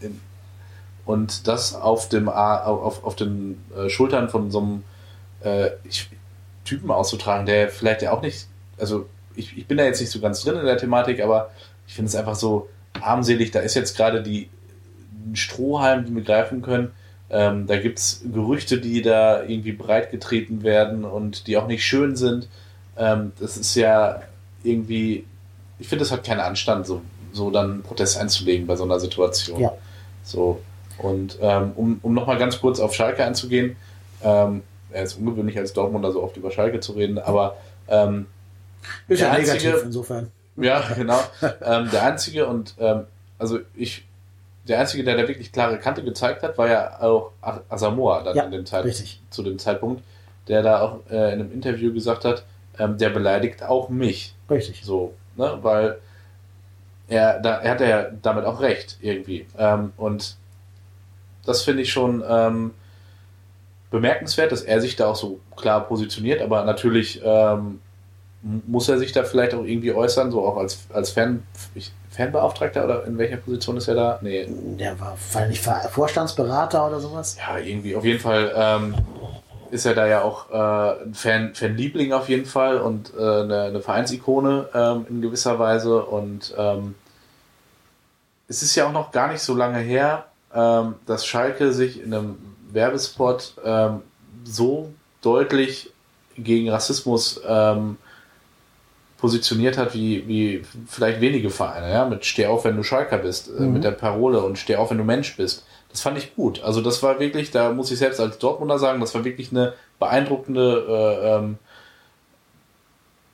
[1.06, 4.84] Und das auf dem auf, auf den äh, Schultern von so einem
[5.42, 5.72] äh,
[6.66, 8.48] Typen auszutragen, der vielleicht ja auch nicht,
[8.78, 9.08] also
[9.40, 11.52] ich, ich bin da jetzt nicht so ganz drin in der Thematik, aber
[11.88, 12.70] ich finde es einfach so
[13.02, 13.52] armselig.
[13.52, 14.50] Da ist jetzt gerade die
[15.26, 16.92] ein Strohhalm, den wir greifen können.
[17.30, 22.16] Ähm, da gibt es Gerüchte, die da irgendwie breitgetreten werden und die auch nicht schön
[22.16, 22.48] sind.
[22.98, 24.22] Ähm, das ist ja
[24.64, 25.26] irgendwie,
[25.78, 29.00] ich finde, das hat keinen Anstand, so, so dann einen Protest einzulegen bei so einer
[29.00, 29.62] Situation.
[29.62, 29.74] Ja.
[30.24, 30.62] So.
[30.98, 33.76] Und ähm, um, um nochmal ganz kurz auf Schalke einzugehen,
[34.22, 38.26] ähm, er ist ungewöhnlich als Dortmunder so oft über Schalke zu reden, aber ähm,
[39.08, 40.32] Ist Der ja einzige- negativ insofern.
[40.58, 41.20] ja, genau.
[41.62, 43.06] ähm, der einzige und ähm,
[43.38, 44.06] also ich,
[44.68, 47.32] der einzige, der da wirklich klare Kante gezeigt hat, war ja auch
[47.70, 48.86] Asamoah dann Ja, in dem Zeit,
[49.30, 50.04] zu dem Zeitpunkt,
[50.48, 52.44] der da auch äh, in einem Interview gesagt hat,
[52.78, 54.34] ähm, der beleidigt auch mich.
[54.50, 54.82] Richtig.
[54.84, 55.58] So, ne?
[55.62, 55.98] Weil
[57.08, 59.48] er, da, er hat ja damit auch recht, irgendwie.
[59.58, 60.36] Ähm, und
[61.46, 62.74] das finde ich schon ähm,
[63.92, 67.80] bemerkenswert, dass er sich da auch so klar positioniert, aber natürlich ähm,
[68.42, 71.44] muss er sich da vielleicht auch irgendwie äußern, so auch als, als Fan,
[71.76, 74.20] ich, Fanbeauftragter oder in welcher Position ist er da?
[74.22, 77.38] Nee, Der war war nicht Vorstandsberater oder sowas.
[77.38, 78.96] ja, irgendwie, auf jeden Fall ähm,
[79.72, 83.62] ist er da ja auch äh, ein Fan, Fanliebling auf jeden Fall und äh, eine,
[83.64, 86.04] eine Vereinsikone ähm, in gewisser Weise.
[86.04, 86.96] Und ähm,
[88.48, 92.14] es ist ja auch noch gar nicht so lange her, ähm, dass Schalke sich in
[92.14, 92.38] einem
[92.72, 94.02] Werbespot ähm,
[94.44, 95.92] so deutlich
[96.38, 97.98] gegen Rassismus ähm,
[99.20, 103.50] positioniert hat, wie, wie vielleicht wenige Vereine, ja, mit Steh auf, wenn du Schalker bist,
[103.50, 103.74] äh, Mhm.
[103.74, 105.66] mit der Parole und Steh auf, wenn du Mensch bist.
[105.92, 106.62] Das fand ich gut.
[106.64, 109.74] Also das war wirklich, da muss ich selbst als Dortmunder sagen, das war wirklich eine
[110.00, 111.58] beeindruckende, äh, ähm,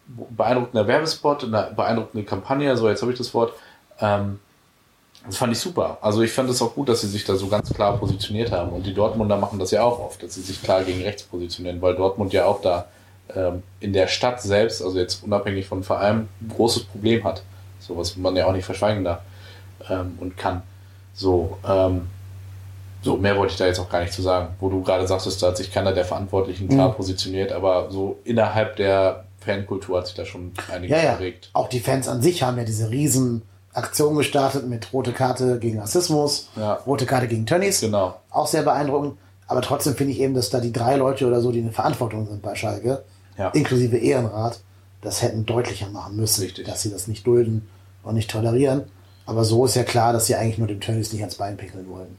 [0.07, 3.53] beeindruckender Werbespot, eine beeindruckende Kampagne, so jetzt habe ich das Wort.
[3.99, 4.39] Ähm,
[5.25, 5.97] das fand ich super.
[6.01, 8.71] Also ich fand es auch gut, dass sie sich da so ganz klar positioniert haben.
[8.71, 11.81] Und die Dortmunder machen das ja auch oft, dass sie sich klar gegen rechts positionieren,
[11.81, 12.85] weil Dortmund ja auch da
[13.79, 17.43] in der Stadt selbst, also jetzt unabhängig von Verein, ein großes Problem hat.
[17.79, 19.19] So was man ja auch nicht verschweigen darf
[19.89, 20.61] ähm, und kann.
[21.13, 22.07] So, ähm,
[23.03, 24.55] so, mehr wollte ich da jetzt auch gar nicht zu sagen.
[24.59, 26.93] Wo du gerade sagtest, da hat sich keiner der Verantwortlichen klar Mhm.
[26.95, 31.15] positioniert, aber so innerhalb der Fankultur hat sich da schon einiges Ja, ja.
[31.15, 31.49] bewegt.
[31.53, 35.79] Auch die Fans an sich haben ja diese riesen Aktion gestartet mit rote Karte gegen
[35.79, 36.73] Rassismus, Ja.
[36.87, 37.81] rote Karte gegen Tönnies.
[37.81, 38.15] Genau.
[38.31, 39.17] Auch sehr beeindruckend.
[39.47, 41.73] Aber trotzdem finde ich eben, dass da die drei Leute oder so, die in der
[41.73, 43.03] Verantwortung sind bei Schalke,
[43.37, 43.49] Ja.
[43.49, 44.59] inklusive Ehrenrat,
[45.01, 46.65] das hätten deutlicher machen müssen, Richtig.
[46.67, 47.67] dass sie das nicht dulden
[48.03, 48.83] und nicht tolerieren.
[49.25, 51.87] Aber so ist ja klar, dass sie eigentlich nur dem Tönnies nicht ans Bein pickeln
[51.89, 52.17] wollen.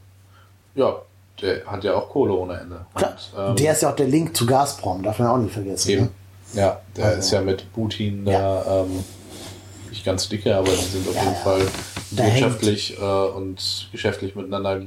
[0.75, 1.01] Ja,
[1.41, 2.85] der hat ja auch Kohle ohne Ende.
[2.95, 5.53] Klar, Und, ähm, der ist ja auch der Link zu Gazprom, darf man auch nicht
[5.53, 5.89] vergessen.
[5.89, 6.01] Eben.
[6.03, 6.09] Ne?
[6.53, 8.81] Ja, der Also- ist ja mit Putin da Ja.
[8.83, 9.03] ähm,
[9.89, 11.39] nicht ganz dicke, aber die sind auf Ja, jeden ja.
[11.39, 11.67] Fall
[12.11, 14.81] Da wirtschaftlich äh, und geschäftlich miteinander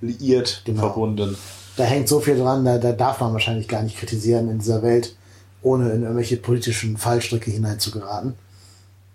[0.00, 0.80] liiert, Genau.
[0.80, 1.36] verbunden.
[1.76, 4.82] Da hängt so viel dran, da, da darf man wahrscheinlich gar nicht kritisieren in dieser
[4.82, 5.16] Welt,
[5.62, 8.34] ohne in irgendwelche politischen Fallstricke hineinzugeraten.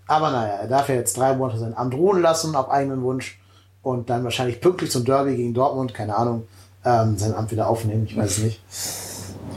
[0.08, 3.40] Aber naja, er darf ja jetzt drei Monate sein Amt ruhen lassen, auf eigenen Wunsch,
[3.84, 6.48] und dann wahrscheinlich pünktlich zum Derby gegen Dortmund, keine Ahnung,
[6.84, 8.62] ähm, sein Amt wieder aufnehmen, ich weiß es nicht.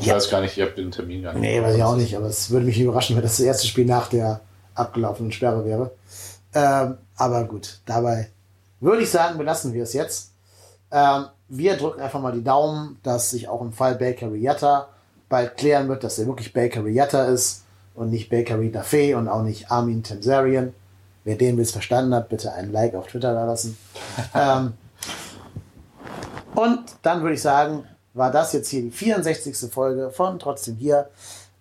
[0.00, 0.14] Ich Ja.
[0.16, 1.42] weiß gar nicht, ich habe den Termin gar nicht.
[1.42, 3.86] Nee, weiß ich auch nicht, aber es würde mich überraschen, wenn das das erste Spiel
[3.86, 4.40] nach der
[4.74, 5.90] abgelaufenen Sperre wäre.
[6.54, 8.28] Ähm, aber gut, dabei
[8.80, 10.32] würde ich sagen, belassen wir es jetzt.
[10.90, 14.88] Ähm, wir drücken einfach mal die Daumen, dass sich auch im Fall Baker Rietta
[15.28, 19.42] bald klären wird, dass er wirklich Baker Rietta ist und nicht Bakery Dafé und auch
[19.42, 20.72] nicht Armin Temsarian.
[21.24, 23.76] Wer den Witz verstanden hat, bitte einen Like auf Twitter da lassen.
[24.34, 24.72] ähm,
[26.54, 27.84] und dann würde ich sagen,
[28.14, 29.70] war das jetzt hier die 64.
[29.70, 31.10] Folge von Trotzdem hier.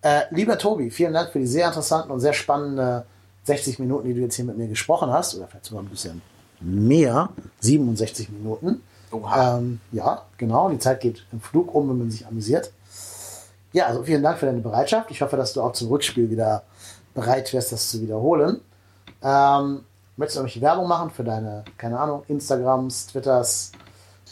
[0.02, 3.04] Äh, lieber Tobi, vielen Dank für die sehr interessanten und sehr spannenden
[3.44, 5.36] 60 Minuten, die du jetzt hier mit mir gesprochen hast.
[5.36, 6.22] Oder vielleicht sogar ein bisschen
[6.62, 7.30] mehr.
[7.60, 8.82] 67 Minuten.
[9.12, 10.70] Ähm, ja, genau.
[10.70, 12.72] Die Zeit geht im Flug um, wenn man sich amüsiert.
[13.72, 15.12] Ja, also vielen Dank für deine Bereitschaft.
[15.12, 16.64] Ich hoffe, dass du auch zum Rückspiel wieder
[17.14, 18.62] bereit wärst, das zu wiederholen.
[19.22, 19.84] Ähm,
[20.18, 23.72] möchtest du irgendwelche Werbung machen für deine, keine Ahnung, Instagrams, Twitters,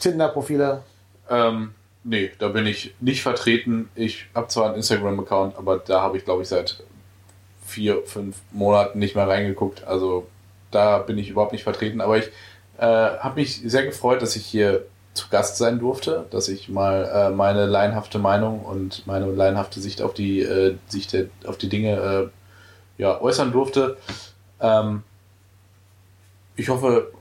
[0.00, 0.82] Tinder-Profile?
[1.30, 1.74] Ähm,
[2.04, 3.88] nee, da bin ich nicht vertreten.
[3.94, 6.82] Ich habe zwar einen Instagram-Account, aber da habe ich, glaube ich, seit
[7.64, 9.84] vier, fünf Monaten nicht mehr reingeguckt.
[9.84, 10.26] Also
[10.70, 12.00] da bin ich überhaupt nicht vertreten.
[12.00, 12.30] Aber ich
[12.78, 17.04] äh, habe mich sehr gefreut, dass ich hier zu Gast sein durfte, dass ich mal
[17.04, 21.68] äh, meine laienhafte Meinung und meine laienhafte Sicht auf die, äh, Sicht der, auf die
[21.68, 22.30] Dinge
[22.98, 23.96] äh, ja, äußern durfte.
[24.60, 25.02] Ähm,
[26.56, 27.12] ich hoffe,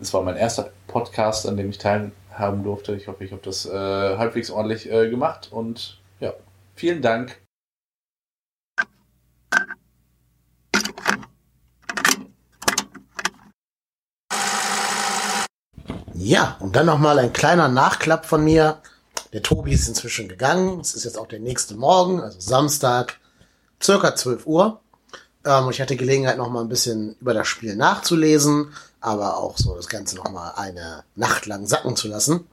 [0.00, 2.94] es war mein erster Podcast, an dem ich teilhaben durfte.
[2.94, 3.72] Ich hoffe, ich habe das äh,
[4.18, 6.34] halbwegs ordentlich äh, gemacht und ja,
[6.74, 7.38] vielen Dank.
[16.20, 18.78] Ja, und dann nochmal ein kleiner Nachklapp von mir.
[19.32, 20.80] Der Tobi ist inzwischen gegangen.
[20.80, 23.18] Es ist jetzt auch der nächste Morgen, also Samstag,
[23.80, 24.80] circa 12 Uhr.
[25.44, 29.88] Ähm, ich hatte Gelegenheit, nochmal ein bisschen über das Spiel nachzulesen, aber auch so das
[29.88, 32.46] Ganze nochmal eine Nacht lang sacken zu lassen.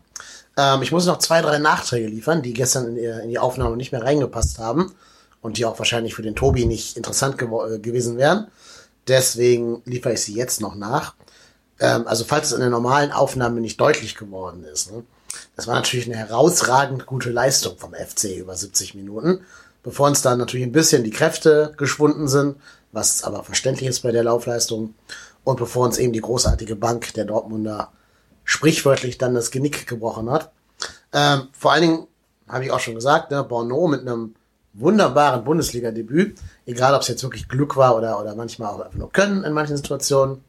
[0.57, 3.77] Ähm, ich muss noch zwei, drei Nachträge liefern, die gestern in die, in die Aufnahme
[3.77, 4.93] nicht mehr reingepasst haben
[5.41, 8.47] und die auch wahrscheinlich für den Tobi nicht interessant gewo- äh, gewesen wären.
[9.07, 11.15] Deswegen liefere ich sie jetzt noch nach.
[11.79, 14.91] Ähm, also falls es in der normalen Aufnahme nicht deutlich geworden ist.
[14.91, 15.03] Ne?
[15.55, 19.41] Das war natürlich eine herausragend gute Leistung vom FC über 70 Minuten.
[19.83, 22.57] Bevor uns dann natürlich ein bisschen die Kräfte geschwunden sind,
[22.91, 24.95] was aber verständlich ist bei der Laufleistung.
[25.43, 27.91] Und bevor uns eben die großartige Bank der Dortmunder
[28.43, 30.51] sprichwörtlich dann das Genick gebrochen hat.
[31.13, 32.07] Ähm, vor allen Dingen,
[32.47, 34.35] habe ich auch schon gesagt, ne, Borneau mit einem
[34.73, 39.11] wunderbaren Bundesliga-Debüt, egal ob es jetzt wirklich Glück war oder, oder manchmal auch einfach nur
[39.11, 40.43] Können in manchen Situationen.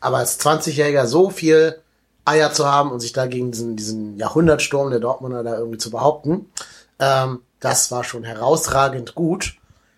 [0.00, 1.80] Aber als 20-Jähriger so viel
[2.24, 5.90] Eier zu haben und sich da gegen diesen, diesen Jahrhundertsturm der Dortmunder da irgendwie zu
[5.90, 6.50] behaupten,
[6.98, 9.54] ähm, das war schon herausragend gut.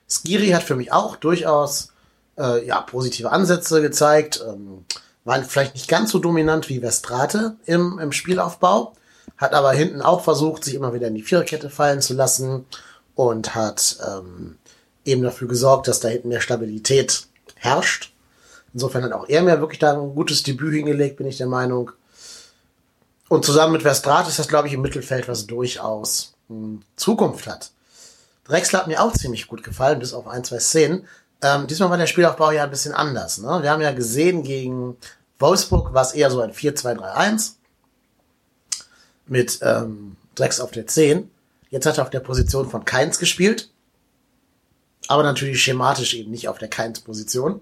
[0.08, 1.92] Skiri hat für mich auch durchaus
[2.38, 4.42] äh, ja, positive Ansätze gezeigt.
[4.46, 4.84] Ähm,
[5.24, 8.94] waren vielleicht nicht ganz so dominant wie Westrate im, im Spielaufbau,
[9.36, 12.64] hat aber hinten auch versucht, sich immer wieder in die Viererkette fallen zu lassen
[13.14, 14.56] und hat ähm,
[15.04, 17.26] eben dafür gesorgt, dass da hinten mehr Stabilität
[17.56, 18.14] herrscht.
[18.73, 21.93] Insofern hat auch er mir wirklich da ein gutes Debüt hingelegt, bin ich der Meinung.
[23.28, 27.70] Und zusammen mit Verstrat ist das, glaube ich, im Mittelfeld, was durchaus hm, Zukunft hat.
[28.45, 31.07] Drexler hat mir auch ziemlich gut gefallen, bis auf ein, zwei Szenen.
[31.43, 33.39] Ähm, diesmal war der Spielaufbau ja ein bisschen anders.
[33.39, 33.62] Ne?
[33.62, 34.97] Wir haben ja gesehen, gegen
[35.39, 37.53] Wolfsburg war es eher so ein 4-2-3-1
[39.27, 41.31] mit ähm, Drex auf der 10.
[41.70, 43.70] Jetzt hat er auf der Position von Keins gespielt.
[45.07, 47.61] Aber natürlich schematisch eben nicht auf der Keins-Position.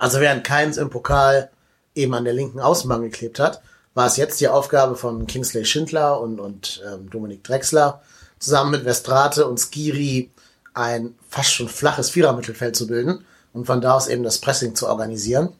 [0.00, 1.50] Also während Keins im Pokal
[1.94, 3.60] eben an der linken Außenbahn geklebt hat,
[3.92, 8.00] war es jetzt die Aufgabe von Kingsley Schindler und, und ähm, Dominik Drexler,
[8.38, 10.30] zusammen mit Westrate und Skiri
[10.72, 14.88] ein fast schon flaches Vierermittelfeld zu bilden und von da aus eben das Pressing zu
[14.88, 15.50] organisieren,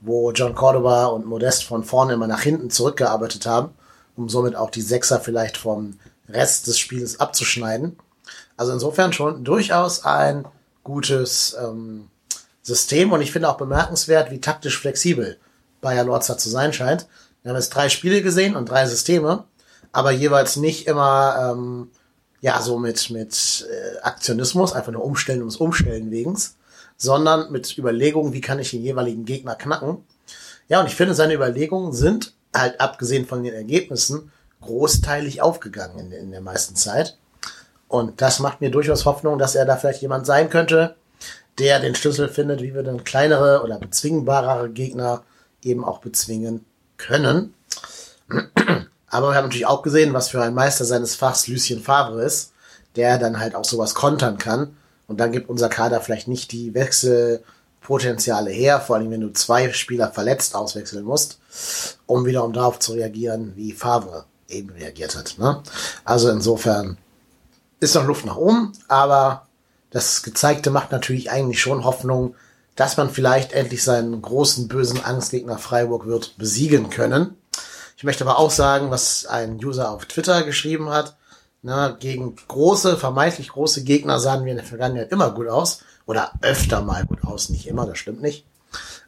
[0.00, 3.70] wo John Cordoba und Modest von vorne immer nach hinten zurückgearbeitet haben,
[4.14, 5.98] um somit auch die Sechser vielleicht vom
[6.28, 7.98] Rest des Spiels abzuschneiden.
[8.56, 10.44] Also insofern schon durchaus ein
[10.84, 12.08] gutes ähm,
[12.62, 15.38] System und ich finde auch bemerkenswert, wie taktisch flexibel
[15.80, 17.06] Bayer Lorzer zu sein scheint.
[17.42, 19.44] Wir haben jetzt drei Spiele gesehen und drei Systeme,
[19.92, 21.90] aber jeweils nicht immer ähm,
[22.40, 26.56] ja so mit mit äh, Aktionismus, einfach nur umstellen ums Umstellen wegens,
[26.96, 30.04] sondern mit Überlegungen, wie kann ich den jeweiligen Gegner knacken.
[30.68, 34.30] Ja, und ich finde, seine Überlegungen sind halt abgesehen von den Ergebnissen
[34.60, 37.16] großteilig aufgegangen in, in der meisten Zeit.
[37.88, 40.94] Und das macht mir durchaus Hoffnung, dass er da vielleicht jemand sein könnte,
[41.58, 45.22] der den Schlüssel findet, wie wir dann kleinere oder bezwingbarere Gegner
[45.62, 46.64] eben auch bezwingen
[46.96, 47.54] können.
[49.08, 52.52] Aber wir haben natürlich auch gesehen, was für ein Meister seines Fachs Lucien Favre ist,
[52.96, 54.76] der dann halt auch sowas kontern kann.
[55.08, 59.72] Und dann gibt unser Kader vielleicht nicht die Wechselpotenziale her, vor allem wenn du zwei
[59.72, 61.40] Spieler verletzt auswechseln musst,
[62.06, 65.36] um wiederum darauf zu reagieren, wie Favre eben reagiert hat.
[65.38, 65.62] Ne?
[66.04, 66.96] Also insofern
[67.80, 69.46] ist noch Luft nach oben, aber
[69.90, 72.34] das Gezeigte macht natürlich eigentlich schon Hoffnung,
[72.76, 77.36] dass man vielleicht endlich seinen großen bösen Angstgegner Freiburg wird besiegen können.
[77.96, 81.16] Ich möchte aber auch sagen, was ein User auf Twitter geschrieben hat.
[81.62, 85.80] Na, gegen große, vermeintlich große Gegner sahen wir in der Vergangenheit immer gut aus.
[86.06, 87.50] Oder öfter mal gut aus.
[87.50, 88.46] Nicht immer, das stimmt nicht.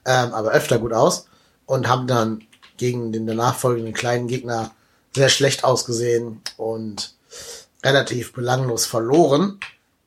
[0.05, 1.27] Ähm, aber öfter gut aus.
[1.65, 2.43] Und haben dann
[2.77, 4.73] gegen den danach folgenden kleinen Gegner
[5.15, 7.15] sehr schlecht ausgesehen und
[7.83, 9.59] relativ belanglos verloren.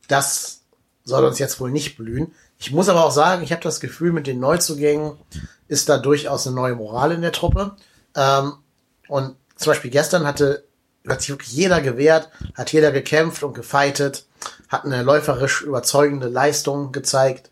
[0.08, 0.55] Das
[1.06, 2.34] soll uns jetzt wohl nicht blühen.
[2.58, 5.14] Ich muss aber auch sagen, ich habe das Gefühl, mit den Neuzugängen
[5.68, 7.76] ist da durchaus eine neue Moral in der Truppe.
[8.16, 8.54] Ähm,
[9.08, 10.66] und zum Beispiel gestern hatte,
[11.08, 14.26] hat sich wirklich jeder gewehrt, hat jeder gekämpft und gefeitet,
[14.68, 17.52] hat eine läuferisch überzeugende Leistung gezeigt,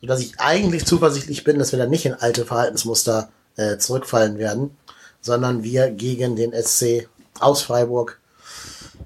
[0.00, 4.76] sodass ich eigentlich zuversichtlich bin, dass wir da nicht in alte Verhaltensmuster äh, zurückfallen werden,
[5.20, 7.08] sondern wir gegen den SC
[7.40, 8.20] aus Freiburg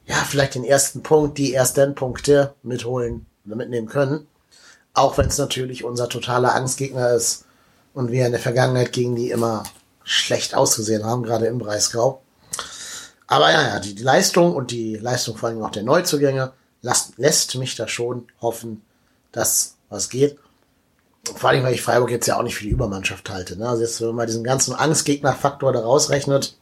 [0.05, 4.27] ja vielleicht den ersten Punkt, die ersten Punkte mitholen mitnehmen können.
[4.95, 7.45] Auch wenn es natürlich unser totaler Angstgegner ist
[7.95, 9.63] und wir in der Vergangenheit gegen die immer
[10.03, 12.23] schlecht ausgesehen haben, gerade im Breisgau.
[13.27, 16.53] Aber ja, ja, die, die Leistung und die Leistung vor allem auch der Neuzugänge
[16.83, 18.83] lässt, lässt mich da schon hoffen,
[19.33, 20.39] dass was geht.
[21.35, 23.59] Vor allem, weil ich Freiburg jetzt ja auch nicht für die Übermannschaft halte.
[23.59, 23.69] Ne?
[23.69, 26.57] Also jetzt, wenn man mal diesen ganzen Angstgegner-Faktor da rausrechnet,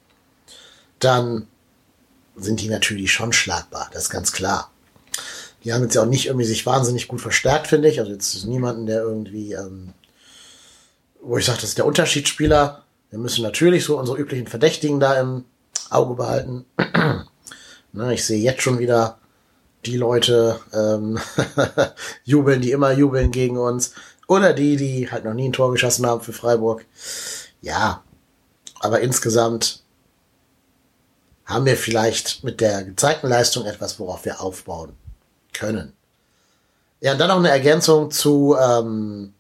[0.99, 1.47] dann
[2.37, 3.91] sind die natürlich schon schlagbar.
[3.93, 4.71] Das ist ganz klar.
[5.65, 7.99] Die haben jetzt ja auch nicht irgendwie sich wahnsinnig gut verstärkt, finde ich.
[7.99, 9.95] Also jetzt ist niemanden, der irgendwie, ähm,
[11.23, 12.85] wo ich sage, das ist der Unterschiedsspieler.
[13.11, 15.45] Wir müssen natürlich so unsere üblichen Verdächtigen da im
[15.89, 16.67] Auge behalten.
[17.93, 19.19] Na, ich sehe jetzt schon wieder
[19.87, 21.19] die Leute ähm,
[22.25, 23.93] jubeln, die immer jubeln gegen uns.
[24.27, 26.85] Oder die, die halt noch nie ein Tor geschossen haben für Freiburg.
[27.63, 28.03] Ja,
[28.81, 29.83] aber insgesamt
[31.47, 34.93] haben wir vielleicht mit der gezeigten Leistung etwas, worauf wir aufbauen
[35.55, 35.93] können.
[37.01, 39.35] Ja, und dann noch eine Ergänzung zu ähm,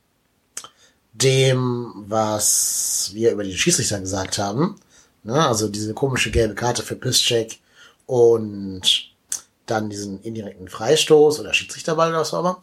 [1.12, 4.76] dem, was wir über die Schiedsrichter gesagt haben.
[5.22, 5.34] Ne?
[5.46, 7.60] Also diese komische gelbe Karte für Pisscheck
[8.06, 8.82] und
[9.66, 12.60] dann diesen indirekten Freistoß oder Schiedsrichterball oder was auch immer.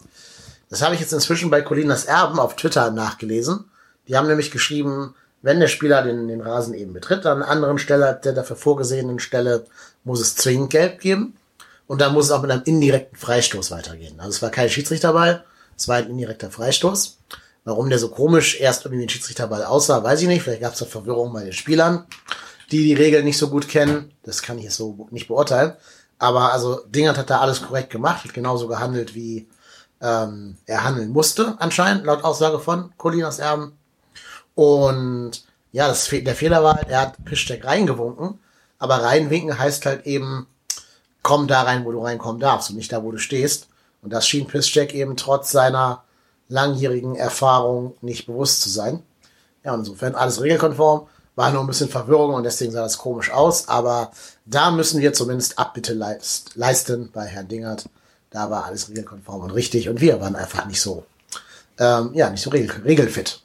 [0.70, 3.66] Das habe ich jetzt inzwischen bei Colinas Erben auf Twitter nachgelesen.
[4.08, 7.80] Die haben nämlich geschrieben, wenn der Spieler den, den Rasen eben betritt, an einer anderen
[7.80, 9.66] Stelle, der dafür vorgesehenen Stelle,
[10.04, 11.36] muss es zwingend gelb geben.
[11.92, 14.18] Und dann muss es auch mit einem indirekten Freistoß weitergehen.
[14.18, 15.44] Also es war kein Schiedsrichterball,
[15.76, 17.18] es war ein indirekter Freistoß.
[17.66, 20.42] Warum der so komisch erst irgendwie den Schiedsrichterball aussah, weiß ich nicht.
[20.42, 22.06] Vielleicht gab es da Verwirrung bei den Spielern,
[22.72, 24.14] die die Regeln nicht so gut kennen.
[24.24, 25.74] Das kann ich jetzt so nicht beurteilen.
[26.18, 29.50] Aber also Dingert hat da alles korrekt gemacht, hat genauso gehandelt, wie
[30.00, 33.74] ähm, er handeln musste, anscheinend, laut Aussage von Colinas Erben.
[34.56, 35.44] Und
[35.74, 38.40] ja, das, der Fehler war halt, er hat Piszczek reingewunken,
[38.80, 40.48] Aber reinwinken heißt halt eben,
[41.24, 43.68] komm da rein, wo du reinkommen darfst und nicht da, wo du stehst.
[44.02, 46.04] Und das schien Piszczek eben trotz seiner
[46.50, 49.04] langjährigen Erfahrung nicht bewusst zu sein.
[49.64, 53.68] Ja, insofern alles regelkonform, war nur ein bisschen Verwirrung und deswegen sah das komisch aus,
[53.68, 54.12] aber
[54.46, 57.86] da müssen wir zumindest Abbitte leist, leisten bei Herrn Dingert.
[58.32, 61.06] Da war alles regelkonform und richtig und wir waren einfach nicht so,
[61.78, 63.42] ähm, ja, nicht so regel, regelfit.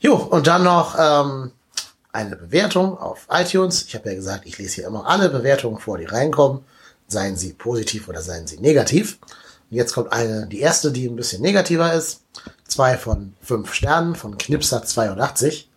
[0.00, 1.52] Jo, und dann noch ähm,
[2.18, 3.84] eine Bewertung auf iTunes.
[3.86, 6.64] Ich habe ja gesagt, ich lese hier immer alle Bewertungen vor, die reinkommen.
[7.06, 9.18] Seien sie positiv oder seien sie negativ.
[9.70, 12.22] Und jetzt kommt eine, die erste, die ein bisschen negativer ist.
[12.66, 15.70] Zwei von fünf Sternen von Knipser 82.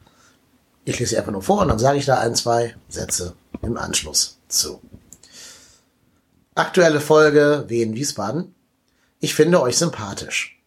[0.84, 3.78] Ich lese sie einfach nur vor und dann sage ich da ein, zwei Sätze im
[3.78, 4.82] Anschluss zu.
[6.56, 8.56] Aktuelle Folge Wien Wiesbaden.
[9.20, 10.60] Ich finde euch sympathisch.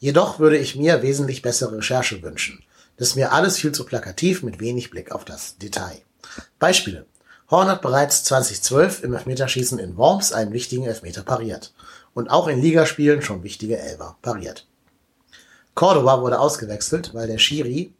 [0.00, 2.64] Jedoch würde ich mir wesentlich bessere Recherche wünschen.
[2.96, 6.00] Das ist mir alles viel zu plakativ mit wenig Blick auf das Detail.
[6.58, 7.06] Beispiele.
[7.50, 11.72] Horn hat bereits 2012 im Elfmeterschießen in Worms einen wichtigen Elfmeter pariert
[12.14, 14.66] und auch in Ligaspielen schon wichtige Elfer pariert.
[15.74, 17.94] Cordoba wurde ausgewechselt, weil der Schiri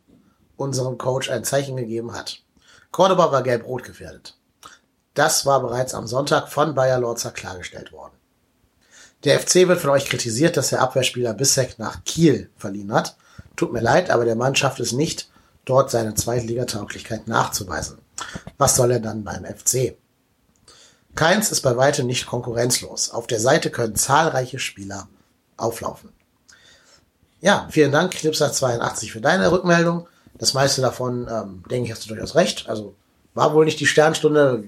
[0.57, 2.43] unserem Coach ein Zeichen gegeben hat.
[2.91, 4.37] Cordoba war gelb-rot gefährdet.
[5.13, 8.15] Das war bereits am Sonntag von Bayer Lorzer klargestellt worden.
[9.25, 13.17] Der FC wird von euch kritisiert, dass der Abwehrspieler Bissek nach Kiel verliehen hat.
[13.57, 15.31] Tut mir leid, aber der Mann schafft es nicht,
[15.65, 17.99] dort seine Zweitligatauglichkeit nachzuweisen.
[18.59, 19.97] Was soll er dann beim FC?
[21.15, 23.11] Keins ist bei weitem nicht konkurrenzlos.
[23.11, 25.09] Auf der Seite können zahlreiche Spieler
[25.57, 26.11] auflaufen.
[27.41, 30.09] Ja, vielen Dank, Knipser82, für deine Rückmeldung.
[30.39, 32.69] Das meiste davon, ähm, denke ich, hast du durchaus recht.
[32.69, 32.95] Also
[33.35, 34.65] war wohl nicht die Sternstunde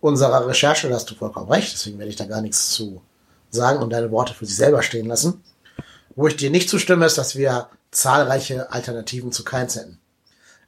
[0.00, 1.72] unserer Recherche, da hast du vollkommen recht.
[1.72, 3.02] Deswegen werde ich da gar nichts zu
[3.50, 5.42] sagen und deine Worte für sich selber stehen lassen.
[6.16, 9.98] Wo ich dir nicht zustimme, ist, dass wir zahlreiche Alternativen zu Keins hätten.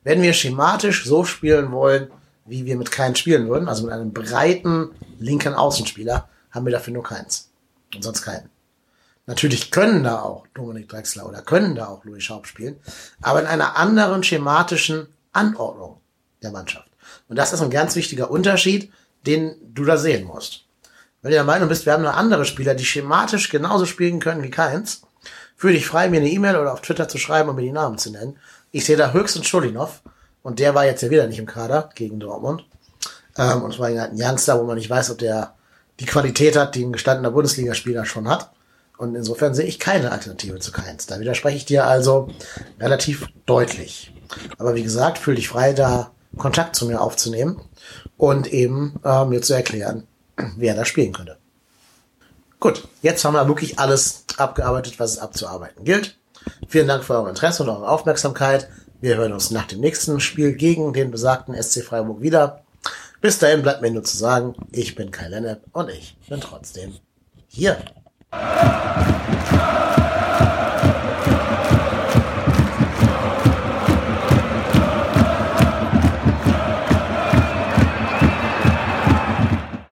[0.04, 2.10] Wenn wir schematisch so spielen wollen,
[2.44, 6.92] wie wir mit keinen spielen würden, also mit einem breiten linken Außenspieler, haben wir dafür
[6.92, 7.50] nur keins.
[7.94, 8.48] Und sonst keinen.
[9.26, 12.80] Natürlich können da auch Dominik Drexler oder können da auch Louis Schaub spielen,
[13.20, 16.00] aber in einer anderen schematischen Anordnung
[16.42, 16.88] der Mannschaft.
[17.28, 18.92] Und das ist ein ganz wichtiger Unterschied,
[19.26, 20.64] den du da sehen musst.
[21.20, 24.42] Wenn du der Meinung bist, wir haben nur andere Spieler, die schematisch genauso spielen können
[24.42, 25.02] wie keins,
[25.62, 27.96] fühle dich frei, mir eine E-Mail oder auf Twitter zu schreiben und mir die Namen
[27.96, 28.36] zu nennen.
[28.72, 30.02] Ich sehe da höchstens Schulinov
[30.42, 32.64] und der war jetzt ja wieder nicht im Kader gegen Dortmund.
[33.38, 35.54] Ähm, und es war ein Youngster, wo man nicht weiß, ob der
[36.00, 38.50] die Qualität hat, die ein gestandener Bundesligaspieler schon hat.
[38.98, 41.06] Und insofern sehe ich keine Alternative zu Keins.
[41.06, 42.28] Da widerspreche ich dir also
[42.80, 44.12] relativ deutlich.
[44.58, 47.60] Aber wie gesagt, fühle dich frei, da Kontakt zu mir aufzunehmen
[48.16, 50.08] und eben äh, mir zu erklären,
[50.56, 51.38] wer da spielen könnte.
[52.62, 56.16] Gut, jetzt haben wir wirklich alles abgearbeitet, was es abzuarbeiten gilt.
[56.68, 58.68] Vielen Dank für euer Interesse und eure Aufmerksamkeit.
[59.00, 62.62] Wir hören uns nach dem nächsten Spiel gegen den besagten SC Freiburg wieder.
[63.20, 66.94] Bis dahin bleibt mir nur zu sagen, ich bin Kai Lennep und ich bin trotzdem
[67.48, 67.78] hier.